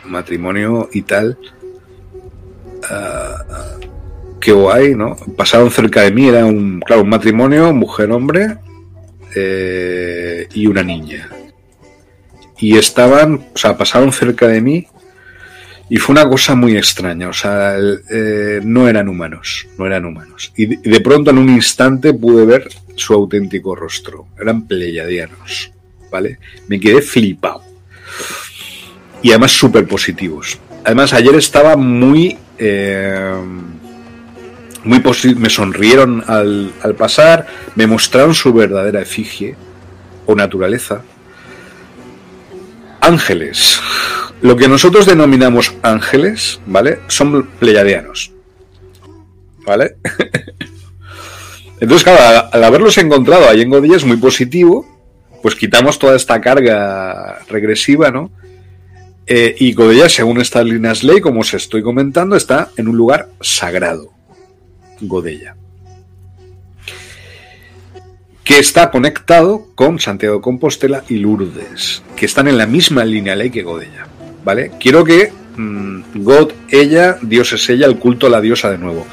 [0.04, 1.38] matrimonio y tal.
[2.82, 3.80] Uh,
[4.40, 5.16] qué guay, ¿no?
[5.36, 8.56] Pasaron cerca de mí, era un, claro, un matrimonio, mujer-hombre
[9.36, 11.28] eh, y una niña.
[12.58, 14.86] Y estaban, o sea, pasaron cerca de mí
[15.88, 20.52] y fue una cosa muy extraña, o sea, eh, no eran humanos, no eran humanos.
[20.56, 25.72] Y de, pronto en un instante pude ver su auténtico rostro, eran pleiadianos,
[26.10, 26.38] ¿vale?
[26.68, 27.64] Me quedé flipado.
[29.22, 30.58] Y además súper positivos.
[30.84, 32.38] Además ayer estaba muy...
[32.58, 33.34] Eh,
[34.82, 35.02] muy
[35.36, 39.54] me sonrieron al, al pasar, me mostraron su verdadera efigie
[40.24, 41.02] o naturaleza.
[43.02, 43.80] Ángeles,
[44.42, 47.00] lo que nosotros denominamos ángeles, ¿vale?
[47.08, 48.32] Son pleiadianos.
[49.66, 49.96] ¿Vale?
[51.80, 54.86] Entonces, claro, al haberlos encontrado ahí en Godilla muy positivo,
[55.42, 58.30] pues quitamos toda esta carga regresiva, ¿no?
[59.32, 63.30] Eh, y Godella, según estas líneas ley, como os estoy comentando, está en un lugar
[63.40, 64.12] sagrado.
[65.00, 65.56] Godella
[68.50, 73.36] que está conectado con Santiago de Compostela y Lourdes, que están en la misma línea
[73.36, 74.08] ley que Godella.
[74.44, 74.72] ¿vale?
[74.80, 79.06] Quiero que mm, God, ella, Dios es ella, el culto a la diosa de nuevo.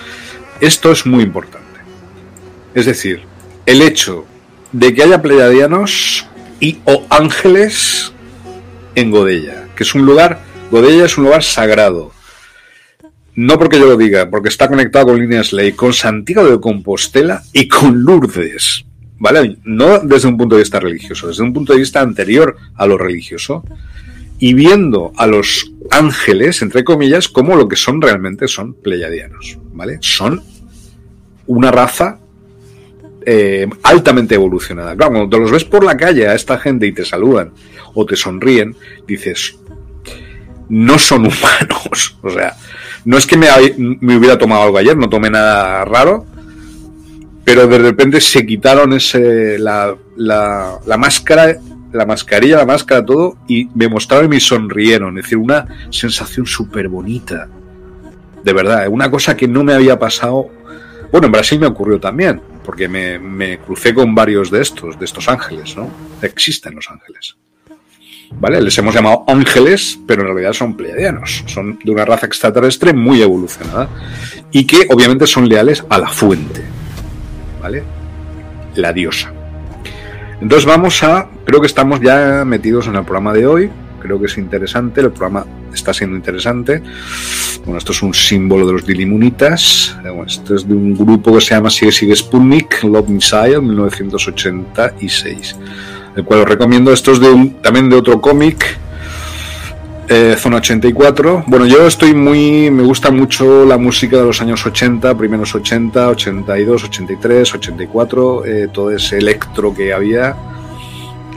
[0.60, 1.68] Esto es muy importante.
[2.73, 3.22] Es decir,
[3.68, 4.26] el hecho
[4.72, 6.26] de que haya pleiadianos
[6.60, 8.14] y o ángeles
[8.95, 12.11] en Godella, que es un lugar, Godella es un lugar sagrado.
[13.35, 17.43] No porque yo lo diga, porque está conectado con líneas ley, con Santiago de Compostela
[17.53, 18.83] y con Lourdes.
[19.19, 19.57] ¿Vale?
[19.63, 22.97] No desde un punto de vista religioso, desde un punto de vista anterior a lo
[22.97, 23.63] religioso
[24.39, 29.97] y viendo a los ángeles, entre comillas, como lo que son realmente son pleiadianos, ¿vale?
[30.01, 30.41] Son
[31.47, 32.19] una raza
[33.25, 34.95] eh, altamente evolucionada.
[34.95, 37.51] Claro, cuando te los ves por la calle a esta gente y te saludan
[37.93, 38.75] o te sonríen,
[39.07, 39.57] dices,
[40.69, 42.18] no son humanos.
[42.23, 42.56] O sea,
[43.06, 46.26] no es que me, me hubiera tomado algo ayer, no tomé nada raro,
[47.45, 51.56] pero de repente se quitaron ese, la, la, la máscara,
[51.94, 55.18] la mascarilla, la máscara, todo, y me mostraron y me sonrieron.
[55.18, 57.48] Es decir, una sensación súper bonita.
[58.44, 60.49] De verdad, una cosa que no me había pasado.
[61.10, 65.06] Bueno, en Brasil me ocurrió también, porque me, me crucé con varios de estos, de
[65.06, 65.89] estos ángeles, ¿no?
[66.22, 67.38] Existen los ángeles.
[68.39, 68.61] ¿Vale?
[68.61, 71.43] Les hemos llamado ángeles, pero en realidad son pleiadianos.
[71.47, 73.89] Son de una raza extraterrestre muy evolucionada
[74.51, 76.61] y que obviamente son leales a la fuente,
[77.61, 77.83] ¿vale?
[78.75, 79.33] La diosa.
[80.41, 84.27] Entonces vamos a, creo que estamos ya metidos en el programa de hoy, creo que
[84.27, 86.83] es interesante, el programa está siendo interesante.
[87.65, 89.97] Bueno, esto es un símbolo de los Dilimunitas,
[90.27, 95.55] esto es de un grupo que se llama Sigue Sigue Sputnik, Love Missile, 1986
[96.18, 96.91] el cual os recomiendo.
[96.91, 97.22] Esto es
[97.61, 98.77] también de otro cómic,
[100.10, 101.45] eh, Zona 84.
[101.48, 102.69] Bueno, yo estoy muy.
[102.72, 108.91] Me gusta mucho la música de los años 80, primeros 80, 82, 83, 84, todo
[108.91, 110.35] ese electro que había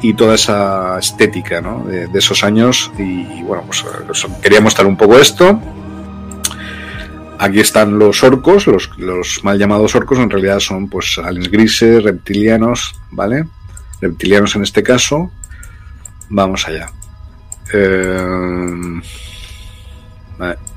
[0.03, 1.85] y toda esa estética ¿no?
[1.85, 2.91] de, esos años.
[2.99, 3.85] Y, bueno, pues
[4.43, 5.61] quería mostrar un poco esto.
[7.39, 13.01] Aquí están los orcos, los, mal llamados orcos, en realidad son pues aliens grises, reptilianos,
[13.11, 13.47] ¿vale?
[14.01, 15.31] Reptilianos en este caso.
[16.29, 16.91] Vamos allá.
[17.73, 19.01] Eh,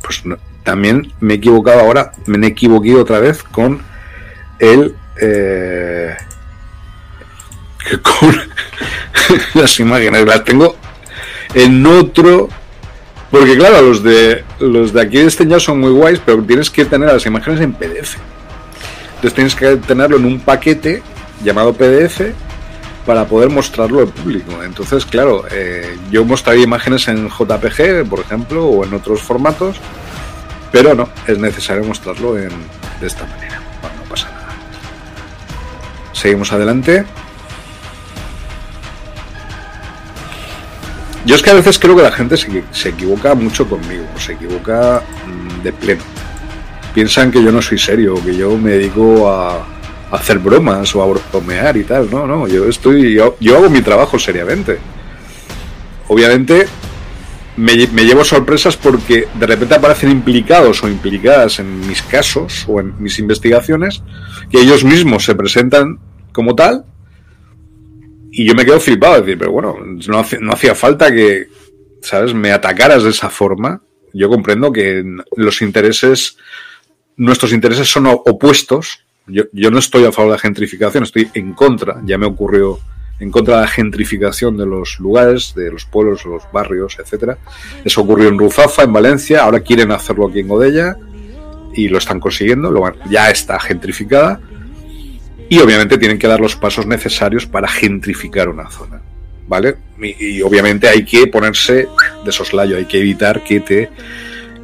[0.01, 0.23] pues
[0.63, 3.81] también me he equivocado ahora, me he equivocado otra vez con
[4.59, 4.95] el...
[5.21, 6.15] Eh,
[8.01, 8.35] con
[9.61, 10.75] las imágenes, las tengo
[11.53, 12.49] en otro...
[13.31, 16.69] Porque claro, los de los de aquí de este ya son muy guays, pero tienes
[16.69, 18.17] que tener las imágenes en PDF.
[19.15, 21.01] Entonces tienes que tenerlo en un paquete
[21.43, 22.21] llamado PDF
[23.05, 24.63] para poder mostrarlo al público.
[24.63, 29.77] Entonces, claro, eh, yo mostraría imágenes en JPG, por ejemplo, o en otros formatos,
[30.71, 32.49] pero no, es necesario mostrarlo en,
[33.01, 33.61] de esta manera.
[33.97, 34.53] No pasa nada.
[36.13, 37.05] Seguimos adelante.
[41.25, 44.33] Yo es que a veces creo que la gente se, se equivoca mucho conmigo, se
[44.33, 46.03] equivoca mm, de pleno.
[46.93, 49.65] Piensan que yo no soy serio, que yo me dedico a,
[50.13, 52.09] hacer bromas o a bromear y tal.
[52.09, 54.77] No, no, yo estoy, yo, hago mi trabajo seriamente.
[56.07, 56.67] Obviamente
[57.57, 62.93] me, llevo sorpresas porque de repente aparecen implicados o implicadas en mis casos o en
[63.01, 64.03] mis investigaciones
[64.51, 65.99] que ellos mismos se presentan
[66.31, 66.85] como tal
[68.31, 69.75] y yo me quedo flipado, decir, pero bueno,
[70.07, 71.47] no, no hacía falta que,
[72.01, 73.83] ¿sabes?, me atacaras de esa forma.
[74.11, 75.03] Yo comprendo que
[75.35, 76.37] los intereses,
[77.15, 82.01] nuestros intereses son opuestos, yo, no estoy a favor de la gentrificación, estoy en contra,
[82.05, 82.79] ya me ocurrió
[83.19, 87.37] en contra de la gentrificación de los lugares, de los pueblos, los barrios, etcétera.
[87.85, 90.97] Eso ocurrió en Ruzafa, en Valencia, ahora quieren hacerlo aquí en Godella
[91.73, 94.41] y lo están consiguiendo, lo, ya está gentrificada
[95.47, 99.01] y obviamente tienen que dar los pasos necesarios para gentrificar una zona,
[99.47, 99.77] ¿vale?
[100.01, 101.87] Y, y obviamente hay que ponerse
[102.25, 103.89] de soslayo, hay que evitar que te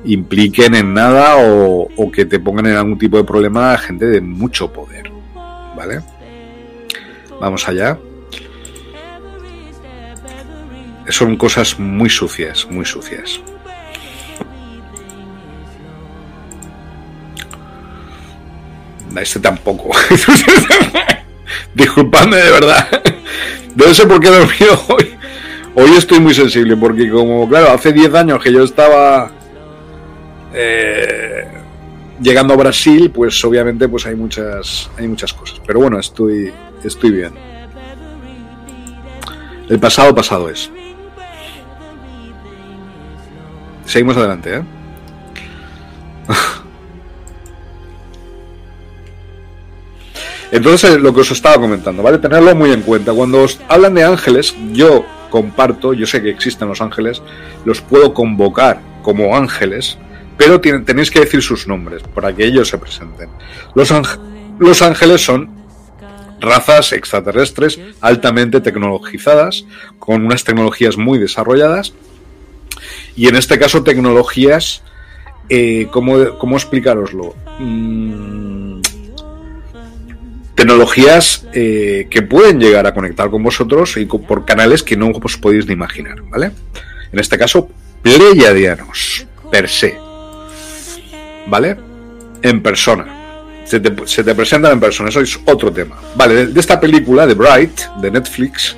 [0.05, 4.21] impliquen en nada o, que te pongan en algún tipo de problema a gente de
[4.21, 5.11] mucho poder.
[5.76, 6.01] ¿Vale?
[7.39, 7.97] Vamos allá.
[11.09, 13.41] Son cosas muy sucias, muy sucias.
[19.19, 19.89] Este tampoco.
[21.73, 22.88] Disculpadme de verdad.
[23.76, 25.15] No sé por qué dormido hoy.
[25.76, 29.31] Hoy estoy muy sensible porque como, claro, hace 10 años que yo estaba
[30.53, 31.47] eh,
[32.21, 35.61] llegando a Brasil, pues obviamente pues hay muchas, hay muchas cosas.
[35.65, 36.51] Pero bueno, estoy,
[36.84, 37.34] estoy bien.
[39.69, 40.71] El pasado pasado es.
[43.85, 44.63] Seguimos adelante, ¿eh?
[50.51, 52.17] Entonces, lo que os estaba comentando, ¿vale?
[52.17, 53.13] Tenerlo muy en cuenta.
[53.13, 57.21] Cuando os hablan de ángeles, yo comparto, yo sé que existen los ángeles,
[57.65, 59.99] los puedo convocar como ángeles,
[60.40, 63.30] pero tenéis que decir sus nombres para que ellos se presenten.
[63.76, 63.94] Los,
[64.57, 65.49] los ángeles son
[66.40, 69.66] razas extraterrestres altamente tecnologizadas,
[69.99, 71.91] con unas tecnologías muy desarrolladas,
[73.18, 74.82] y en este caso tecnologías,
[75.49, 77.36] eh, ¿cómo, ¿cómo, explicaroslo?
[77.60, 78.80] Mm,
[80.56, 85.36] tecnologías eh, que pueden llegar a conectar con vosotros y por canales que no os
[85.36, 86.52] podéis ni imaginar, ¿vale?
[87.11, 87.70] En este caso,
[88.02, 90.09] pleiadianos, per se.
[91.49, 91.77] ¿Vale?
[92.41, 93.05] En persona.
[93.65, 93.91] Se te,
[94.34, 95.95] presentan en persona, eso es otro tema.
[96.15, 98.76] Vale, de, esta película, de Bright, de Netflix,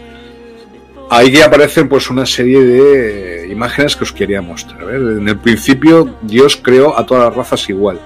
[1.09, 4.83] ahí aparecen pues una serie de imágenes que os quería mostrar.
[4.93, 8.01] En el principio Dios creó a todas las razas igual.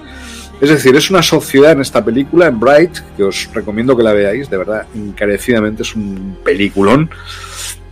[0.60, 4.12] Es decir, es una sociedad en esta película, en Bright, que os recomiendo que la
[4.12, 7.10] veáis, de verdad, encarecidamente es un peliculón,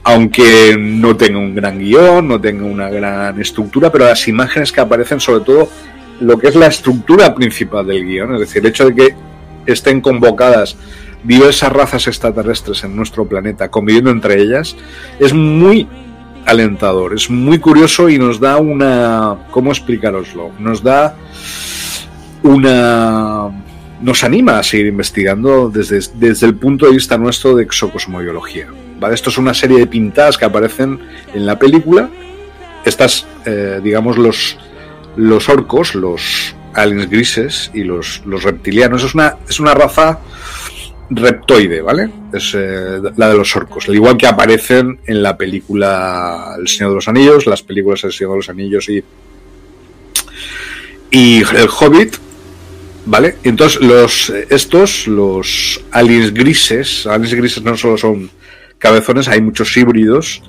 [0.05, 4.80] aunque no tenga un gran guion, no tenga una gran estructura, pero las imágenes que
[4.80, 5.68] aparecen, sobre todo
[6.20, 9.15] lo que es la estructura principal del guion, es decir, el hecho de que
[9.66, 10.77] estén convocadas
[11.23, 14.77] diversas razas extraterrestres en nuestro planeta conviviendo entre ellas,
[15.19, 15.89] es muy
[16.47, 19.47] alentador, es muy curioso y nos da una...
[19.51, 20.51] ¿Cómo explicaroslo?
[20.59, 21.16] Nos da
[22.43, 23.49] una...
[24.03, 28.69] nos anima a seguir investigando desde, desde el punto de vista nuestro de exocosmobiología.
[29.01, 29.15] ¿vale?
[29.15, 31.01] Esto es una serie de pintadas que aparecen
[31.32, 32.11] en la película.
[32.85, 34.59] Estas, eh, digamos, los,
[35.16, 40.20] los orcos, los aliens grises y los, los reptilianos, es una, es una raza
[41.11, 42.11] reptoide, ¿vale?
[42.32, 46.91] Es eh, la de los orcos, al igual que aparecen en la película El Señor
[46.91, 49.05] de los Anillos, las películas El Señor de los Anillos y,
[51.11, 52.16] y El Hobbit,
[53.07, 53.36] ¿vale?
[53.45, 58.31] Entonces, los, estos, los aliens grises, aliens grises no solo son
[58.78, 60.43] cabezones, hay muchos híbridos,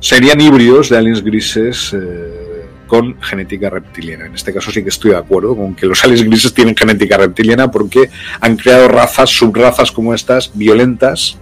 [0.00, 1.92] serían híbridos de aliens grises.
[1.94, 2.45] Eh,
[2.86, 4.26] con genética reptiliana.
[4.26, 7.16] En este caso sí que estoy de acuerdo con que los aliens grises tienen genética
[7.16, 8.10] reptiliana porque
[8.40, 11.38] han creado razas, subrazas como estas, violentas,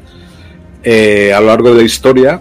[0.83, 2.41] eh, a lo largo de la historia,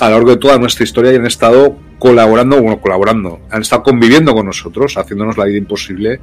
[0.00, 3.82] a lo largo de toda nuestra historia y han estado colaborando, bueno, colaborando, han estado
[3.82, 6.20] conviviendo con nosotros, haciéndonos la vida imposible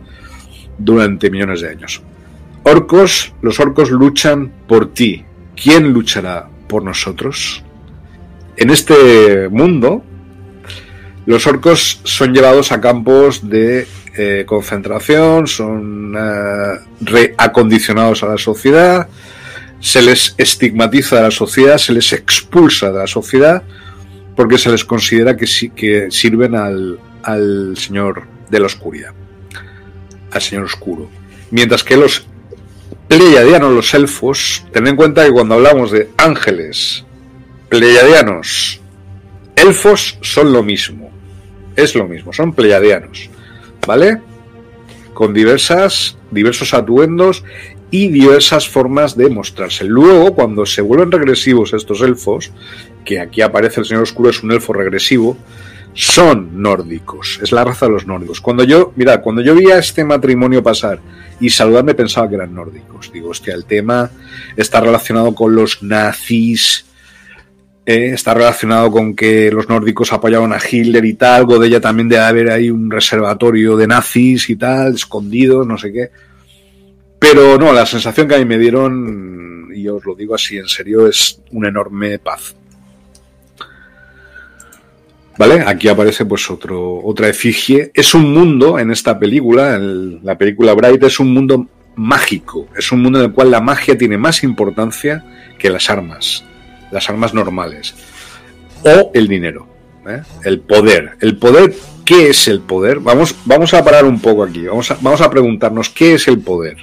[0.78, 2.02] durante millones de años.
[2.64, 5.24] Orcos, los orcos luchan por ti.
[5.56, 7.64] ¿Quién luchará por nosotros?
[8.58, 10.04] En este mundo,
[11.30, 13.86] los orcos son llevados a campos de
[14.18, 19.08] eh, concentración, son eh, reacondicionados a la sociedad,
[19.80, 23.62] se les estigmatiza de la sociedad, se les expulsa de la sociedad
[24.36, 25.46] porque se les considera que,
[25.76, 29.14] que sirven al, al señor de la oscuridad,
[30.32, 31.12] al señor oscuro.
[31.52, 32.26] Mientras que los
[33.08, 37.06] pleiadianos, los elfos, ten en cuenta que cuando hablamos de ángeles,
[37.70, 38.82] pleiadianos,
[39.56, 41.09] elfos son lo mismo
[41.84, 43.30] es lo mismo, son pleiadianos,
[43.86, 44.22] ¿vale?
[45.14, 47.44] Con diversas, diversos atuendos
[47.92, 49.84] y diversas formas de mostrarse.
[49.86, 52.52] Luego, cuando se vuelven regresivos estos elfos,
[53.04, 55.38] que aquí aparece el Señor Oscuro, es un elfo regresivo,
[55.94, 58.42] son nórdicos, es la raza de los nórdicos.
[58.42, 61.00] Cuando yo, mira, cuando yo vi a este matrimonio pasar
[61.40, 63.12] y saludarme pensaba que eran nórdicos.
[63.12, 64.12] Digo, hostia, el tema
[64.56, 66.86] está relacionado con los nazis,
[67.90, 71.82] eh, está relacionado con que los nórdicos apoyaban a Hitler y tal, algo de ella
[71.82, 76.12] también debe haber ahí un reservatorio de nazis y tal, escondido, no sé qué.
[77.18, 80.68] Pero no, la sensación que a mí me dieron, y os lo digo así en
[80.68, 82.56] serio, es una enorme paz.
[85.40, 85.64] ¿Vale?
[85.66, 87.90] Aquí aparece pues otro, otra efigie.
[87.92, 92.68] Es un mundo en esta película, en la película Bright, es un mundo mágico.
[92.78, 95.26] Es un mundo en el cual la magia tiene más importancia
[95.58, 96.46] que las armas
[96.92, 97.96] las armas normales,
[98.84, 99.68] o el dinero,
[100.08, 100.22] ¿eh?
[100.44, 101.18] el poder.
[101.22, 101.74] El poder,
[102.06, 103.00] ¿qué es el poder?
[103.00, 106.40] Vamos, vamos a parar un poco aquí, vamos a, vamos a preguntarnos, ¿qué es el
[106.40, 106.78] poder?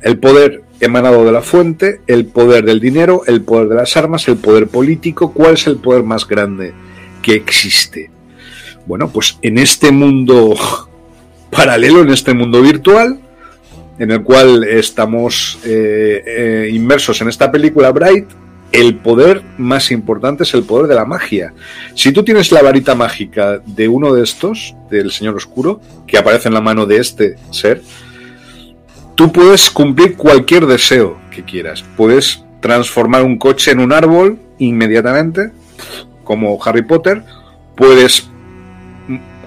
[0.00, 4.26] El poder emanado de la fuente, el poder del dinero, el poder de las armas,
[4.26, 6.74] el poder político, ¿cuál es el poder más grande
[7.22, 8.10] que existe?
[8.86, 10.56] Bueno, pues en este mundo
[11.50, 13.20] paralelo, en este mundo virtual,
[13.98, 18.26] en el cual estamos eh, eh, inmersos en esta película Bright,
[18.72, 21.52] el poder más importante es el poder de la magia.
[21.94, 26.48] Si tú tienes la varita mágica de uno de estos, del Señor Oscuro, que aparece
[26.48, 27.82] en la mano de este ser,
[29.14, 31.84] tú puedes cumplir cualquier deseo que quieras.
[31.96, 35.52] Puedes transformar un coche en un árbol inmediatamente,
[36.24, 37.22] como Harry Potter.
[37.76, 38.26] Puedes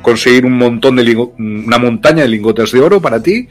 [0.04, 3.48] conseguir un montón de una montaña de lingotes de oro para ti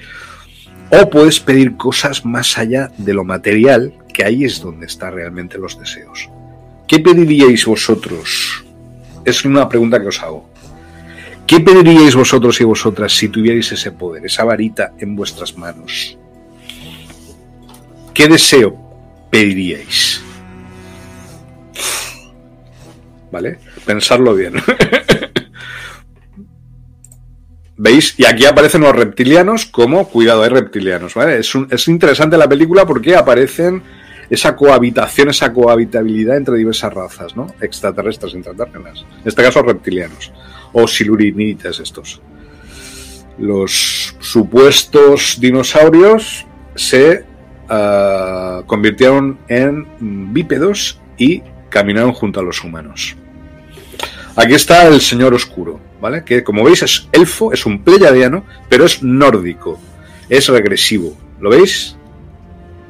[1.03, 5.59] o puedes pedir cosas más allá de lo material, que ahí es donde están realmente
[5.59, 6.29] los deseos.
[6.87, 8.65] ¿Qué pediríais vosotros?
[9.25, 10.49] Es una pregunta que os hago.
[11.47, 16.17] ¿Qué pediríais vosotros y vosotras si tuvierais ese poder, esa varita en vuestras manos?
[18.13, 18.79] ¿Qué deseo
[19.31, 20.23] pediríais?
[23.33, 23.59] ¿Vale?
[23.85, 24.55] Pensarlo bien.
[27.77, 28.15] ¿Veis?
[28.19, 31.39] Y aquí aparecen los reptilianos como, cuidado, hay reptilianos, ¿vale?
[31.39, 33.83] Es, es interesante la película porque aparecen
[34.31, 37.49] esa cohabitación, esa cohabitabilidad entre diversas razas, ¿no?
[37.61, 39.05] Extraterrestres, intraterrenas.
[39.23, 40.33] En este caso, reptilianos.
[40.73, 42.21] O silurinitas estos.
[43.39, 46.47] Los supuestos dinosaurios
[46.77, 47.25] se
[47.69, 53.17] ah, convirtieron en bípedos y caminaron junto a los humanos.
[54.37, 56.25] Aquí está el Señor Oscuro, ¿vale?
[56.25, 59.79] Que como veis es elfo, es un pleiadiano, pero es nórdico,
[60.29, 61.17] es regresivo.
[61.41, 61.97] ¿Lo veis?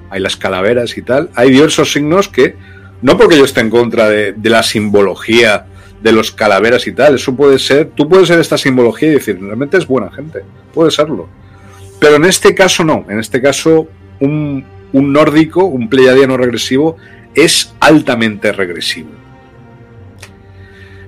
[0.08, 1.28] Hay las calaveras y tal.
[1.34, 2.56] Hay diversos signos que,
[3.02, 5.66] no porque yo esté en contra de, la simbología
[6.02, 9.38] de los calaveras y tal, eso puede ser, tú puedes ser esta simbología y decir,
[9.40, 10.42] realmente es buena gente,
[10.72, 11.28] puede serlo.
[11.98, 13.88] Pero en este caso no, en este caso
[14.20, 16.96] un, un nórdico, un pleiadiano regresivo,
[17.34, 19.23] es altamente regresivo.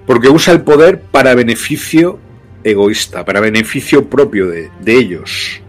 [0.07, 2.19] Porque usa el poder para beneficio
[2.63, 5.61] egoísta, para beneficio propio de, de ellos.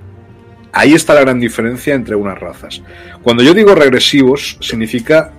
[0.72, 2.82] Ahí está la gran diferencia entre unas razas.
[3.24, 5.34] Cuando yo digo regresivos, significa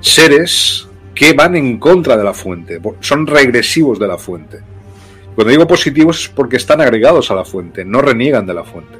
[0.00, 4.60] seres que van en contra de la fuente, son regresivos de la fuente.
[5.34, 8.98] Cuando digo positivos es porque están agregados a la fuente, no reniegan de la fuente.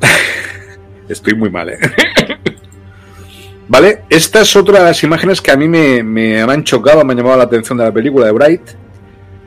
[1.08, 1.78] Estoy muy mal, ¿eh?
[3.72, 4.04] ¿Vale?
[4.10, 7.38] Esta es otra de las imágenes que a mí me, han chocado, me han llamado
[7.38, 8.60] la atención de la película de Bright.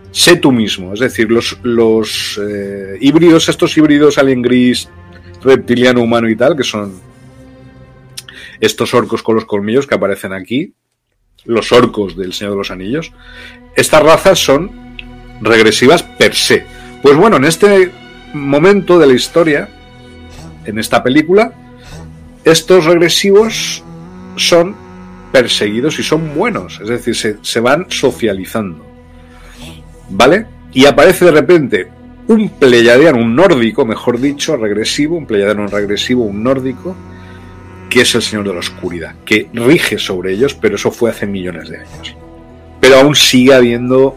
[0.10, 4.90] Sé tú mismo, es decir, los, los eh, híbridos, estos híbridos alien gris,
[5.44, 7.00] reptiliano, humano y tal, que son
[8.60, 10.74] estos orcos con los colmillos que aparecen aquí,
[11.44, 13.14] los orcos del Señor de los Anillos,
[13.76, 14.72] estas razas son
[15.40, 16.66] regresivas per se.
[17.04, 17.92] Pues bueno, en este
[18.34, 19.70] momento de la historia,
[20.66, 21.54] en esta película,
[22.44, 23.84] estos regresivos
[24.36, 24.76] son
[25.32, 28.86] perseguidos y son buenos, es decir, se, van socializando.
[30.10, 30.46] ¿Vale?
[30.72, 31.88] Y aparece de repente
[32.28, 36.96] un pleyadiano, un nórdico, mejor dicho, regresivo, un pleyadiano regresivo, un nórdico,
[37.90, 41.28] que es el Señor de la Oscuridad, que rige sobre ellos, pero eso fue hace
[41.28, 42.16] millones de años.
[42.80, 44.16] Pero aún sigue habiendo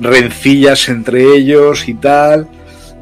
[0.00, 2.48] rencillas entre ellos y tal.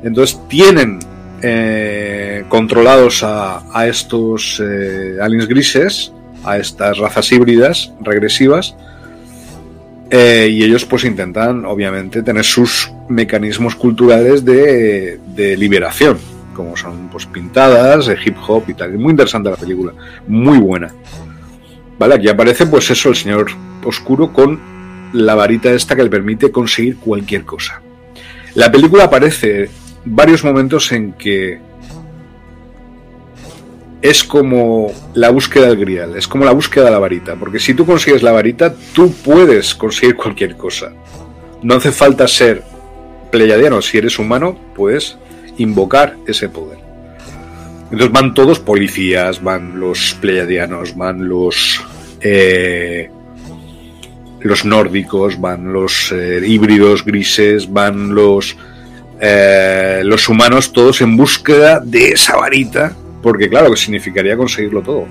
[0.03, 0.99] Entonces tienen
[1.43, 6.13] eh, controlados a, a estos eh, aliens grises,
[6.45, 8.77] a estas razas híbridas regresivas,
[10.11, 15.19] eh, y ellos pues intentan obviamente tener sus mecanismos culturales de,
[15.59, 16.19] liberación
[16.55, 18.97] como son pues pintadas, de hip hop y tal.
[18.97, 19.93] Muy interesante la película,
[20.29, 20.95] muy buena.
[21.99, 23.51] Vale, aquí aparece pues eso, el señor
[23.85, 24.61] oscuro con
[25.13, 27.83] la varita esta que le permite conseguir cualquier cosa.
[28.55, 29.69] La película aparece
[30.05, 31.59] varios momentos en que
[34.05, 37.73] es como la búsqueda del grial, es como la búsqueda de la varita, porque si
[37.73, 40.93] tú consigues la varita, tú puedes conseguir cualquier cosa.
[41.63, 42.63] No hace falta ser
[43.33, 45.17] pleyadiano, si eres humano, pues
[45.57, 46.77] invocar ese poder.
[47.85, 51.83] Entonces van todos policías, van los pleiadianos, van los
[52.21, 53.09] eh,
[54.41, 58.55] los nórdicos, van los eh, híbridos grises, van los
[59.19, 62.95] eh, los humanos, todos en búsqueda de esa varita,
[63.25, 65.09] porque claro que significaría conseguirlo todo.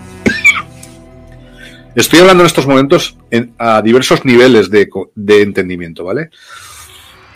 [1.95, 6.29] Estoy hablando en estos momentos en, a diversos niveles de, de entendimiento, ¿vale?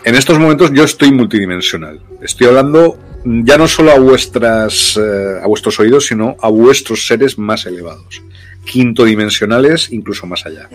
[0.07, 1.99] en estos momentos yo estoy multidimensional.
[2.21, 7.65] Estoy hablando ya no solo a eh, a vuestros oídos, sino a vuestros seres más
[7.65, 8.21] elevados,
[8.63, 10.69] quinto dimensionales, incluso más allá.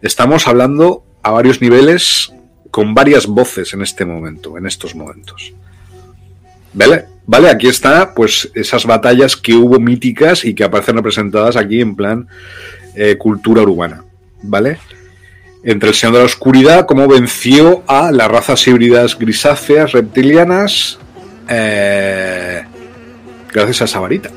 [0.00, 2.32] Estamos hablando a varios niveles
[2.70, 5.52] con varias voces en este momento, en estos momentos.
[6.72, 7.06] ¿Vale?
[7.26, 11.94] Vale, aquí está, pues esas batallas que hubo míticas y que aparecen representadas aquí en
[11.94, 12.26] plan
[12.94, 14.04] eh, cultura urbana.
[14.42, 14.78] ¿Vale?
[15.64, 20.98] entre el Señor de la Oscuridad, cómo venció a las razas híbridas grisáceas reptilianas
[21.48, 22.64] eh,
[23.52, 24.30] gracias a esa varita.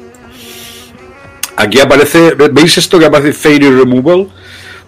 [1.56, 4.30] Aquí aparece, ¿veis esto que aparece Fairy Removal?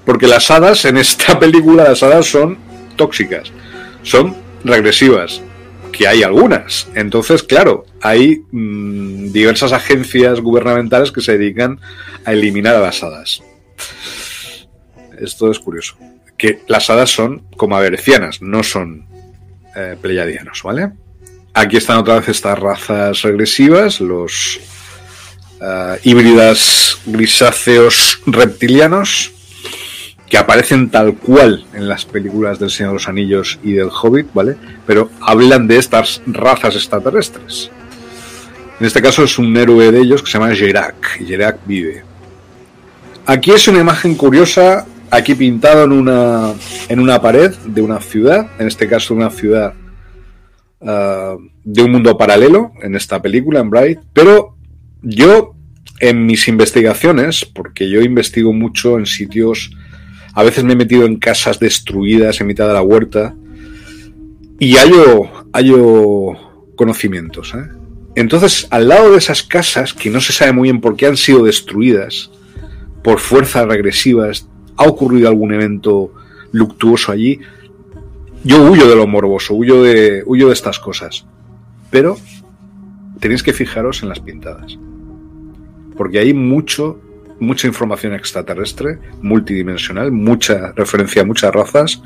[0.06, 2.58] Porque las hadas en esta película, las hadas son
[2.96, 3.52] tóxicas,
[4.02, 5.42] son regresivas,
[5.94, 6.90] que hay algunas.
[6.96, 11.80] Entonces, claro, hay mmm, diversas agencias gubernamentales que se dedican
[12.26, 13.42] a eliminar a las hadas.
[15.18, 15.96] Esto es curioso
[16.38, 19.06] que las hadas son como averecianas, no son
[19.76, 20.92] eh, pleiadianos, ¿vale?
[21.54, 24.60] Aquí están otra vez estas razas regresivas, los
[25.62, 29.33] uh, híbridas grisáceos reptilianos,
[30.34, 34.34] que aparecen tal cual en las películas del Señor de los Anillos y del Hobbit,
[34.34, 34.56] ¿vale?
[34.88, 37.70] Pero hablan de estas razas extraterrestres.
[38.80, 42.04] En este caso es un héroe de ellos que se llama Gerak, y Gerak vive.
[43.28, 46.54] Aquí es una imagen curiosa aquí pintado en una,
[46.90, 49.76] en una pared de una ciudad, en este caso una ciudad
[50.80, 54.58] uh, de un mundo paralelo, en esta película, en Bright, pero
[55.04, 55.54] yo
[56.00, 59.70] en mis investigaciones, porque yo investigo mucho en sitios,
[60.34, 63.36] a veces me he metido en casas destruidas en mitad de la huerta,
[64.60, 66.34] y hallo, hallo
[66.76, 67.70] conocimientos, ¿eh?
[68.16, 71.18] Entonces, al lado de esas casas, que no se sabe muy bien por qué han
[71.18, 72.30] sido destruidas,
[73.04, 74.48] por fuerzas regresivas,
[74.78, 76.14] ha ocurrido algún evento
[76.52, 77.40] luctuoso allí,
[78.44, 81.26] yo huyo de lo morboso, huyo de, huyo de estas cosas.
[81.90, 82.18] Pero
[83.20, 84.78] tenéis que fijaros en las pintadas.
[85.96, 87.00] Porque hay mucho,
[87.44, 92.02] mucha información extraterrestre, multidimensional, mucha referencia a muchas razas.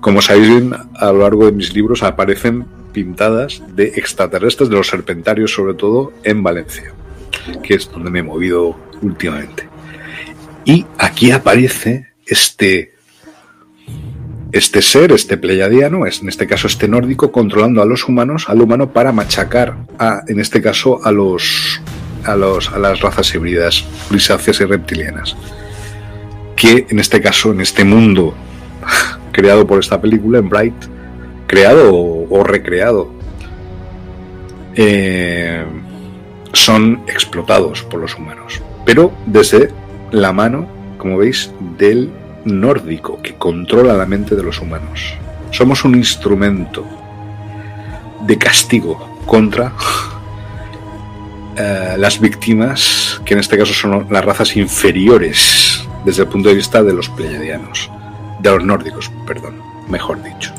[0.00, 4.88] Como sabéis bien, a lo largo de mis libros aparecen pintadas de extraterrestres, de los
[4.88, 6.92] serpentarios sobre todo, en Valencia,
[7.62, 9.68] que es donde me he movido últimamente.
[10.64, 12.94] Y aquí aparece este,
[14.52, 18.62] este ser, este pleiadiano, es, en este caso este nórdico, controlando a los humanos, al
[18.62, 21.82] humano, para machacar, a, en este caso, a los,
[22.26, 25.36] a, los, a las razas híbridas, grisáceas y reptilianas.
[26.56, 28.34] Que en este caso, en este mundo
[29.32, 30.74] creado por esta película, en Bright,
[31.46, 33.10] creado o, recreado,
[34.74, 35.64] eh,
[36.52, 39.70] son explotados por los humanos, pero desde
[40.10, 40.66] la mano,
[40.98, 42.10] como veis, del
[42.44, 45.14] nórdico que controla la mente de los humanos.
[45.50, 46.84] Somos un instrumento
[48.26, 49.72] de castigo contra
[51.56, 56.56] eh, las víctimas, que en este caso son las razas inferiores desde el punto de
[56.56, 57.90] vista de los pleiadianos,
[58.40, 60.52] de los nórdicos, perdón, mejor dicho.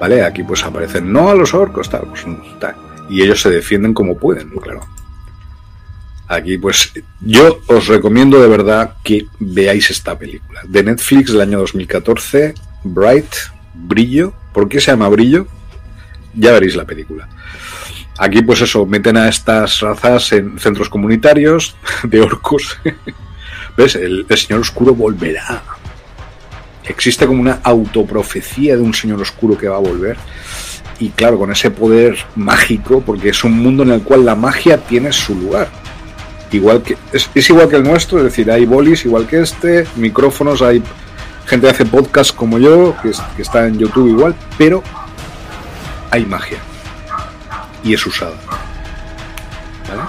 [0.00, 0.24] ¿Vale?
[0.24, 2.24] Aquí pues aparecen no a los orcos, tal, pues,
[2.58, 2.74] tal.
[3.08, 4.80] Y ellos se defienden como pueden, claro.
[6.28, 10.62] Aquí pues yo os recomiendo de verdad que veáis esta película.
[10.66, 12.54] De Netflix del año 2014,
[12.84, 13.34] Bright,
[13.74, 14.32] Brillo.
[14.52, 15.46] ¿Por qué se llama Brillo?
[16.34, 17.28] Ya veréis la película.
[18.22, 22.78] Aquí pues eso, meten a estas razas en centros comunitarios de orcos.
[23.76, 23.96] ¿Ves?
[23.96, 25.62] el Señor Oscuro volverá
[26.84, 30.16] existe como una autoprofecía de un señor oscuro que va a volver.
[30.98, 34.78] Y claro, con ese poder mágico, porque es un mundo en el cual la magia
[34.78, 35.68] tiene su lugar.
[36.52, 40.60] Igual que, es, igual que el nuestro, es decir, hay bolis igual que este, micrófonos,
[40.60, 40.82] hay
[41.46, 44.82] gente que hace podcast como yo, que, que está en YouTube igual, pero
[46.10, 46.58] hay magia.
[47.84, 48.36] Y es usada.
[49.88, 50.02] ¿Vale?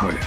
[0.00, 0.26] Muy bien.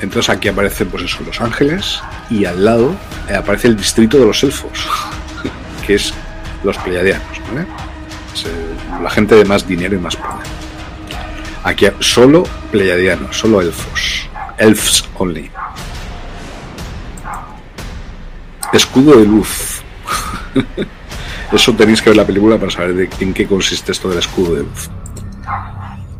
[0.00, 2.96] Entonces aquí aparece pues eso, Los Ángeles y al lado
[3.28, 4.88] eh, aparece el distrito de los elfos,
[5.86, 6.12] que es
[6.64, 7.22] los pleiadianos,
[9.00, 10.46] la gente de más dinero y más poder.
[11.64, 12.42] Aquí solo
[12.72, 14.28] pleiadianos, solo elfos,
[14.58, 15.50] elves only.
[18.72, 19.82] Escudo de luz.
[21.52, 24.64] Eso tenéis que ver la película para saber en qué consiste esto del escudo de.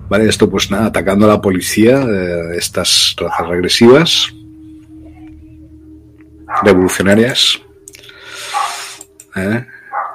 [0.09, 4.35] Vale, esto pues nada, atacando a la policía, eh, estas razas regresivas,
[6.63, 7.63] revolucionarias.
[9.35, 9.67] ¿eh?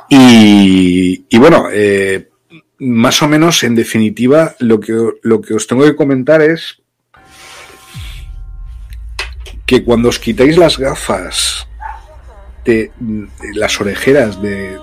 [0.09, 2.29] Y, bueno, eh,
[2.77, 6.83] más o menos, en definitiva, lo que, lo que os tengo que comentar es
[9.65, 11.66] que cuando os quitáis las gafas
[12.67, 12.91] de,
[13.55, 14.77] las orejeras de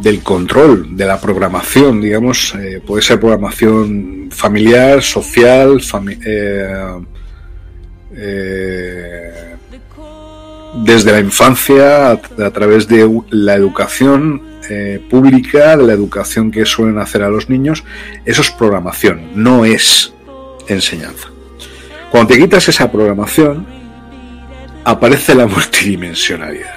[0.00, 5.80] del control de la programación, digamos, eh, puede ser programación familiar, social,
[6.24, 7.00] eh,
[8.14, 9.54] eh,
[10.84, 14.42] desde la infancia, a, través de la educación
[15.08, 17.84] pública, de la educación que suelen hacer a los niños,
[18.24, 20.12] eso es programación, no es
[20.66, 21.28] enseñanza.
[22.10, 23.64] Cuando te quitas esa programación,
[24.86, 26.76] aparece la multidimensionalidad.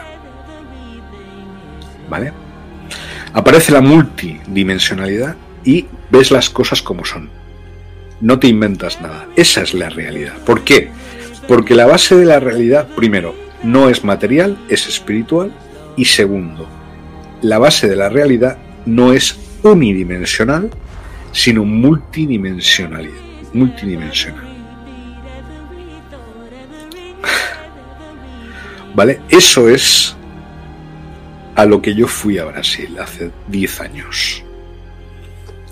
[2.10, 2.34] ¿Vale?
[3.34, 7.30] Aparece la multidimensionalidad y ves las cosas como son.
[8.20, 9.28] No te inventas nada.
[9.36, 10.34] Esa es la realidad.
[10.44, 10.90] ¿Por qué?
[11.48, 15.54] Porque la base de la realidad, primero, no es material, es espiritual.
[15.96, 16.68] Y segundo,
[17.44, 18.58] la base de la realidad
[18.88, 20.72] no es unidimensional,
[21.32, 23.08] sino multidimensional.
[23.54, 24.49] Multidimensional.
[29.00, 29.22] ¿Vale?
[29.30, 30.14] Eso es
[31.56, 34.44] a lo que yo fui a Brasil hace 10 años.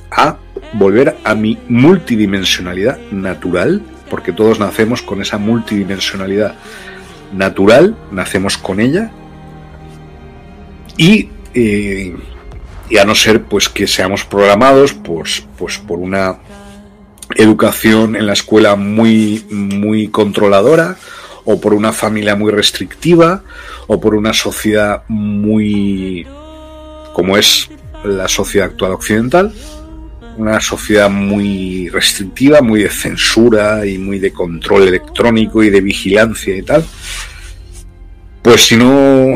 [0.09, 0.37] A
[0.71, 6.55] volver a mi multidimensionalidad natural, porque todos nacemos con esa multidimensionalidad
[7.33, 9.11] natural, nacemos con ella,
[10.95, 12.15] y, eh,
[12.89, 16.37] y a no ser pues que seamos programados pues, pues por una
[17.35, 20.95] educación en la escuela muy, muy controladora,
[21.49, 23.41] o por una familia muy restrictiva,
[23.87, 26.27] o por una sociedad muy
[27.13, 27.69] como es
[28.03, 29.53] la sociedad actual occidental,
[30.37, 36.55] una sociedad muy restrictiva, muy de censura y muy de control electrónico y de vigilancia
[36.55, 36.85] y tal,
[38.41, 39.35] pues si no,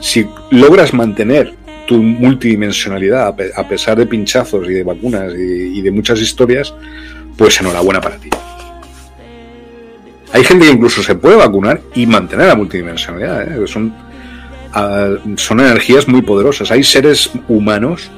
[0.00, 1.54] si logras mantener
[1.86, 6.74] tu multidimensionalidad, a pesar de pinchazos y de vacunas y, de muchas historias,
[7.36, 8.28] pues enhorabuena para ti.
[10.34, 13.62] Hay gente que incluso se puede vacunar y mantener la multidimensionalidad.
[13.62, 13.66] ¿eh?
[13.68, 13.94] Son,
[15.36, 16.72] son energías muy poderosas.
[16.72, 18.10] Hay seres humanos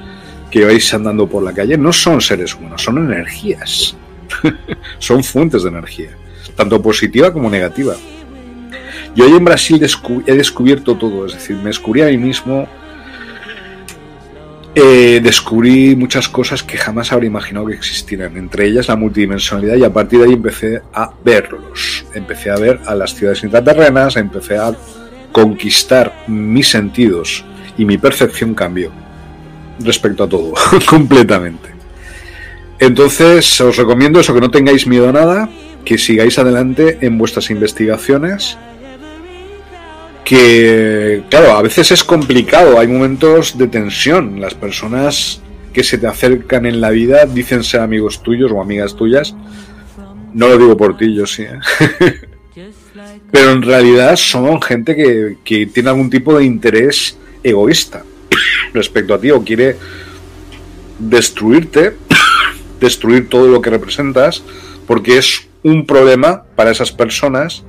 [0.50, 3.94] que vais andando por la calle, no son seres humanos, son energías.
[4.98, 6.10] son fuentes de energía,
[6.56, 7.94] tanto positiva como negativa.
[9.14, 9.86] Yo hoy en Brasil
[10.26, 12.66] he descubierto todo, es decir, me descubrí a mí mismo,
[14.78, 19.84] eh, descubrí muchas cosas que jamás habría imaginado que existieran, entre ellas la multidimensionalidad y
[19.84, 24.56] a partir de ahí empecé a verlos, empecé a ver a las ciudades intraterrenas, empecé
[24.56, 24.74] a
[25.32, 27.44] conquistar mis sentidos
[27.76, 28.90] y mi percepción cambió
[29.80, 30.54] respecto a todo,
[30.88, 31.70] completamente.
[32.78, 35.48] Entonces os recomiendo eso, que no tengáis miedo a nada,
[35.84, 38.58] que sigáis adelante en vuestras investigaciones
[40.26, 44.40] que, claro, a veces es complicado, hay momentos de tensión.
[44.40, 45.40] Las personas
[45.72, 49.36] que se te acercan en la vida dicen ser amigos tuyos o amigas tuyas.
[50.36, 51.44] No lo digo por ti, yo sí.
[51.44, 51.58] ¿eh?
[53.32, 58.04] Pero en realidad son gente que, que tiene algún tipo de interés egoísta
[58.74, 59.76] respecto a ti o quiere
[60.98, 61.96] destruirte,
[62.80, 64.42] destruir todo lo que representas,
[64.86, 67.64] porque es un problema para esas personas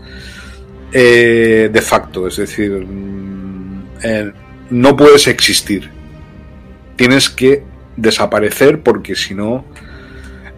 [0.91, 4.31] eh, de facto, es decir, mm, eh,
[4.71, 5.89] no puedes existir.
[6.97, 7.63] Tienes que
[7.95, 9.63] desaparecer porque si no,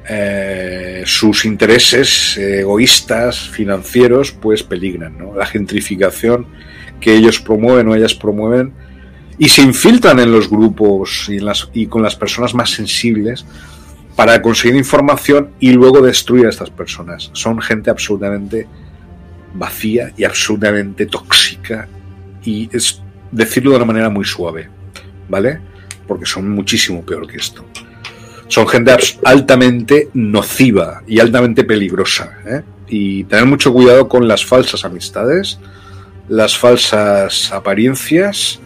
[0.10, 5.18] eh, sus intereses egoístas, financieros, pues peligran.
[5.36, 6.48] La gentrificación
[7.00, 8.74] que ellos promueven o ellas promueven
[9.38, 11.40] y se infiltran en los grupos y,
[11.74, 13.46] y con las personas más sensibles
[14.16, 17.30] para conseguir información y luego destruir a estas personas.
[17.34, 18.68] Son gente absolutamente
[19.54, 21.88] vacía y absolutamente tóxica
[22.44, 24.70] y es decirlo de una manera muy suave,
[25.30, 25.62] ¿vale?
[26.08, 27.64] Porque son muchísimo peor que esto.
[28.50, 28.92] Son gente
[29.24, 32.40] altamente nociva y altamente peligrosa.
[32.46, 32.62] ¿eh?
[32.88, 35.60] Y tener mucho cuidado con las falsas amistades,
[36.28, 38.60] las falsas apariencias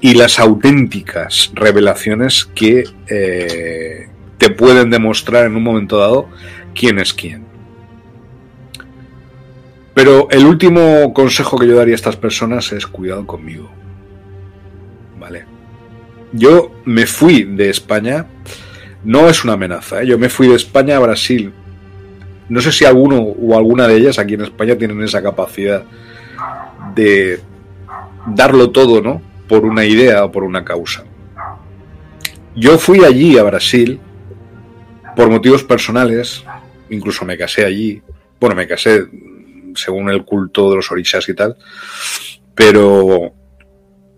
[0.00, 4.08] y las auténticas revelaciones que eh,
[4.38, 6.28] te pueden demostrar en un momento dado
[6.74, 7.46] quién es quién.
[9.94, 13.70] Pero el último consejo que yo daría a estas personas es cuidado conmigo.
[15.20, 15.44] ¿Vale?
[16.32, 18.26] Yo me fui de España,
[19.04, 20.06] no es una amenaza, ¿eh?
[20.06, 21.52] yo me fui de España a Brasil.
[22.48, 25.84] No sé si alguno o alguna de ellas aquí en España tienen esa capacidad
[26.94, 27.40] de
[28.26, 29.22] darlo todo, ¿no?
[29.48, 31.04] Por una idea o por una causa.
[32.54, 33.98] Yo fui allí a Brasil
[35.16, 36.44] por motivos personales,
[36.90, 38.02] incluso me casé allí.
[38.38, 39.06] Bueno, me casé
[39.74, 41.56] según el culto de los orishas y tal.
[42.54, 43.32] Pero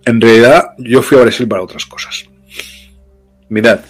[0.04, 2.24] en realidad yo fui a Brasil para otras cosas.
[3.48, 3.80] Mirad,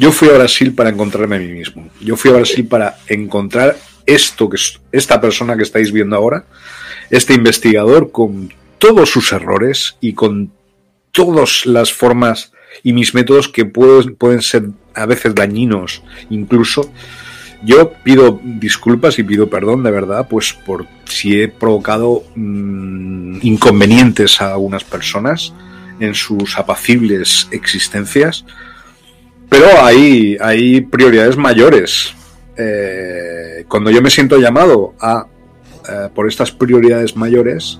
[0.00, 1.90] yo fui a Brasil para encontrarme a mí mismo.
[2.00, 6.46] Yo fui a Brasil para encontrar esto que es esta persona que estáis viendo ahora,
[7.10, 10.52] este investigador con todos sus errores y con
[11.12, 12.50] todas las formas
[12.82, 16.90] y mis métodos que pueden, pueden ser a veces dañinos incluso
[17.62, 24.40] yo pido disculpas y pido perdón de verdad, pues por si he provocado mm, inconvenientes
[24.40, 25.52] a algunas personas
[25.98, 28.46] en sus apacibles existencias,
[29.50, 32.14] pero hay, hay prioridades mayores.
[32.56, 35.26] Eh, cuando yo me siento llamado a
[35.88, 37.78] eh, por estas prioridades mayores,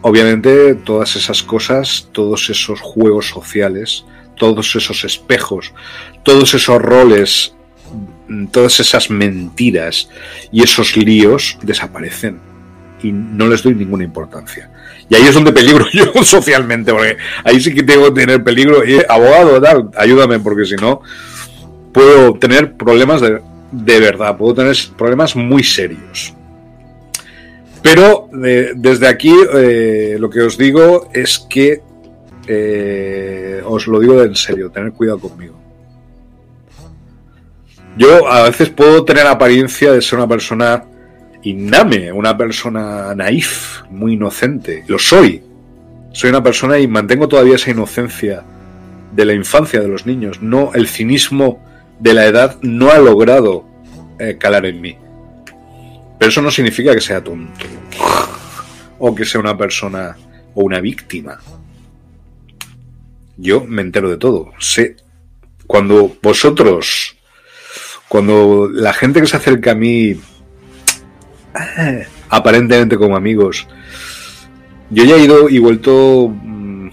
[0.00, 4.06] obviamente todas esas cosas, todos esos juegos sociales,
[4.36, 5.74] todos esos espejos,
[6.22, 7.52] todos esos roles
[8.50, 10.08] todas esas mentiras
[10.50, 12.40] y esos líos desaparecen
[13.02, 14.70] y no les doy ninguna importancia.
[15.08, 18.84] Y ahí es donde peligro yo socialmente, porque ahí sí que tengo que tener peligro.
[18.84, 21.00] Y, abogado, tal, ayúdame, porque si no,
[21.92, 23.40] puedo tener problemas de,
[23.72, 26.34] de verdad, puedo tener problemas muy serios.
[27.82, 31.82] Pero eh, desde aquí eh, lo que os digo es que
[32.48, 35.54] eh, os lo digo en serio, tener cuidado conmigo.
[37.96, 40.84] Yo a veces puedo tener apariencia de ser una persona
[41.48, 44.84] iname, una persona naif, muy inocente.
[44.88, 45.42] Lo soy.
[46.12, 48.42] Soy una persona y mantengo todavía esa inocencia
[49.12, 50.42] de la infancia de los niños.
[50.42, 51.62] No, el cinismo
[52.00, 53.64] de la edad no ha logrado
[54.18, 54.96] eh, calar en mí.
[56.18, 57.66] Pero eso no significa que sea tonto
[58.98, 60.16] o que sea una persona
[60.54, 61.38] o una víctima.
[63.36, 64.52] Yo me entero de todo.
[64.58, 64.96] Sé
[65.66, 67.16] cuando vosotros
[68.08, 70.16] cuando la gente que se acerca a mí,
[72.28, 73.66] aparentemente como amigos,
[74.90, 76.88] yo ya he ido y vuelto mm,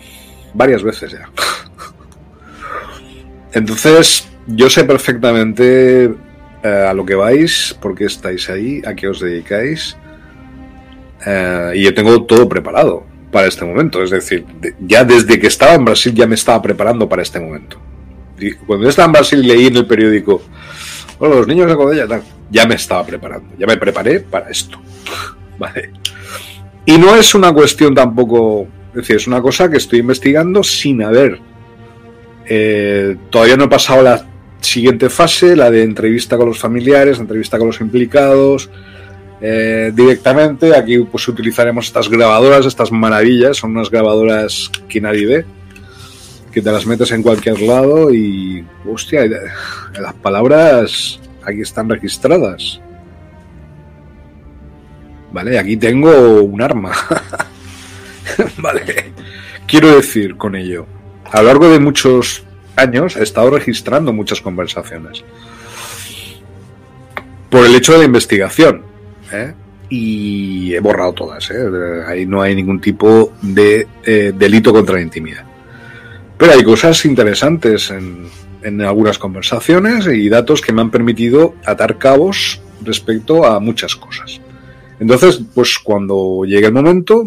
[0.53, 1.29] varias veces ya.
[3.53, 6.05] Entonces, yo sé perfectamente
[6.63, 9.95] eh, a lo que vais, por qué estáis ahí, a qué os dedicáis.
[11.25, 14.01] Eh, y yo tengo todo preparado para este momento.
[14.01, 14.45] Es decir,
[14.79, 17.79] ya desde que estaba en Brasil ya me estaba preparando para este momento.
[18.65, 20.41] cuando yo estaba en Brasil leí en el periódico,
[21.29, 24.79] los niños de Codella, ya me estaba preparando, ya me preparé para esto.
[25.57, 25.91] vale.
[26.85, 31.01] Y no es una cuestión tampoco, es decir, es una cosa que estoy investigando sin
[31.03, 31.39] haber.
[32.45, 34.27] Eh, todavía no he pasado la
[34.59, 38.69] siguiente fase, la de entrevista con los familiares, entrevista con los implicados,
[39.41, 40.75] eh, directamente.
[40.75, 45.45] Aquí pues utilizaremos estas grabadoras, estas maravillas, son unas grabadoras que nadie ve,
[46.53, 49.25] que te las metes en cualquier lado y, hostia,
[49.99, 52.79] las palabras aquí están registradas.
[55.31, 56.91] Vale, aquí tengo un arma.
[58.57, 59.13] vale,
[59.65, 60.85] quiero decir con ello,
[61.31, 62.43] a lo largo de muchos
[62.75, 65.23] años he estado registrando muchas conversaciones.
[67.49, 68.83] Por el hecho de la investigación.
[69.31, 69.53] ¿eh?
[69.89, 71.49] Y he borrado todas.
[71.49, 72.03] ¿eh?
[72.07, 75.52] Ahí no hay ningún tipo de eh, delito contra la intimidad.
[76.43, 78.25] Pero hay cosas interesantes en,
[78.63, 84.41] en algunas conversaciones y datos que me han permitido atar cabos respecto a muchas cosas.
[84.99, 87.23] Entonces, pues cuando llegue el momento,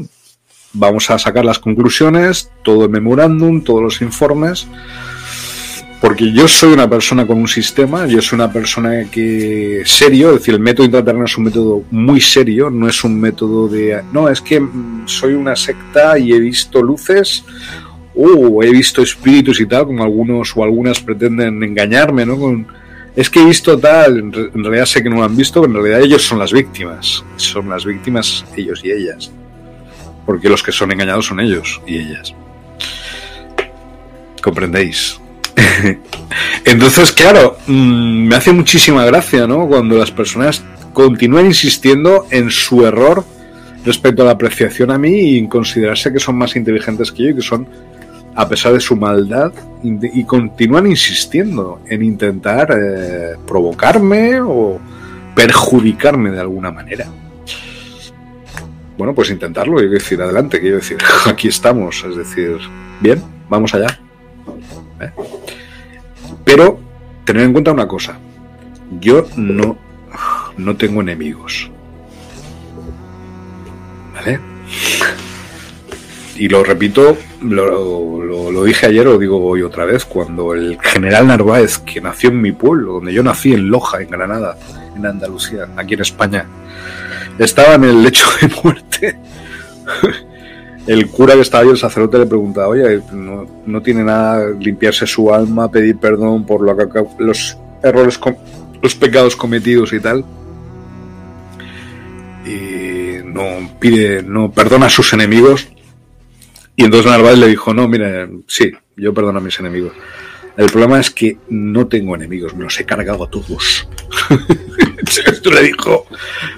[0.75, 4.67] vamos a sacar las conclusiones, todo el memorándum, todos los informes
[6.01, 10.41] porque yo soy una persona con un sistema, yo soy una persona que serio, es
[10.41, 14.29] decir, el método intraterreno es un método muy serio, no es un método de, no,
[14.29, 17.45] es que mm, soy una secta y he visto luces
[18.17, 22.65] o he visto espíritus y tal, como algunos o algunas pretenden engañarme, ¿no?
[23.15, 25.83] Es que he visto tal, en realidad sé que no lo han visto, pero en
[25.83, 29.31] realidad ellos son las víctimas, son las víctimas ellos y ellas,
[30.25, 32.35] porque los que son engañados son ellos y ellas.
[34.43, 35.19] ¿Comprendéis?
[36.65, 39.67] Entonces, claro, mm, me hace muchísima gracia, ¿no?
[39.67, 40.63] Cuando las personas
[40.93, 43.25] continúan insistiendo en su error
[43.85, 47.29] respecto a la apreciación a mí y en considerarse que son más inteligentes que yo
[47.31, 47.69] y que son,
[48.37, 54.79] a pesar de su maldad, y continúan insistiendo en intentar eh, provocarme o
[55.35, 57.07] perjudicarme de alguna manera.
[58.99, 62.59] Bueno, pues intentarlo, quiero decir, adelante, quiero decir, aquí estamos, es decir,
[63.01, 63.99] bien, vamos allá.
[65.01, 65.11] ¿Eh?
[66.45, 66.81] Pero
[67.25, 68.19] tener en cuenta una cosa,
[69.01, 69.77] yo no,
[70.57, 71.71] no tengo enemigos.
[74.15, 74.41] ¿Vale?
[76.37, 77.17] Y lo repito,
[77.51, 82.41] lo, dije ayer, lo digo hoy otra vez, cuando el general Narváez, que nació en
[82.41, 84.57] mi pueblo, donde yo nací, en Loja, en Granada,
[84.97, 86.47] en Andalucía, aquí en España,
[87.39, 89.19] estaba en el lecho de muerte
[90.87, 95.33] el cura que estaba ahí, el sacerdote, le preguntaba, oye, no, tiene nada limpiarse su
[95.33, 98.21] alma, pedir perdón por lo que, los errores,
[98.83, 100.25] los pecados cometidos y tal.
[102.47, 103.45] Y no
[103.81, 105.69] pide, no perdona a sus enemigos.
[106.77, 109.93] Y entonces Narváez le dijo, no, mire, sí, yo perdono a mis enemigos.
[110.57, 113.89] El problema es que no tengo enemigos, me los he cargado a todos.
[115.27, 116.07] Esto le dijo,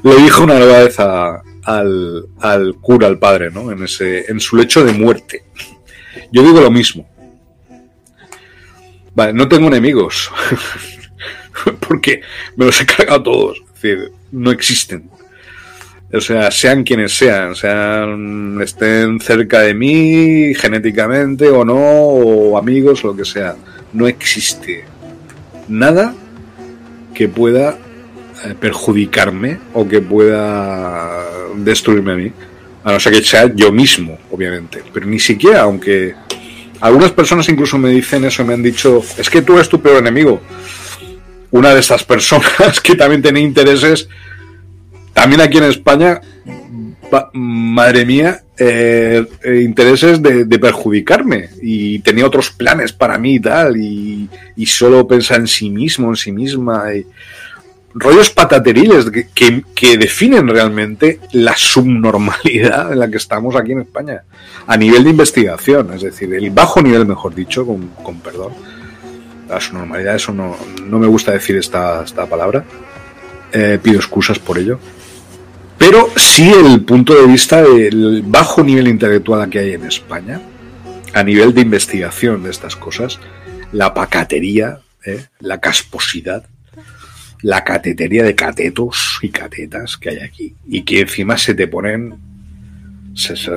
[0.02, 3.70] le dijo Narváez a, al, cura, al padre, ¿no?
[3.70, 5.44] En, ese, en su lecho de muerte.
[6.32, 7.08] Yo digo lo mismo.
[9.14, 10.30] Vale, no tengo enemigos.
[11.88, 12.22] Porque
[12.56, 13.58] me los he cargado todos.
[13.58, 15.10] Es decir, no existen.
[16.11, 23.05] O sea, sean quienes sean, sean, estén cerca de mí genéticamente o no, o amigos,
[23.05, 23.57] lo que sea.
[23.93, 24.85] No existe
[25.69, 26.15] nada
[27.15, 27.77] que pueda
[28.45, 31.25] eh, perjudicarme o que pueda
[31.57, 32.33] destruirme a mí.
[32.85, 34.83] A no ser que sea yo mismo, obviamente.
[34.95, 36.15] Pero ni siquiera, aunque
[36.81, 39.99] algunas personas incluso me dicen eso, me han dicho, es que tú eres tu peor
[39.99, 40.41] enemigo.
[41.51, 44.09] Una de estas personas que también tiene intereses,
[45.18, 46.20] también aquí en España,
[47.32, 53.76] madre mía, eh, eh, intereses de, perjudicarme y tenía otros planes para mí y tal,
[53.76, 54.28] y,
[54.66, 56.94] solo pensar en sí mismo, en sí misma.
[56.94, 57.05] Y,
[57.94, 64.22] rollos patateriles que, que, definen realmente la subnormalidad en la que estamos aquí en España,
[64.68, 68.52] a nivel de investigación, es decir, el bajo nivel, mejor dicho, con, con perdón.
[69.48, 72.64] La subnormalidad, eso no, no me gusta decir esta, esta palabra,
[73.52, 74.78] eh, pido excusas por ello.
[75.78, 80.40] Pero sí el punto de vista del bajo nivel intelectual que hay en España,
[81.15, 83.18] a nivel de investigación de estas cosas,
[83.73, 86.44] la pacatería, eh, la casposidad,
[87.42, 90.55] la catetería de catetos y catetas que hay aquí.
[90.66, 92.15] Y que encima se te ponen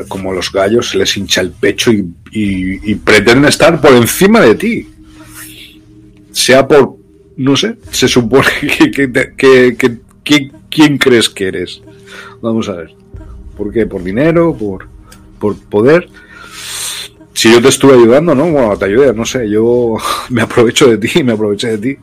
[0.08, 4.88] como los gallos, se les hincha el pecho y, pretenden estar por encima de ti.
[6.32, 6.98] sea por,
[7.38, 8.48] no sé, se supone
[8.92, 9.12] que,
[10.24, 11.82] que, ¿quién crees que eres?
[12.42, 12.96] Vamos a ver.
[13.58, 13.86] ¿Por qué?
[13.86, 14.56] ¿Por dinero?
[14.58, 14.88] ¿Por,
[15.40, 16.10] por poder?
[17.34, 18.50] Si yo te estuve ayudando, ¿no?
[18.52, 19.96] Bueno, te ayudé, no sé, yo
[20.30, 21.98] me aprovecho de ti, me aproveché de ti.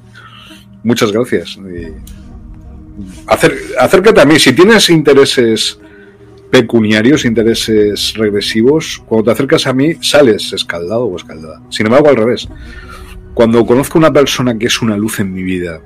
[0.82, 1.58] Muchas gracias.
[3.78, 5.78] acércate a mí, si tienes intereses
[6.50, 11.60] pecuniarios, intereses regresivos, cuando te acercas a mí sales escaldado o escaldada.
[11.70, 12.48] Sin embargo, al revés.
[13.34, 15.80] Cuando conozco a una persona que es una luz en mi vida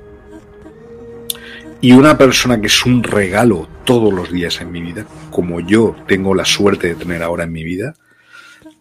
[1.83, 5.97] y una persona que es un regalo todos los días en mi vida, como yo
[6.07, 7.93] tengo la suerte de tener ahora en mi vida,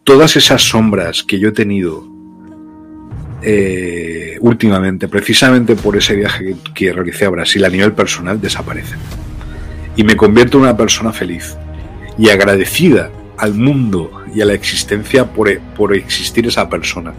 [0.04, 2.06] todas esas sombras que yo he tenido
[3.42, 9.00] eh, últimamente, precisamente por ese viaje que, que realicé a Brasil a nivel personal, desaparecen.
[9.96, 11.56] Y me convierto en una persona feliz
[12.16, 17.14] y agradecida al mundo y a la existencia por, por existir esa persona.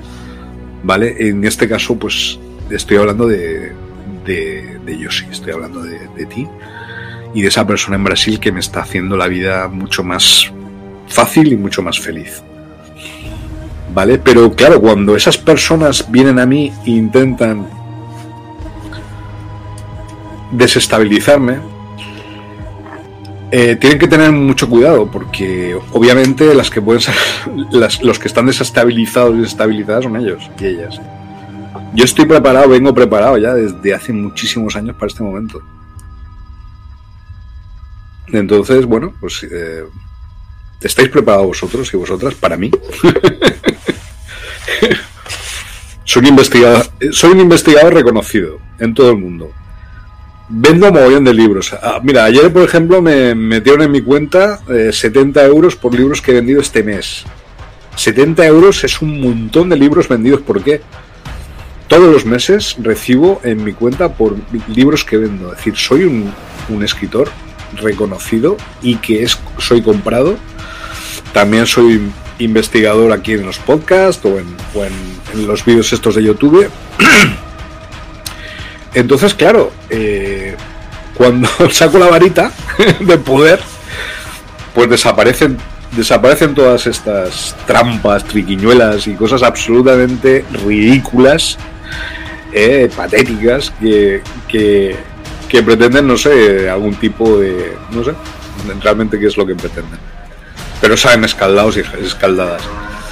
[0.82, 1.28] ¿Vale?
[1.28, 2.40] En este caso, pues
[2.70, 3.83] estoy hablando de,
[4.26, 6.48] de, de Yoshi, estoy hablando de, ti
[7.34, 10.52] y de esa persona en Brasil que me está haciendo la vida mucho más
[11.08, 12.44] fácil y mucho más feliz.
[13.94, 14.18] ¿Vale?
[14.18, 17.68] Pero claro, cuando esas personas vienen a mí e intentan
[20.52, 21.58] desestabilizarme,
[23.52, 27.14] eh, tienen que tener mucho cuidado porque obviamente las que pueden ser,
[28.02, 31.00] los que están desestabilizados y desestabilizadas son ellos y ellas.
[31.94, 35.62] Yo estoy preparado, vengo preparado ya desde hace muchísimos años para este momento.
[38.28, 39.84] Entonces, bueno, pues eh,
[40.82, 42.72] estáis preparados vosotros y vosotras para mí.
[46.04, 49.52] soy, investigador, soy un investigador reconocido en todo el mundo
[50.50, 51.74] Vendo mogollón de libros.
[51.74, 56.22] Ah, mira, ayer, por ejemplo, me metieron en mi cuenta 70 eh, euros por libros
[56.22, 57.24] que he vendido este mes.
[57.96, 60.42] 70 euros es un montón de libros vendidos.
[60.42, 60.82] ¿Por qué?
[61.94, 64.36] Todos los meses recibo en mi cuenta por
[64.68, 65.52] libros que vendo.
[65.52, 66.34] Es decir, soy un,
[66.84, 67.30] escritor
[67.80, 70.36] reconocido y que es, soy comprado.
[71.34, 72.02] También soy
[72.40, 74.94] investigador aquí en los podcasts o en, o en,
[75.36, 76.68] en los vídeos estos de YouTube.
[78.96, 80.56] Entonces, claro, eh,
[81.14, 82.52] cuando saco la varita
[83.02, 83.60] de poder,
[84.74, 85.60] pues desaparecen,
[85.92, 91.60] desaparecen todas estas trampas, triquiñuelas y cosas absolutamente ridículas,
[92.54, 94.96] eh, patéticas, que, que,
[95.50, 97.74] que pretenden, no sé, algún tipo de.
[97.92, 98.14] no sé,
[98.82, 100.00] realmente qué es lo que pretenden.
[100.82, 102.62] Pero salen escaldados y escaldadas.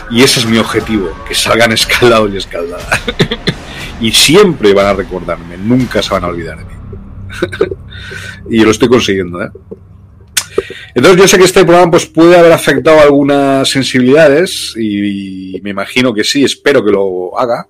[0.09, 3.01] Y ese es mi objetivo, que salgan escaldados y escaldadas.
[4.01, 6.71] y siempre van a recordarme, nunca se van a olvidar de mí.
[8.57, 9.49] y lo estoy consiguiendo, ¿eh?
[10.93, 16.13] Entonces yo sé que este programa pues, puede haber afectado algunas sensibilidades y, me imagino
[16.13, 17.67] que sí, espero que lo haga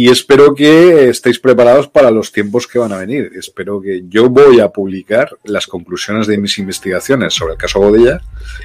[0.00, 3.32] y espero que estéis preparados para los tiempos que van a venir.
[3.36, 8.18] Espero que yo voy a publicar las conclusiones de mis investigaciones sobre el caso Godella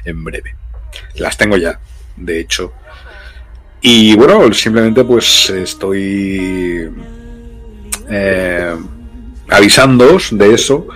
[0.06, 0.56] en breve.
[1.16, 1.78] Las tengo ya,
[2.16, 2.72] de hecho.
[3.82, 6.90] Y bueno, simplemente pues estoy
[8.10, 8.76] eh,
[9.50, 10.88] avisándoos de eso.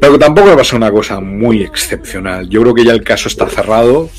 [0.00, 2.48] Pero tampoco va a una cosa muy excepcional.
[2.48, 4.10] Yo creo que ya el caso está cerrado.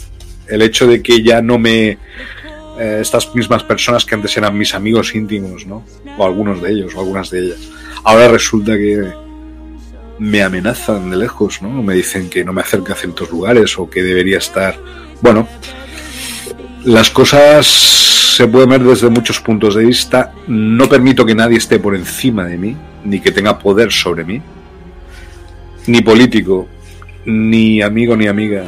[0.47, 1.97] El hecho de que ya no me.
[2.77, 5.83] Eh, estas mismas personas que antes eran mis amigos íntimos, ¿no?
[6.17, 7.69] O algunos de ellos, o algunas de ellas.
[8.03, 9.11] Ahora resulta que
[10.19, 11.83] me amenazan de lejos, ¿no?
[11.83, 14.75] Me dicen que no me acerque a ciertos lugares o que debería estar.
[15.21, 15.47] Bueno,
[16.85, 20.33] las cosas se pueden ver desde muchos puntos de vista.
[20.47, 24.41] No permito que nadie esté por encima de mí, ni que tenga poder sobre mí.
[25.85, 26.67] Ni político,
[27.25, 28.65] ni amigo ni amiga,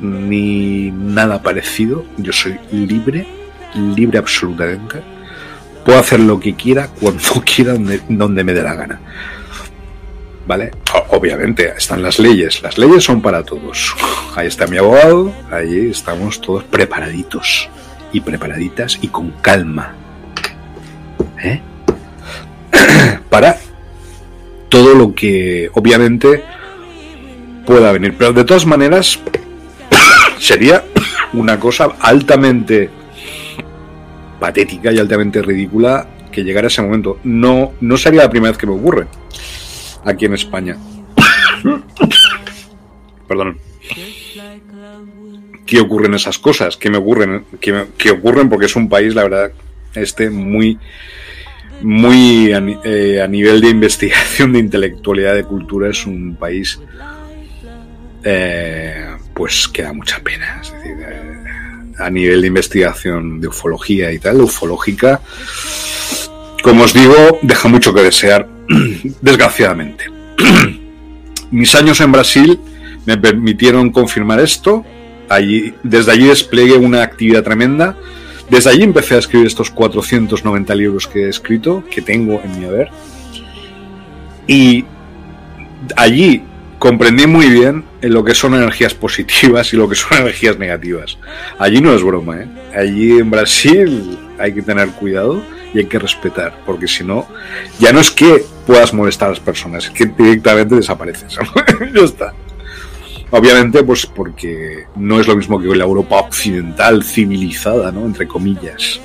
[0.00, 2.04] ni nada parecido.
[2.18, 3.26] Yo soy libre,
[3.74, 5.02] libre absolutamente.
[5.84, 7.74] Puedo hacer lo que quiera, cuando quiera,
[8.08, 9.00] donde, me dé la gana.
[10.46, 10.72] ¿Vale?
[11.10, 12.62] Obviamente, están las leyes.
[12.62, 13.94] Las leyes son para todos.
[14.36, 17.68] Ahí está mi abogado, ahí estamos todos preparaditos
[18.12, 19.94] y preparaditas y con calma.
[21.42, 21.60] ¿Eh?
[23.28, 23.58] para
[24.68, 26.44] todo lo que obviamente
[27.66, 28.14] pueda venir.
[28.16, 29.18] Pero de todas maneras,
[30.38, 30.84] sería
[31.32, 32.88] una cosa altamente
[34.40, 37.20] patética y altamente ridícula que llegara ese momento.
[37.22, 39.06] No, no sería la primera vez que me ocurre
[40.04, 40.76] aquí en España.
[43.28, 43.58] Perdón.
[45.66, 46.76] ¿Qué ocurren esas cosas?
[46.76, 47.44] ¿Qué me ocurren?
[47.60, 48.48] ¿Qué, ocurren?
[48.48, 49.52] Porque es un país, la verdad,
[49.94, 50.78] este muy
[51.82, 52.52] muy
[52.84, 56.80] eh, a, nivel de investigación, de intelectualidad, de cultura, es un país
[58.24, 60.60] eh, pues que da mucha pena.
[60.60, 61.39] Es decir, eh,
[62.00, 65.20] a nivel de investigación de ufología y tal, ufológica,
[66.62, 68.46] como os digo, deja mucho que desear,
[69.20, 70.04] desgraciadamente.
[71.50, 72.60] Mis años en Brasil
[73.06, 74.84] me permitieron confirmar esto.
[75.28, 77.96] Allí, desde allí desplegué una actividad tremenda.
[78.50, 82.66] Desde allí empecé a escribir estos 490 libros que he escrito, que tengo en mi
[82.66, 82.90] haber.
[84.46, 84.84] Y
[85.96, 86.42] allí
[86.78, 91.18] comprendí muy bien lo que son energías positivas y lo que son energías negativas.
[91.58, 92.48] Allí no es broma, ¿eh?
[92.74, 95.42] Allí en Brasil hay que tener cuidado
[95.74, 97.28] y hay que respetar, porque si no,
[97.78, 101.36] ya no es que puedas molestar a las personas, es que directamente desapareces.
[101.94, 102.32] ya está.
[103.30, 108.04] Obviamente, pues porque no es lo mismo que la Europa occidental, civilizada, ¿no?
[108.04, 109.00] Entre comillas,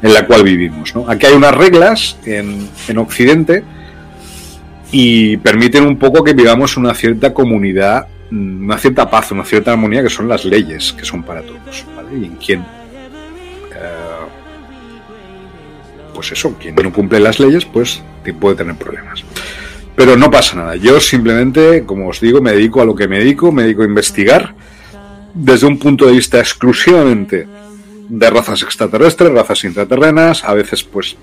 [0.00, 1.08] en la cual vivimos, ¿no?
[1.08, 3.64] Aquí hay unas reglas en, en Occidente
[4.92, 10.02] y permiten un poco que vivamos una cierta comunidad, una cierta paz, una cierta armonía,
[10.02, 11.84] que son las leyes, que son para todos.
[12.12, 14.26] Y en quien, eh,
[16.14, 19.24] pues eso, quien no cumple las leyes, pues puede tener problemas.
[19.96, 20.76] Pero no pasa nada.
[20.76, 23.86] Yo simplemente, como os digo, me dedico a lo que me dedico, me dedico a
[23.86, 24.54] investigar
[25.34, 27.46] desde un punto de vista exclusivamente
[28.08, 31.16] de razas extraterrestres, razas intraterrenas, a veces pues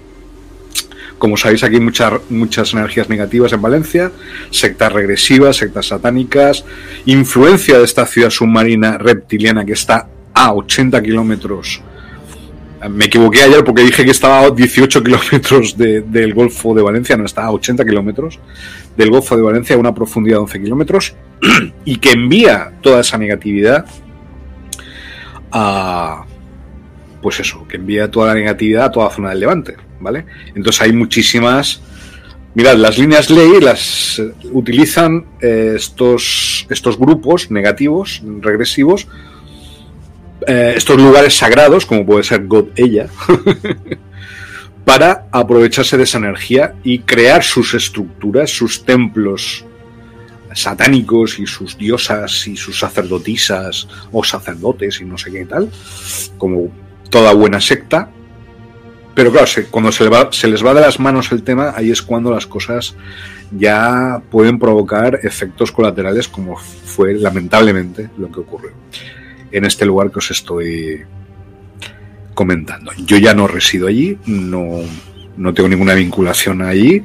[1.18, 4.11] como sabéis aquí muchas, muchas energías negativas en Valencia,
[4.50, 6.66] sectas regresivas, sectas satánicas,
[7.06, 11.82] influencia de esta ciudad submarina reptiliana que está a 80 kilómetros.
[12.90, 17.26] Me equivoqué ayer porque dije que estaba a 18 kilómetros del Golfo de Valencia, no,
[17.26, 18.40] está a 80 kilómetros
[18.95, 21.16] del Golfo de Valencia a una profundidad de 11 kilómetros
[21.85, 23.85] y que envía toda esa negatividad
[25.52, 26.26] a,
[27.22, 29.76] pues eso, que envía toda la negatividad a toda la zona del Levante.
[30.06, 30.25] ¿Vale?
[30.56, 31.82] Entonces hay muchísimas...
[32.53, 39.08] Mirad, las líneas ley las eh, utilizan eh, estos, estos grupos negativos, regresivos,
[40.48, 43.08] eh, estos lugares sagrados, como puede ser God ella,
[44.85, 49.66] para aprovecharse de esa energía y crear sus estructuras, sus templos
[50.53, 55.69] satánicos y sus diosas y sus sacerdotisas o sacerdotes y no sé qué tal,
[56.38, 56.72] como
[57.09, 58.09] toda buena secta,
[59.16, 62.32] pero claro, cuando se, se, les va de las manos el tema, ahí es cuando
[62.32, 62.95] las cosas
[63.50, 68.72] ya pueden provocar efectos colaterales como fue lamentablemente lo que ocurrió
[69.52, 71.06] en este lugar que os estoy
[72.34, 72.92] comentando.
[73.06, 74.82] Yo ya no resido allí, no,
[75.38, 77.02] no tengo ninguna vinculación allí,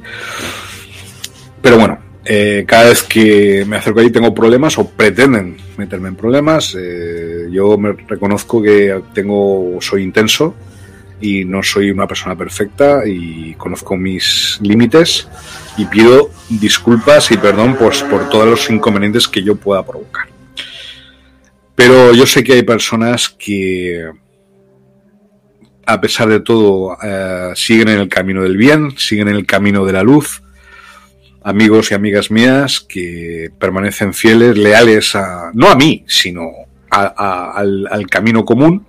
[1.61, 6.15] pero bueno, eh, cada vez que me acerco allí tengo problemas o pretenden meterme en
[6.15, 6.75] problemas.
[6.77, 10.53] Eh, yo me reconozco que tengo, soy intenso
[11.21, 15.27] y no soy una persona perfecta y conozco mis límites
[15.77, 20.27] y pido disculpas y perdón pues, por todos los inconvenientes que yo pueda provocar.
[21.75, 24.09] Pero yo sé que hay personas que,
[25.85, 29.85] a pesar de todo, eh, siguen en el camino del bien, siguen en el camino
[29.85, 30.43] de la luz.
[31.43, 36.51] Amigos y amigas mías que permanecen fieles, leales a, no a mí, sino
[36.91, 38.85] al, al camino común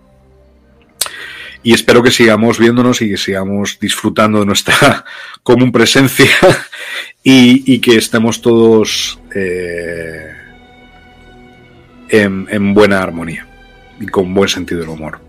[1.63, 5.05] y espero que sigamos viéndonos y que sigamos disfrutando de nuestra
[5.43, 6.31] común presencia
[7.23, 10.33] y, que estemos todos eh,
[12.09, 13.47] en, buena armonía
[14.01, 15.21] y con buen sentido del humor.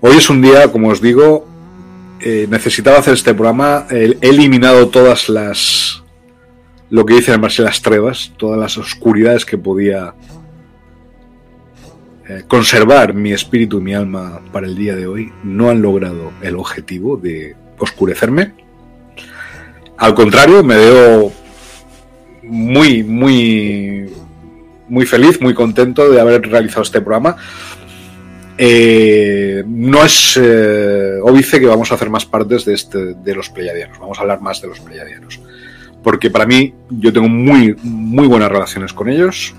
[0.00, 1.46] Hoy es un día, como os digo,
[2.20, 3.86] eh, necesitaba hacer este programa.
[3.90, 6.02] He eliminado todas las,
[6.90, 10.14] lo que dicen en las trevas, todas las oscuridades que podía
[12.32, 16.32] eh, conservar mi espíritu y mi alma para el día de hoy, no han logrado
[16.40, 18.52] el objetivo de oscurecerme.
[19.98, 21.32] Al contrario, me veo
[22.42, 24.10] muy, muy,
[24.88, 27.36] muy feliz, muy contento de haber realizado este programa.
[28.56, 33.50] Eh, no es eh, óbice que vamos a hacer más partes de, este, de los
[33.50, 35.40] pleiadianos, vamos a hablar más de los pleiadianos.
[36.02, 39.54] Porque para mí yo tengo muy, muy buenas relaciones con ellos,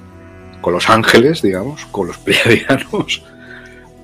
[0.64, 3.22] con los ángeles, digamos, con los pleiadianos.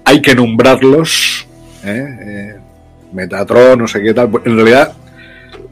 [0.05, 1.47] Hay que nombrarlos.
[1.83, 2.17] ¿eh?
[2.21, 2.59] Eh,
[3.13, 4.29] Metatron, no sé qué tal.
[4.45, 4.93] En realidad,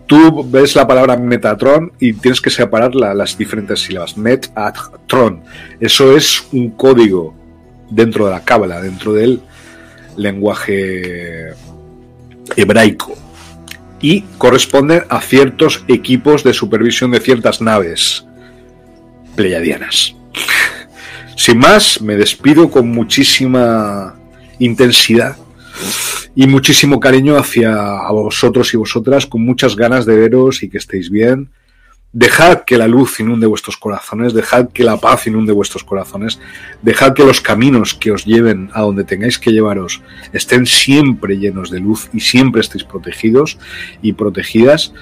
[0.08, 4.18] tú ves la palabra Metatron y tienes que separar las diferentes sílabas.
[4.18, 5.44] Metatron.
[5.80, 7.36] Eso es un código
[7.90, 9.42] dentro de la cábala, dentro del
[10.16, 11.50] lenguaje
[12.56, 13.14] hebraico.
[14.00, 18.26] Y corresponde a ciertos equipos de supervisión de ciertas naves
[19.36, 20.16] pleiadianas.
[21.38, 24.20] Sin más, me despido con muchísima
[24.60, 25.38] intensidad
[26.36, 31.10] y muchísimo cariño hacia vosotros y vosotras, con muchas ganas de veros y que estéis
[31.10, 31.50] bien,
[32.14, 36.40] Dejad que la luz inunde vuestros corazones, dejad que la paz inunde vuestros corazones,
[36.82, 40.02] dejad que los caminos que os lleven a donde tengáis que llevaros
[40.34, 43.60] estén siempre llenos de luz y siempre estéis protegidos
[44.02, 44.94] y protegidas.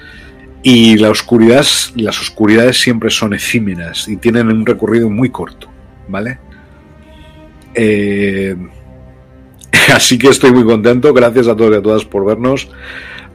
[0.64, 1.66] Y la oscuridad,
[1.96, 5.70] las oscuridades siempre son efímeras y tienen un recorrido muy corto,
[6.08, 6.40] ¿vale?
[7.74, 8.56] Eh,
[9.94, 11.14] así que estoy muy contento.
[11.14, 12.70] Gracias a todos y a todas por vernos.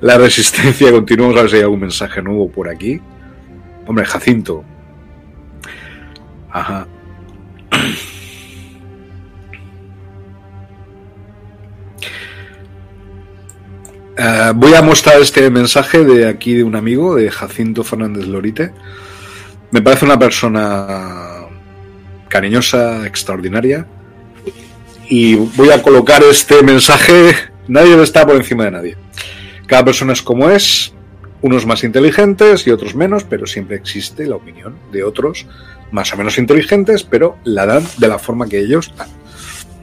[0.00, 3.00] La resistencia continuamos a ver si hay algún mensaje nuevo por aquí.
[3.86, 4.64] Hombre, Jacinto.
[6.50, 6.86] Ajá.
[14.18, 18.72] Uh, voy a mostrar este mensaje de aquí de un amigo, de Jacinto Fernández Lorite.
[19.70, 21.29] Me parece una persona
[22.30, 23.86] cariñosa, extraordinaria.
[25.08, 27.34] Y voy a colocar este mensaje.
[27.68, 28.96] Nadie está por encima de nadie.
[29.66, 30.94] Cada persona es como es,
[31.42, 35.46] unos más inteligentes y otros menos, pero siempre existe la opinión de otros
[35.90, 39.08] más o menos inteligentes, pero la dan de la forma que ellos dan.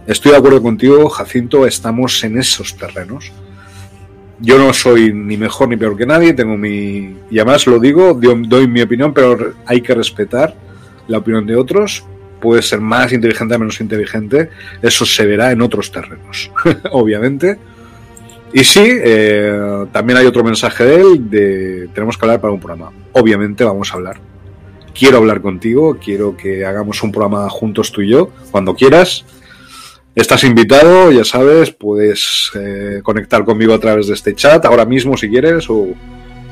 [0.08, 3.32] Estoy de acuerdo contigo, Jacinto, estamos en esos terrenos.
[4.40, 7.18] Yo no soy ni mejor ni peor que nadie, tengo mi...
[7.30, 10.56] Y además lo digo, doy mi opinión, pero hay que respetar
[11.08, 12.06] la opinión de otros.
[12.40, 14.50] Puede ser más inteligente o menos inteligente,
[14.82, 16.52] eso se verá en otros terrenos,
[16.92, 17.58] obviamente
[18.54, 22.60] y sí, eh, también hay otro mensaje de él de tenemos que hablar para un
[22.60, 22.92] programa.
[23.12, 24.20] Obviamente vamos a hablar.
[24.98, 29.26] Quiero hablar contigo, quiero que hagamos un programa juntos tú y yo, cuando quieras.
[30.16, 35.16] Estás invitado, ya sabes, puedes eh, conectar conmigo a través de este chat ahora mismo
[35.16, 35.90] si quieres o,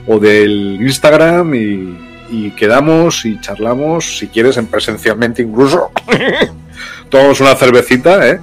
[0.05, 1.97] o del Instagram y,
[2.30, 5.92] y, quedamos y charlamos, si quieres, en presencialmente incluso.
[7.10, 8.40] Tomamos una cervecita, ¿eh?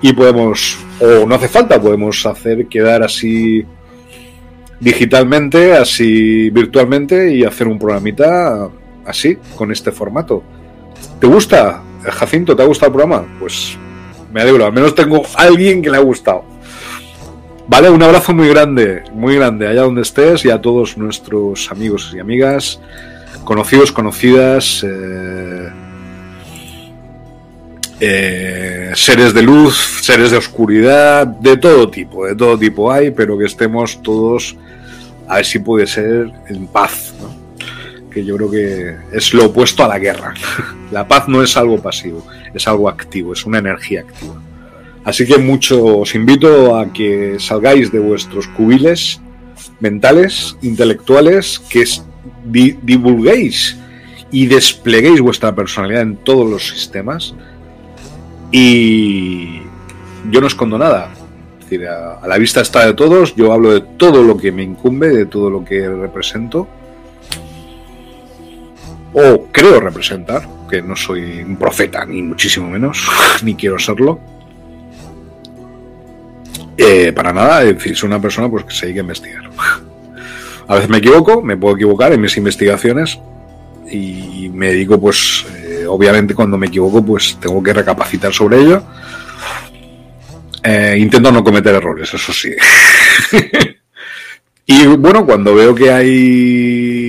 [0.00, 3.64] Y podemos o no hace falta, podemos hacer quedar así
[4.80, 8.68] digitalmente, así virtualmente y hacer un programita
[9.06, 10.42] así, con este formato.
[11.20, 12.54] ¿Te gusta, Jacinto?
[12.54, 13.26] ¿Te ha gustado el programa?
[13.38, 13.76] Pues
[14.32, 16.44] me alegro, al menos tengo alguien que le ha gustado.
[17.66, 22.12] Vale, un abrazo muy grande, muy grande, allá donde estés y a todos nuestros amigos
[22.14, 22.78] y amigas,
[23.44, 24.84] conocidos, conocidas.
[24.86, 25.70] Eh,
[28.00, 33.38] eh, seres de luz, seres de oscuridad, de todo tipo, de todo tipo hay, pero
[33.38, 34.56] que estemos todos,
[35.26, 37.14] a ver si puede ser en paz,
[38.10, 40.34] que yo creo que es lo opuesto a la guerra.
[40.90, 44.34] La paz no es algo pasivo, es algo activo, es una energía activa.
[45.04, 49.20] Así que mucho os invito a que salgáis de vuestros cubiles
[49.80, 51.84] mentales, intelectuales, que
[52.44, 53.76] divulguéis
[54.30, 57.34] y despleguéis vuestra personalidad en todos los sistemas
[58.50, 59.60] y
[60.30, 61.10] yo no escondo nada.
[61.58, 64.62] Es decir, a, la vista está de todos, yo hablo de todo lo que me
[64.62, 66.66] incumbe, de todo lo que represento.
[69.12, 73.06] O creo representar, que no soy un profeta, ni muchísimo menos,
[73.42, 74.18] ni quiero serlo.
[76.76, 79.50] Eh, para nada, es decir, soy una persona pues, que se dedica a investigar.
[80.66, 83.18] A veces me equivoco, me puedo equivocar en mis investigaciones
[83.90, 85.44] y me dedico pues
[85.86, 88.82] obviamente cuando me equivoco pues tengo que recapacitar sobre ello.
[90.62, 92.50] Eh, intento no cometer errores, eso sí.
[94.66, 97.03] y bueno, cuando veo que hay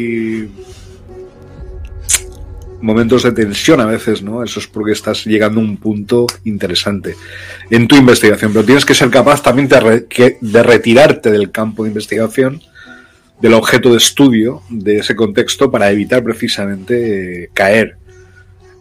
[2.85, 4.43] momentos de tensión a veces, ¿no?
[4.43, 7.15] Eso es porque estás llegando a un punto interesante
[7.69, 11.89] en tu investigación, pero tienes que ser capaz también de, de retirarte del campo de
[11.89, 12.61] investigación,
[13.41, 17.97] del objeto de estudio, de ese contexto, para evitar precisamente caer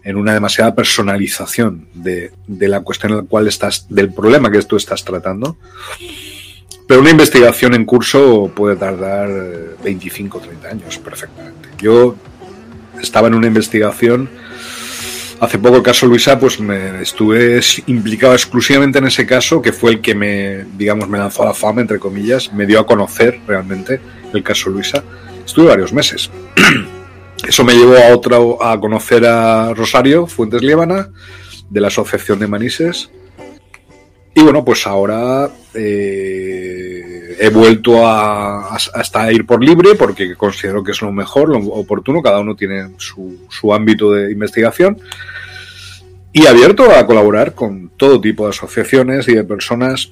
[0.05, 4.77] en una demasiada personalización de, la cuestión en la cual estás, del problema que tú
[4.77, 5.57] estás tratando.
[6.87, 9.31] Pero una investigación en curso puede tardar
[9.83, 11.71] 25 o 30 años perfectamente.
[11.79, 12.15] Yo
[13.01, 14.29] estaba en una investigación,
[15.41, 19.93] hace poco el caso Luisa, pues me estuve implicado exclusivamente en ese caso, que fue
[19.93, 23.41] el que me, digamos, me lanzó a la fama, entre comillas, me dio a conocer
[23.47, 24.01] realmente
[24.33, 25.03] el caso Luisa.
[25.45, 26.31] Estuve varios meses.
[27.47, 31.11] Eso me llevó a otro, a conocer a Rosario Fuentes Liébana,
[31.69, 33.11] de la Asociación de Manises.
[34.35, 36.54] Y bueno, pues ahora eh,
[37.39, 42.23] he vuelto a, hasta ir por libre porque considero que es lo mejor, lo oportuno,
[42.23, 44.99] cada uno tiene su, su ámbito de investigación.
[46.33, 50.11] Y abierto a colaborar con todo tipo de asociaciones y de personas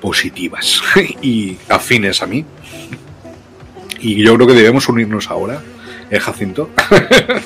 [0.00, 0.82] positivas
[1.22, 2.44] y afines a mí.
[4.00, 5.62] Y yo creo que debemos unirnos ahora
[6.10, 6.68] el Jacinto.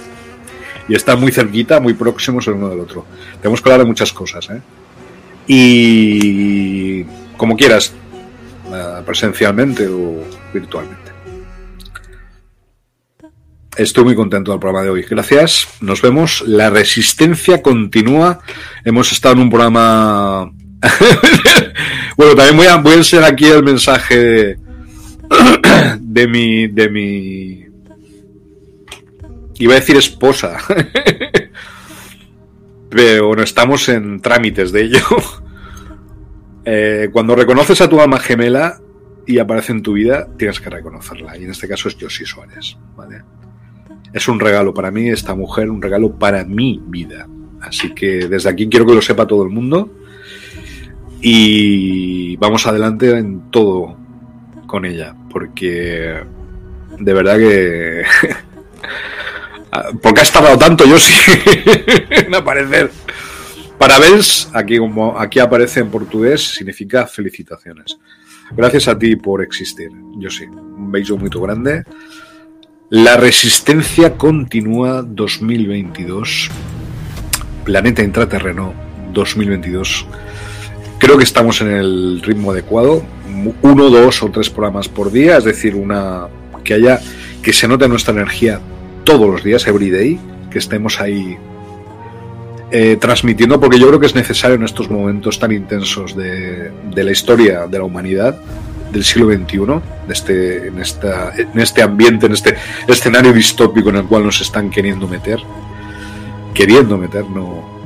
[0.89, 3.05] y están muy cerquita, muy próximos el uno del otro.
[3.41, 4.49] Tenemos que hablar de muchas cosas.
[4.51, 4.61] ¿eh?
[5.47, 7.05] Y
[7.37, 8.08] como quieras, eh,
[9.05, 11.09] presencialmente o virtualmente.
[13.79, 15.07] Estoy muy contento del programa de hoy.
[15.09, 15.69] Gracias.
[15.81, 16.43] Nos vemos.
[16.45, 18.41] La resistencia continúa.
[18.85, 20.51] Hemos estado en un programa.
[22.17, 24.59] bueno, también voy a, voy a ser aquí el mensaje
[26.01, 26.67] de mi.
[26.67, 27.67] de mi.
[29.61, 30.59] Iba a decir esposa.
[32.91, 35.07] Pero bueno, estamos en trámites de ello.
[36.71, 38.79] Eh, cuando reconoces a tu alma gemela
[39.27, 41.35] y aparece en tu vida, tienes que reconocerla.
[41.39, 42.77] Y en este caso es Josie Suárez.
[42.95, 43.23] ¿vale?
[44.13, 47.27] Es un regalo para mí, esta mujer, un regalo para mi vida.
[47.63, 49.91] Así que desde aquí quiero que lo sepa todo el mundo.
[51.23, 53.97] Y vamos adelante en todo
[54.67, 55.17] con ella.
[55.31, 56.23] Porque
[56.99, 58.03] de verdad que.
[60.03, 61.15] porque ha tardado tanto sí
[62.11, 62.91] en aparecer.
[63.79, 67.97] Parabéns, aquí, como aquí aparece en portugués, significa felicitaciones.
[68.57, 70.47] Gracias a ti por existir, yo sí.
[70.47, 71.85] Un beso muy grande.
[72.91, 76.51] La resistencia continúa 2022.
[77.65, 78.73] Planeta intraterreno
[79.13, 80.07] 2022.
[80.99, 83.05] Creo que estamos en el ritmo adecuado.
[83.63, 86.29] Uno, dos o tres programas por día, es decir, una
[86.65, 86.99] que haya
[87.43, 88.61] que se note nuestra energía
[89.05, 90.19] todos los días, every day,
[90.51, 91.39] que estemos ahí
[92.71, 97.11] eh, transmitiendo, porque yo creo que es necesario en estos momentos tan intensos de, la
[97.11, 98.39] historia de la humanidad
[98.93, 99.59] del siglo XXI,
[100.07, 102.57] de este, en, en este ambiente, en este
[102.87, 105.41] escenario distópico en el cual nos están queriendo meter.
[106.53, 107.79] Queriendo meter, no.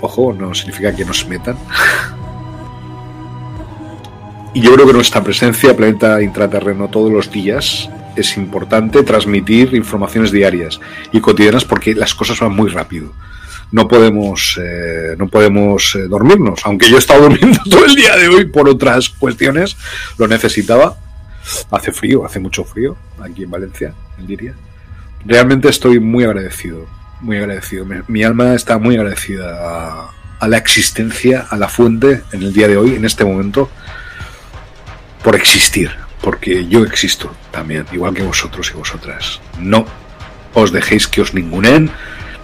[0.00, 1.56] Ojo, no significa que nos metan.
[4.54, 10.30] y yo creo que nuestra presencia, planeta intraterreno, todos los días, es importante transmitir informaciones
[10.30, 13.12] diarias y cotidianas porque las cosas van muy rápido
[13.70, 16.60] no podemos, eh, no podemos eh, dormirnos.
[16.64, 19.76] Aunque yo he estado durmiendo todo el día de hoy por otras cuestiones,
[20.16, 20.96] lo necesitaba.
[21.70, 24.54] Hace frío, hace mucho frío aquí en Valencia, en Liria.
[25.24, 26.86] Realmente estoy muy agradecido,
[27.20, 27.86] muy agradecido.
[28.06, 32.68] Mi, alma está muy agradecida a, a, la existencia, a la fuente en el día
[32.68, 33.70] de hoy, en este momento,
[35.24, 35.90] por existir,
[36.20, 39.40] porque yo existo también, igual que vosotros y vosotras.
[39.58, 39.86] No
[40.54, 41.90] os dejéis que os ningunen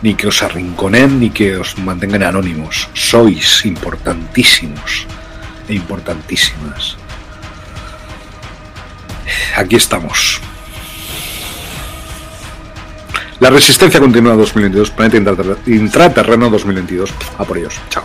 [0.05, 2.93] ni que os arrinconen, ni que os mantengan anónimos.
[2.93, 5.09] Sois importantísimos
[5.65, 7.01] e importantísimas.
[9.57, 10.45] Aquí estamos.
[13.41, 15.17] La resistencia continúa 2022, planeta
[15.65, 17.09] intraterreno 2022.
[17.41, 17.81] A por ellos.
[17.89, 18.05] Chao.